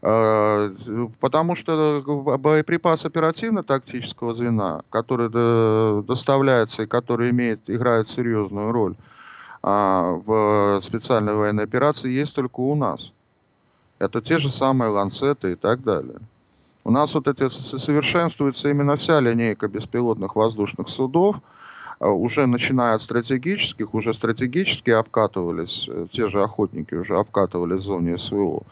Э, 0.00 0.74
потому 1.20 1.56
что 1.56 2.02
боеприпас 2.38 3.04
оперативно-тактического 3.04 4.32
звена, 4.32 4.80
который 4.88 5.28
доставляется 6.04 6.84
и 6.84 6.86
который 6.86 7.30
имеет, 7.30 7.68
играет 7.68 8.08
серьезную 8.08 8.72
роль 8.72 8.94
а, 9.68 10.12
в 10.24 10.78
специальной 10.80 11.34
военной 11.34 11.64
операции, 11.64 12.08
есть 12.08 12.36
только 12.36 12.60
у 12.60 12.76
нас. 12.76 13.12
Это 13.98 14.20
те 14.20 14.38
же 14.38 14.48
самые 14.48 14.90
ланцеты 14.90 15.52
и 15.52 15.54
так 15.56 15.82
далее. 15.82 16.20
У 16.84 16.92
нас 16.92 17.12
вот 17.14 17.26
эти 17.26 17.48
совершенствуется 17.48 18.70
именно 18.70 18.94
вся 18.94 19.18
линейка 19.18 19.66
беспилотных 19.66 20.36
воздушных 20.36 20.88
судов, 20.88 21.40
а, 21.98 22.10
уже 22.10 22.46
начиная 22.46 22.94
от 22.94 23.02
стратегических, 23.02 23.92
уже 23.92 24.14
стратегически 24.14 24.90
обкатывались, 24.90 25.88
э, 25.88 26.06
те 26.12 26.28
же 26.28 26.44
охотники 26.44 26.94
уже 26.94 27.18
обкатывались 27.18 27.80
в 27.80 27.86
зоне 27.86 28.18
СВО. 28.18 28.62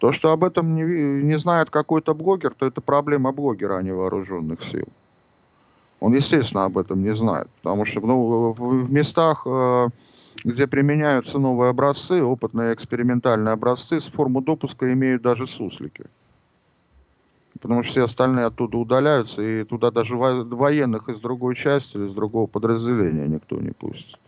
То, 0.00 0.12
что 0.12 0.32
об 0.32 0.44
этом 0.44 0.74
не, 0.74 0.82
не 0.82 1.38
знает 1.38 1.70
какой-то 1.70 2.12
блогер, 2.12 2.52
то 2.52 2.66
это 2.66 2.82
проблема 2.82 3.32
блогера, 3.32 3.78
а 3.78 3.82
не 3.82 3.94
вооруженных 3.94 4.62
сил. 4.64 4.88
Он, 6.00 6.12
естественно, 6.12 6.64
об 6.64 6.76
этом 6.76 7.02
не 7.02 7.14
знает, 7.14 7.48
потому 7.62 7.86
что 7.86 8.00
ну, 8.00 8.52
в 8.52 8.92
местах, 8.92 9.44
э, 9.46 9.88
где 10.44 10.66
применяются 10.66 11.38
новые 11.38 11.70
образцы, 11.70 12.22
опытные 12.22 12.74
экспериментальные 12.74 13.52
образцы, 13.52 14.00
с 14.00 14.08
форму 14.08 14.40
допуска 14.40 14.92
имеют 14.92 15.22
даже 15.22 15.46
суслики 15.46 16.06
потому 17.62 17.84
что 17.84 17.92
все 17.92 18.02
остальные 18.04 18.46
оттуда 18.46 18.76
удаляются, 18.76 19.40
и 19.40 19.64
туда 19.64 19.90
даже 19.90 20.16
военных 20.16 21.08
из 21.08 21.20
другой 21.20 21.54
части 21.54 21.96
или 21.96 22.06
из 22.06 22.12
другого 22.12 22.46
подразделения 22.48 23.28
никто 23.28 23.56
не 23.56 23.70
пустит. 23.70 24.18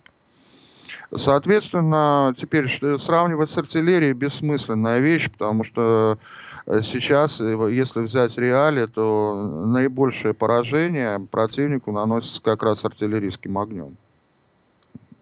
Соответственно, 1.12 2.32
теперь 2.36 2.68
сравнивать 2.98 3.50
с 3.50 3.58
артиллерией 3.58 4.12
бессмысленная 4.12 5.00
вещь, 5.00 5.30
потому 5.30 5.64
что 5.64 6.18
э, 6.66 6.80
сейчас, 6.82 7.40
э, 7.40 7.68
если 7.72 8.00
взять 8.00 8.36
реалии, 8.38 8.86
то 8.86 9.64
наибольшее 9.66 10.34
поражение 10.34 11.20
противнику 11.20 11.92
наносится 11.92 12.40
как 12.42 12.62
раз 12.62 12.84
артиллерийским 12.84 13.58
огнем. 13.58 13.96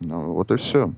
Ну, 0.04 0.32
вот 0.32 0.50
и 0.50 0.56
все. 0.56 0.92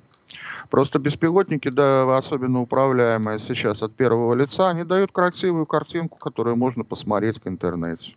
Просто 0.70 0.98
беспилотники, 0.98 1.68
да, 1.68 2.16
особенно 2.16 2.60
управляемые 2.60 3.38
сейчас 3.38 3.82
от 3.82 3.94
первого 3.94 4.34
лица, 4.34 4.70
они 4.70 4.84
дают 4.84 5.12
красивую 5.12 5.66
картинку, 5.66 6.18
которую 6.18 6.56
можно 6.56 6.84
посмотреть 6.84 7.42
в 7.42 7.48
интернете. 7.48 8.14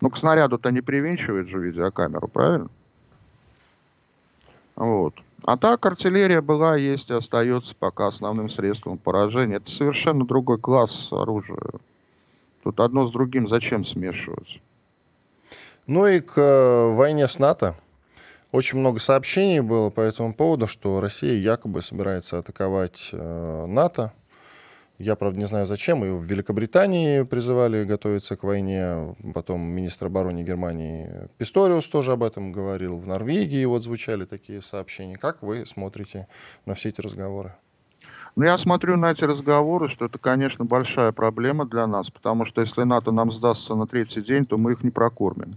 Ну, 0.00 0.10
к 0.10 0.16
снаряду-то 0.16 0.70
не 0.70 0.80
привинчивает 0.80 1.48
же 1.48 1.58
видеокамеру, 1.58 2.28
правильно? 2.28 2.68
Вот. 4.76 5.14
А 5.44 5.56
так 5.56 5.84
артиллерия 5.84 6.40
была, 6.40 6.76
есть 6.76 7.10
и 7.10 7.14
остается 7.14 7.74
пока 7.76 8.06
основным 8.06 8.48
средством 8.48 8.96
поражения. 8.96 9.56
Это 9.56 9.70
совершенно 9.70 10.24
другой 10.24 10.58
класс 10.58 11.12
оружия. 11.12 11.72
Тут 12.62 12.80
одно 12.80 13.06
с 13.06 13.10
другим 13.10 13.48
зачем 13.48 13.84
смешивать? 13.84 14.60
Ну 15.86 16.06
и 16.06 16.20
к 16.20 16.38
э, 16.38 16.94
войне 16.94 17.26
с 17.26 17.38
НАТО. 17.38 17.74
Очень 18.50 18.78
много 18.78 18.98
сообщений 18.98 19.60
было 19.60 19.90
по 19.90 20.00
этому 20.00 20.32
поводу, 20.32 20.66
что 20.66 21.00
Россия 21.00 21.34
якобы 21.34 21.82
собирается 21.82 22.38
атаковать 22.38 23.10
э, 23.12 23.66
НАТО. 23.66 24.14
Я, 24.98 25.16
правда, 25.16 25.38
не 25.38 25.44
знаю 25.44 25.66
зачем. 25.66 26.02
И 26.02 26.08
в 26.08 26.22
Великобритании 26.22 27.22
призывали 27.22 27.84
готовиться 27.84 28.36
к 28.36 28.42
войне. 28.42 29.14
Потом 29.34 29.60
министр 29.60 30.06
обороны 30.06 30.42
Германии 30.42 31.28
Писториус 31.36 31.86
тоже 31.88 32.12
об 32.12 32.22
этом 32.22 32.50
говорил. 32.50 32.98
В 32.98 33.06
Норвегии 33.06 33.64
вот 33.66 33.84
звучали 33.84 34.24
такие 34.24 34.62
сообщения. 34.62 35.16
Как 35.16 35.42
вы 35.42 35.66
смотрите 35.66 36.26
на 36.64 36.74
все 36.74 36.88
эти 36.88 37.02
разговоры? 37.02 37.54
Ну, 38.34 38.44
я 38.44 38.56
смотрю 38.56 38.96
на 38.96 39.10
эти 39.10 39.24
разговоры, 39.24 39.88
что 39.88 40.06
это, 40.06 40.18
конечно, 40.18 40.64
большая 40.64 41.12
проблема 41.12 41.66
для 41.66 41.86
нас, 41.86 42.10
потому 42.10 42.44
что 42.46 42.62
если 42.62 42.82
НАТО 42.84 43.12
нам 43.12 43.30
сдастся 43.30 43.74
на 43.74 43.86
третий 43.86 44.22
день, 44.22 44.46
то 44.46 44.56
мы 44.56 44.72
их 44.72 44.82
не 44.84 44.90
прокормим. 44.90 45.54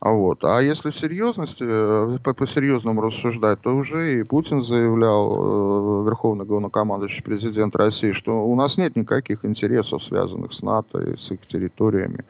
А 0.00 0.12
вот. 0.12 0.44
А 0.44 0.60
если 0.60 0.90
в 0.90 0.96
серьезности, 0.96 1.64
э, 1.66 2.18
по, 2.22 2.32
по-серьезному 2.32 3.00
рассуждать, 3.00 3.60
то 3.60 3.74
уже 3.74 4.20
и 4.20 4.22
Путин 4.22 4.60
заявлял, 4.60 6.02
э, 6.02 6.04
верховный 6.04 6.44
главнокомандующий 6.44 7.24
президент 7.24 7.74
России, 7.74 8.12
что 8.12 8.46
у 8.46 8.54
нас 8.54 8.78
нет 8.78 8.94
никаких 8.94 9.44
интересов, 9.44 10.04
связанных 10.04 10.52
с 10.52 10.62
НАТО 10.62 11.00
и 11.00 11.16
с 11.16 11.32
их 11.32 11.44
территориями. 11.48 12.24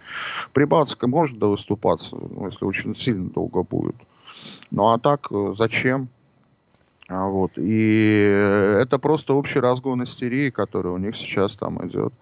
Прибалтика 0.54 1.06
может 1.08 1.38
да 1.38 1.48
выступаться, 1.48 2.16
ну, 2.16 2.46
если 2.46 2.64
очень 2.64 2.96
сильно 2.96 3.28
долго 3.28 3.62
будет. 3.62 3.96
Ну 4.70 4.88
а 4.88 4.98
так, 4.98 5.26
э, 5.30 5.52
зачем? 5.54 6.08
А 7.08 7.26
вот. 7.26 7.52
И 7.56 8.78
это 8.80 8.98
просто 8.98 9.34
общий 9.34 9.60
разгон 9.60 10.04
истерии, 10.04 10.48
который 10.48 10.92
у 10.92 10.98
них 10.98 11.16
сейчас 11.16 11.54
там 11.56 11.86
идет. 11.86 12.14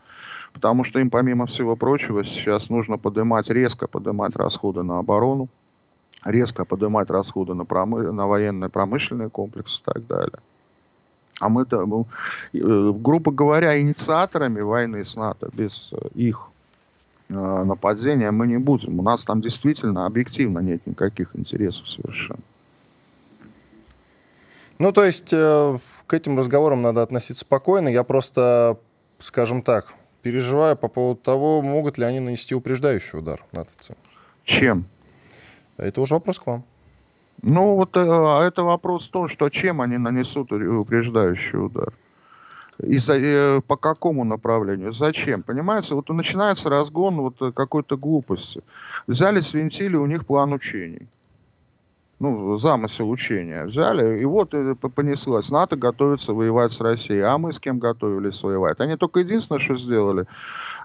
Потому 0.56 0.84
что 0.84 1.00
им, 1.00 1.10
помимо 1.10 1.44
всего 1.44 1.76
прочего, 1.76 2.24
сейчас 2.24 2.70
нужно 2.70 2.96
поднимать, 2.96 3.50
резко 3.50 3.86
поднимать 3.86 4.36
расходы 4.36 4.82
на 4.82 4.98
оборону, 4.98 5.48
резко 6.24 6.64
поднимать 6.64 7.10
расходы 7.10 7.52
на, 7.52 7.66
промы... 7.66 8.10
на 8.10 8.26
военный 8.26 8.70
промышленный 8.70 9.28
комплекс 9.28 9.80
и 9.80 9.82
так 9.84 10.06
далее. 10.06 10.38
А 11.40 11.50
мы-то, 11.50 11.84
ну, 11.84 12.06
э, 12.54 12.92
грубо 12.94 13.32
говоря, 13.32 13.78
инициаторами 13.78 14.62
войны 14.62 15.04
с 15.04 15.14
НАТО 15.14 15.50
без 15.52 15.90
э, 15.92 16.08
их 16.14 16.48
э, 17.28 17.34
нападения 17.34 18.30
мы 18.30 18.46
не 18.46 18.56
будем. 18.56 18.98
У 18.98 19.02
нас 19.02 19.24
там 19.24 19.42
действительно 19.42 20.06
объективно 20.06 20.60
нет 20.60 20.86
никаких 20.86 21.36
интересов 21.36 21.86
совершенно. 21.86 22.40
Ну, 24.78 24.90
то 24.90 25.04
есть 25.04 25.30
к 25.30 26.14
этим 26.14 26.38
разговорам 26.38 26.80
надо 26.80 27.02
относиться 27.02 27.42
спокойно. 27.42 27.88
Я 27.88 28.04
просто, 28.04 28.78
скажем 29.18 29.60
так, 29.60 29.95
переживаю 30.26 30.76
по 30.76 30.88
поводу 30.88 31.20
того, 31.20 31.62
могут 31.62 31.98
ли 31.98 32.04
они 32.04 32.18
нанести 32.18 32.54
упреждающий 32.54 33.20
удар 33.20 33.44
натовцам. 33.52 33.96
Чем? 34.44 34.86
Это 35.76 36.00
уже 36.00 36.14
вопрос 36.14 36.40
к 36.40 36.46
вам. 36.46 36.64
Ну, 37.42 37.76
вот 37.76 37.96
э, 37.96 38.00
это 38.00 38.64
вопрос 38.64 39.06
в 39.06 39.10
том, 39.12 39.28
что 39.28 39.48
чем 39.50 39.80
они 39.80 39.98
нанесут 39.98 40.50
упреждающий 40.50 41.64
удар. 41.64 41.92
И 42.82 42.98
за, 42.98 43.14
э, 43.14 43.60
по 43.60 43.76
какому 43.76 44.24
направлению? 44.24 44.90
Зачем? 44.90 45.44
Понимаете, 45.44 45.94
вот 45.94 46.08
начинается 46.08 46.70
разгон 46.70 47.14
вот 47.20 47.54
какой-то 47.54 47.96
глупости. 47.96 48.62
Взяли, 49.06 49.40
свинтили 49.40 49.94
у 49.94 50.06
них 50.06 50.26
план 50.26 50.52
учений 50.52 51.08
ну, 52.18 52.56
замысел 52.56 53.10
учения 53.10 53.64
взяли, 53.64 54.20
и 54.20 54.24
вот 54.24 54.54
и 54.54 54.74
понеслась. 54.74 55.50
НАТО 55.50 55.76
готовится 55.76 56.32
воевать 56.32 56.72
с 56.72 56.80
Россией. 56.80 57.20
А 57.20 57.36
мы 57.36 57.52
с 57.52 57.60
кем 57.60 57.78
готовились 57.78 58.42
воевать? 58.42 58.80
Они 58.80 58.96
только 58.96 59.20
единственное, 59.20 59.60
что 59.60 59.76
сделали. 59.76 60.26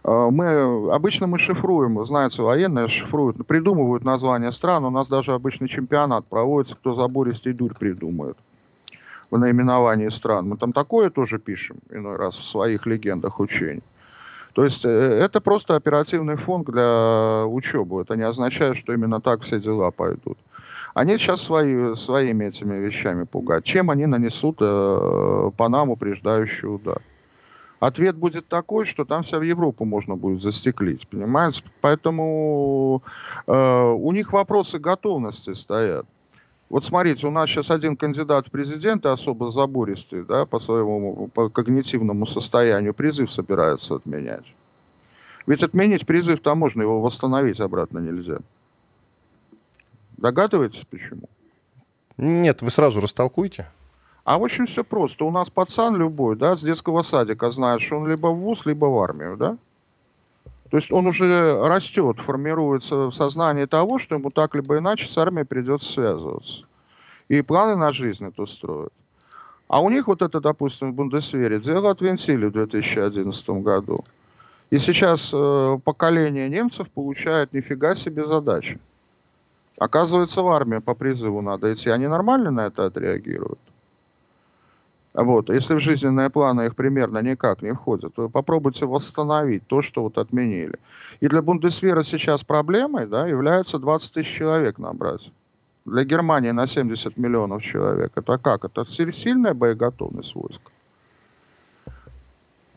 А, 0.04 0.30
мы, 0.30 0.92
обычно 0.92 1.28
мы 1.28 1.40
шифруем, 1.40 2.04
знаете, 2.04 2.42
военные 2.42 2.90
шифруют, 2.90 3.46
придумывают 3.48 4.04
названия 4.04 4.52
стран. 4.52 4.84
У 4.84 4.90
нас 4.90 5.08
даже 5.08 5.34
обычный 5.34 5.70
чемпионат 5.70 6.26
проводится, 6.26 6.76
кто 6.76 6.94
забористый 6.94 7.54
дурь 7.54 7.74
придумает 7.74 8.38
в 9.30 9.38
наименовании 9.38 10.10
стран. 10.10 10.50
Мы 10.50 10.58
там 10.58 10.74
такое 10.74 11.10
тоже 11.10 11.40
пишем 11.40 11.78
иной 11.90 12.18
раз 12.18 12.36
в 12.36 12.44
своих 12.44 12.86
легендах 12.86 13.40
учений. 13.40 13.84
То 14.54 14.66
есть 14.66 14.84
э, 14.84 14.90
это 14.90 15.40
просто 15.40 15.78
оперативный 15.78 16.36
фон 16.36 16.64
для 16.64 17.46
учебы. 17.46 18.02
Это 18.02 18.18
не 18.18 18.24
означает, 18.24 18.76
что 18.76 18.92
именно 18.92 19.22
так 19.22 19.44
все 19.44 19.62
дела 19.62 19.92
пойдут. 19.92 20.38
Они 20.94 21.18
сейчас 21.18 21.42
свои, 21.42 21.96
своими 21.96 22.46
этими 22.46 22.76
вещами 22.76 23.24
пугают. 23.24 23.66
Чем 23.66 23.90
они 23.90 24.06
нанесут 24.06 24.58
э, 24.60 25.52
по 25.56 25.70
нам 25.70 25.90
упреждающий 25.90 26.68
удар? 26.68 27.02
Ответ 27.80 28.16
будет 28.16 28.48
такой, 28.48 28.86
что 28.86 29.06
там 29.06 29.24
вся 29.24 29.40
в 29.40 29.42
Европу 29.42 29.86
можно 29.86 30.16
будет 30.16 30.42
застеклить, 30.42 31.08
понимаете? 31.08 31.64
Поэтому 31.82 33.02
э, 33.48 33.92
у 33.98 34.12
них 34.12 34.34
вопросы 34.34 34.78
готовности 34.78 35.54
стоят. 35.54 36.06
Вот 36.70 36.86
смотрите, 36.86 37.26
у 37.28 37.32
нас 37.32 37.50
сейчас 37.50 37.72
один 37.72 37.98
кандидат 37.98 38.48
в 38.48 38.52
президенты 38.52 39.10
особо 39.10 39.50
забористый, 39.50 40.24
да, 40.24 40.46
по 40.46 40.60
своему 40.60 41.28
по 41.34 41.50
когнитивному 41.50 42.26
состоянию, 42.26 42.94
призыв 42.94 43.32
собирается 43.32 43.96
отменять. 43.96 44.46
Ведь 45.48 45.64
отменить 45.64 46.06
призыв 46.06 46.40
там 46.40 46.60
можно, 46.60 46.84
его 46.84 47.02
восстановить 47.02 47.60
обратно 47.60 48.00
нельзя. 48.00 48.38
Догадываетесь 50.22 50.86
почему? 50.86 51.24
Нет, 52.18 52.62
вы 52.62 52.70
сразу 52.70 53.02
растолкуйте. 53.02 53.68
А 54.24 54.38
очень 54.38 54.68
все 54.68 54.84
просто. 54.84 55.26
У 55.26 55.32
нас 55.32 55.50
пацан 55.50 55.98
любой, 55.98 56.36
да, 56.36 56.56
с 56.56 56.62
детского 56.62 57.02
садика 57.02 57.50
знает, 57.50 57.82
что 57.82 57.98
он 57.98 58.08
либо 58.08 58.28
в 58.28 58.38
ВУЗ, 58.38 58.68
либо 58.68 58.86
в 58.86 59.00
армию, 59.00 59.36
да? 59.36 59.58
То 60.70 60.78
есть 60.78 60.92
он 60.92 61.08
уже 61.08 61.60
растет, 61.68 62.20
формируется 62.20 63.08
в 63.08 63.12
сознании 63.12 63.66
того, 63.66 63.98
что 63.98 64.16
ему 64.16 64.30
так 64.30 64.54
либо 64.54 64.78
иначе 64.78 65.08
с 65.08 65.18
армией 65.18 65.44
придется 65.44 65.92
связываться. 65.92 66.66
И 67.28 67.42
планы 67.42 67.76
на 67.76 67.92
жизнь 67.92 68.28
это 68.28 68.46
строят. 68.46 68.94
А 69.68 69.82
у 69.82 69.90
них 69.90 70.08
вот 70.08 70.22
это, 70.22 70.40
допустим, 70.40 70.92
в 70.92 70.96
Бундесвере 70.96 71.60
дело 71.60 71.90
отвинтили 71.90 72.46
в 72.46 72.52
2011 72.52 73.50
году. 73.50 74.06
И 74.70 74.78
сейчас 74.78 75.32
э, 75.34 75.80
поколение 75.84 76.48
немцев 76.48 76.90
получает 76.92 77.54
нифига 77.54 77.96
себе 77.96 78.24
задачи. 78.24 78.80
Оказывается, 79.78 80.42
в 80.42 80.48
армию 80.48 80.82
по 80.82 80.94
призыву 80.96 81.42
надо 81.42 81.74
идти. 81.74 81.90
Они 81.90 82.08
нормально 82.08 82.52
на 82.52 82.68
это 82.68 82.86
отреагируют? 82.86 83.60
Вот. 85.14 85.50
Если 85.50 85.76
в 85.76 85.80
жизненные 85.80 86.30
планы 86.30 86.66
их 86.66 86.76
примерно 86.76 87.20
никак 87.20 87.62
не 87.62 87.74
входят, 87.74 88.14
то 88.16 88.30
попробуйте 88.30 88.86
восстановить 88.86 89.68
то, 89.68 89.82
что 89.82 90.04
вот 90.04 90.18
отменили. 90.18 90.80
И 91.20 91.28
для 91.28 91.42
Бундесвера 91.42 92.04
сейчас 92.04 92.44
проблемой 92.44 93.08
да, 93.08 93.28
является 93.28 93.78
20 93.78 94.14
тысяч 94.14 94.38
человек 94.38 94.78
набрать. 94.78 95.32
Для 95.86 96.04
Германии 96.04 96.52
на 96.52 96.68
70 96.68 97.18
миллионов 97.18 97.64
человек. 97.64 98.12
Это 98.16 98.38
как? 98.38 98.64
Это 98.64 98.86
сильная 98.86 99.54
боеготовность 99.54 100.36
войск. 100.36 100.62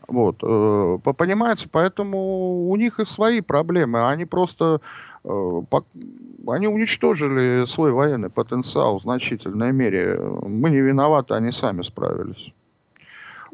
Вот, 0.07 0.37
э, 0.43 0.97
понимаете, 1.17 1.67
поэтому 1.71 2.69
у 2.69 2.75
них 2.75 2.99
и 2.99 3.05
свои 3.05 3.41
проблемы. 3.41 4.07
Они 4.07 4.25
просто 4.25 4.81
они 5.25 6.67
уничтожили 6.67 7.65
свой 7.65 7.91
военный 7.91 8.29
потенциал 8.29 8.99
в 8.99 9.01
значительной 9.01 9.71
мере. 9.71 10.19
Мы 10.19 10.69
не 10.69 10.81
виноваты, 10.81 11.33
они 11.33 11.51
сами 11.51 11.81
справились. 11.81 12.53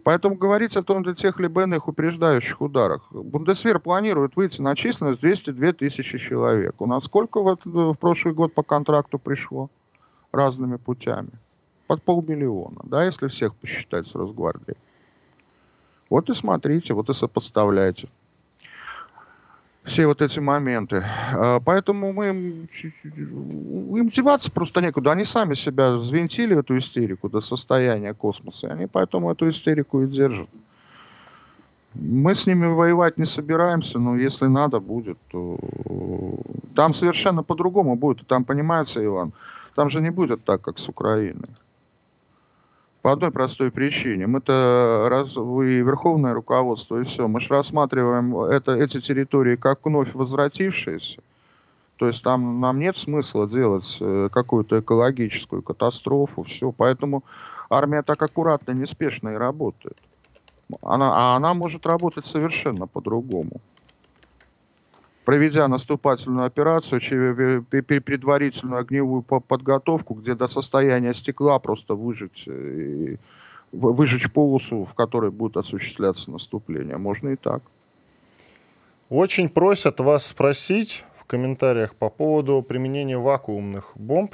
Поэтому 0.04 0.36
говорить 0.36 0.76
о 0.76 0.84
том, 0.84 1.04
для 1.04 1.14
тех 1.14 1.40
либо 1.40 1.62
иных 1.64 1.88
упреждающих 1.88 2.60
ударах. 2.60 3.08
Бундесвер 3.12 3.80
планирует 3.80 4.36
выйти 4.36 4.62
на 4.62 4.76
численность 4.76 5.22
202 5.22 5.74
тысячи 5.74 6.18
человек. 6.18 6.82
У 6.82 6.88
нас 6.88 7.06
сколько 7.06 7.42
в, 7.42 7.48
этот, 7.48 7.66
в 7.66 7.94
прошлый 7.94 8.34
год 8.34 8.54
по 8.54 8.64
контракту 8.64 9.20
пришло? 9.20 9.70
Разными 10.32 10.78
путями. 10.78 11.30
Под 11.88 12.02
полмиллиона, 12.04 12.82
да, 12.84 13.04
если 13.04 13.28
всех 13.28 13.54
посчитать 13.56 14.08
с 14.08 14.16
Росгвардией. 14.16 14.78
Вот 16.10 16.30
и 16.30 16.34
смотрите, 16.34 16.94
вот 16.94 17.10
и 17.10 17.14
сопоставляйте 17.14 18.10
все 19.84 20.06
вот 20.06 20.22
эти 20.22 20.40
моменты. 20.40 21.04
А, 21.34 21.60
поэтому 21.60 22.14
мы 22.14 22.28
им 22.28 24.10
деваться 24.10 24.52
просто 24.52 24.82
некуда. 24.82 25.12
Они 25.12 25.26
сами 25.26 25.56
себя 25.56 25.94
взвинтили, 25.94 26.58
эту 26.58 26.78
истерику, 26.78 27.30
до 27.30 27.40
состояния 27.40 28.14
космоса. 28.14 28.68
И 28.68 28.72
они 28.72 28.88
поэтому 28.88 29.32
эту 29.32 29.50
истерику 29.50 30.02
и 30.02 30.08
держат. 30.08 30.50
Мы 31.94 32.36
с 32.36 32.48
ними 32.48 32.68
воевать 32.68 33.18
не 33.18 33.26
собираемся, 33.26 34.00
но 34.00 34.16
если 34.16 34.46
надо 34.46 34.80
будет, 34.80 35.18
то 35.30 35.60
там 36.74 36.94
совершенно 36.94 37.44
по-другому 37.44 37.96
будет. 37.96 38.28
Там, 38.28 38.46
понимаете, 38.46 39.04
Иван, 39.04 39.34
там 39.76 39.90
же 39.90 40.02
не 40.02 40.10
будет 40.10 40.44
так, 40.46 40.62
как 40.62 40.78
с 40.80 40.88
Украиной. 40.88 41.50
По 43.02 43.14
одной 43.14 43.32
простой 43.32 43.72
причине. 43.72 44.28
Мы-то 44.28 45.08
раз, 45.10 45.36
вы 45.36 45.82
верховное 45.82 46.34
руководство 46.34 47.00
и 47.00 47.04
все. 47.04 47.28
Мы 47.28 47.40
же 47.40 47.50
рассматриваем 47.50 48.38
это, 48.38 48.76
эти 48.76 49.02
территории 49.02 49.56
как 49.56 49.84
вновь 49.84 50.14
возвратившиеся. 50.14 51.22
То 51.98 52.08
есть 52.08 52.24
там 52.24 52.60
нам 52.60 52.80
нет 52.80 52.98
смысла 52.98 53.48
делать 53.48 53.98
э, 54.00 54.30
какую-то 54.32 54.80
экологическую 54.80 55.64
катастрофу, 55.64 56.44
все. 56.44 56.72
Поэтому 56.72 57.24
армия 57.70 58.04
так 58.04 58.22
аккуратно, 58.22 58.72
неспешно 58.72 59.30
и 59.30 59.36
работает. 59.36 59.98
Она, 60.82 61.12
а 61.14 61.36
она 61.36 61.54
может 61.54 61.86
работать 61.86 62.26
совершенно 62.26 62.88
по-другому 62.88 63.62
проведя 65.26 65.68
наступательную 65.68 66.46
операцию, 66.46 67.00
предварительную 67.00 68.82
огневую 68.82 69.22
подготовку, 69.22 70.16
где 70.16 70.36
до 70.36 70.48
состояния 70.48 71.14
стекла 71.14 71.60
просто 71.60 71.96
выжить, 71.96 72.44
э, 72.48 73.18
выжечь 73.72 74.32
полосу, 74.32 74.86
в 74.86 74.94
которой 74.94 75.32
будет 75.32 75.58
осуществляться 75.58 76.32
наступление. 76.32 76.98
Можно 76.98 77.30
и 77.30 77.36
так. 77.36 77.62
Очень 79.10 79.50
просят 79.50 80.00
вас 80.00 80.26
спросить 80.26 81.06
в 81.18 81.26
комментариях 81.26 81.96
по 81.96 82.10
поводу 82.10 82.62
применения 82.62 83.18
вакуумных 83.18 83.92
бомб. 83.96 84.34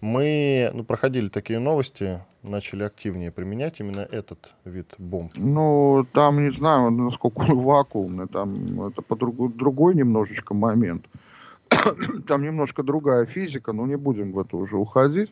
Мы 0.00 0.70
ну, 0.74 0.84
проходили 0.84 1.28
такие 1.28 1.58
новости 1.58 2.20
начали 2.42 2.84
активнее 2.84 3.30
применять 3.30 3.80
именно 3.80 4.00
этот 4.00 4.54
вид 4.64 4.94
бомб? 4.98 5.32
Ну, 5.36 6.06
там 6.12 6.44
не 6.44 6.52
знаю, 6.52 6.90
насколько 6.90 7.40
он 7.40 7.60
вакуумный, 7.60 8.28
там 8.28 8.86
это 8.86 9.02
по 9.02 9.16
друг, 9.16 9.56
другой 9.56 9.94
немножечко 9.94 10.54
момент. 10.54 11.06
там 12.26 12.42
немножко 12.42 12.82
другая 12.82 13.26
физика, 13.26 13.72
но 13.72 13.86
не 13.86 13.96
будем 13.96 14.32
в 14.32 14.38
это 14.38 14.56
уже 14.56 14.76
уходить. 14.76 15.30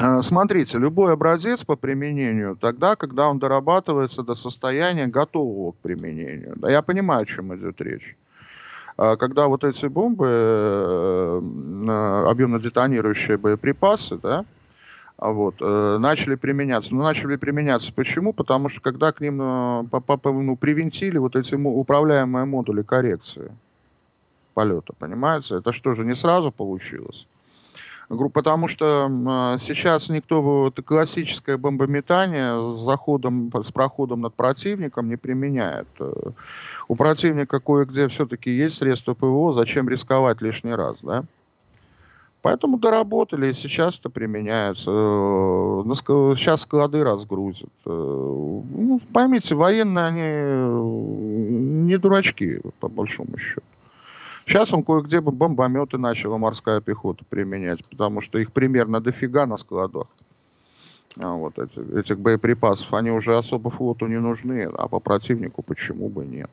А, 0.00 0.22
смотрите, 0.22 0.78
любой 0.78 1.12
образец 1.12 1.64
по 1.64 1.76
применению 1.76 2.56
тогда, 2.56 2.94
когда 2.94 3.28
он 3.28 3.38
дорабатывается 3.38 4.22
до 4.22 4.34
состояния 4.34 5.06
готового 5.06 5.72
к 5.72 5.76
применению. 5.76 6.54
Да, 6.56 6.70
я 6.70 6.82
понимаю, 6.82 7.22
о 7.22 7.26
чем 7.26 7.54
идет 7.56 7.80
речь. 7.80 8.16
А, 8.98 9.16
когда 9.16 9.46
вот 9.46 9.62
эти 9.62 9.86
бомбы, 9.86 10.26
э, 10.28 11.40
объемно 12.26 12.58
детонирующие 12.58 13.38
боеприпасы, 13.38 14.18
да, 14.18 14.44
а 15.16 15.30
вот, 15.30 15.54
э, 15.60 15.98
начали 15.98 16.34
применяться. 16.34 16.94
Ну, 16.94 17.02
начали 17.02 17.36
применяться 17.36 17.92
почему? 17.94 18.32
Потому 18.32 18.68
что 18.68 18.80
когда 18.80 19.12
к 19.12 19.20
ним 19.20 19.40
э, 19.40 19.84
ну, 20.24 20.56
привинтили 20.56 21.18
вот 21.18 21.36
эти 21.36 21.54
управляемые 21.54 22.44
модули 22.44 22.82
коррекции 22.82 23.52
полета, 24.54 24.92
понимаете? 24.98 25.58
Это 25.58 25.72
что 25.72 25.94
же 25.94 26.04
не 26.04 26.16
сразу 26.16 26.50
получилось? 26.50 27.26
Потому 28.08 28.68
что 28.68 29.08
э, 29.08 29.58
сейчас 29.58 30.08
никто 30.08 30.40
вот, 30.40 30.80
классическое 30.82 31.58
бомбометание 31.58 32.74
с 32.74 32.78
заходом, 32.78 33.52
с 33.54 33.70
проходом 33.70 34.22
над 34.22 34.34
противником 34.34 35.08
не 35.08 35.16
применяет. 35.16 35.88
Э, 36.00 36.12
у 36.88 36.96
противника 36.96 37.60
кое-где 37.60 38.08
все-таки 38.08 38.50
есть 38.50 38.76
средства 38.76 39.12
ПВО, 39.12 39.52
зачем 39.52 39.88
рисковать 39.88 40.40
лишний 40.40 40.74
раз, 40.74 40.96
да? 41.02 41.24
Поэтому 42.40 42.78
доработали, 42.78 43.50
и 43.50 43.54
сейчас 43.54 43.98
это 43.98 44.10
применяется. 44.10 44.90
Э, 44.90 46.34
сейчас 46.36 46.62
склады 46.62 47.04
разгрузят. 47.04 47.68
Э, 47.84 47.90
ну, 47.90 49.00
поймите, 49.12 49.54
военные, 49.54 50.04
они 50.06 50.22
э, 50.22 50.78
не 51.88 51.98
дурачки, 51.98 52.60
по 52.80 52.88
большому 52.88 53.36
счету. 53.36 53.62
Сейчас 54.48 54.72
он 54.72 54.82
кое-где 54.82 55.20
бомбометы 55.20 55.98
начала 55.98 56.38
морская 56.38 56.80
пехота 56.80 57.22
применять, 57.28 57.84
потому 57.84 58.22
что 58.22 58.38
их 58.38 58.50
примерно 58.50 58.98
дофига 58.98 59.44
на 59.44 59.58
складах. 59.58 60.06
А 61.18 61.34
вот 61.34 61.58
эти, 61.58 61.98
этих 61.98 62.18
боеприпасов, 62.18 62.94
они 62.94 63.10
уже 63.10 63.36
особо 63.36 63.68
флоту 63.68 64.06
не 64.06 64.18
нужны, 64.18 64.62
а 64.62 64.88
по 64.88 65.00
противнику 65.00 65.62
почему 65.62 66.08
бы 66.08 66.24
нет. 66.24 66.50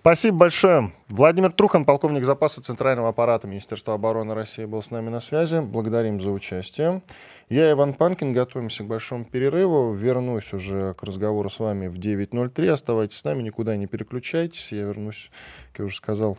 Спасибо 0.00 0.38
большое. 0.38 0.92
Владимир 1.08 1.52
Трухан, 1.52 1.84
полковник 1.84 2.24
запаса 2.24 2.62
Центрального 2.62 3.08
аппарата 3.08 3.48
Министерства 3.48 3.94
обороны 3.94 4.32
России, 4.32 4.64
был 4.64 4.80
с 4.80 4.92
нами 4.92 5.08
на 5.08 5.18
связи. 5.18 5.58
Благодарим 5.58 6.20
за 6.20 6.30
участие. 6.30 7.02
Я, 7.48 7.72
Иван 7.72 7.94
Панкин, 7.94 8.32
готовимся 8.32 8.84
к 8.84 8.86
большому 8.86 9.24
перерыву. 9.24 9.92
Вернусь 9.92 10.52
уже 10.54 10.94
к 10.94 11.02
разговору 11.02 11.50
с 11.50 11.58
вами 11.58 11.88
в 11.88 11.98
9.03. 11.98 12.68
Оставайтесь 12.68 13.18
с 13.18 13.24
нами, 13.24 13.42
никуда 13.42 13.76
не 13.76 13.86
переключайтесь. 13.86 14.70
Я 14.70 14.84
вернусь, 14.84 15.32
как 15.72 15.80
я 15.80 15.84
уже 15.86 15.96
сказал, 15.96 16.38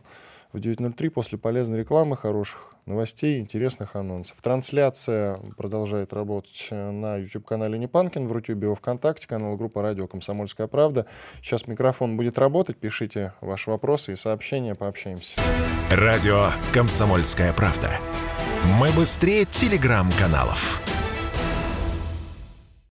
в 0.51 0.57
9.03 0.57 1.09
после 1.09 1.37
полезной 1.37 1.79
рекламы, 1.79 2.15
хороших 2.15 2.73
новостей, 2.85 3.39
интересных 3.39 3.95
анонсов. 3.95 4.41
Трансляция 4.41 5.39
продолжает 5.57 6.11
работать 6.11 6.69
на 6.71 7.17
YouTube-канале 7.17 7.77
Непанкин, 7.77 8.27
в 8.27 8.31
Рутюбе 8.31 8.67
во 8.67 8.75
Вконтакте, 8.75 9.27
канал 9.27 9.55
группа 9.57 9.81
«Радио 9.81 10.07
Комсомольская 10.07 10.67
правда». 10.67 11.05
Сейчас 11.41 11.67
микрофон 11.67 12.17
будет 12.17 12.39
работать, 12.39 12.77
пишите 12.77 13.33
ваши 13.41 13.69
вопросы 13.69 14.13
и 14.13 14.15
сообщения, 14.15 14.75
пообщаемся. 14.75 15.39
Радио 15.91 16.49
«Комсомольская 16.73 17.53
правда». 17.53 17.91
Мы 18.79 18.91
быстрее 18.91 19.45
телеграм-каналов. 19.45 20.81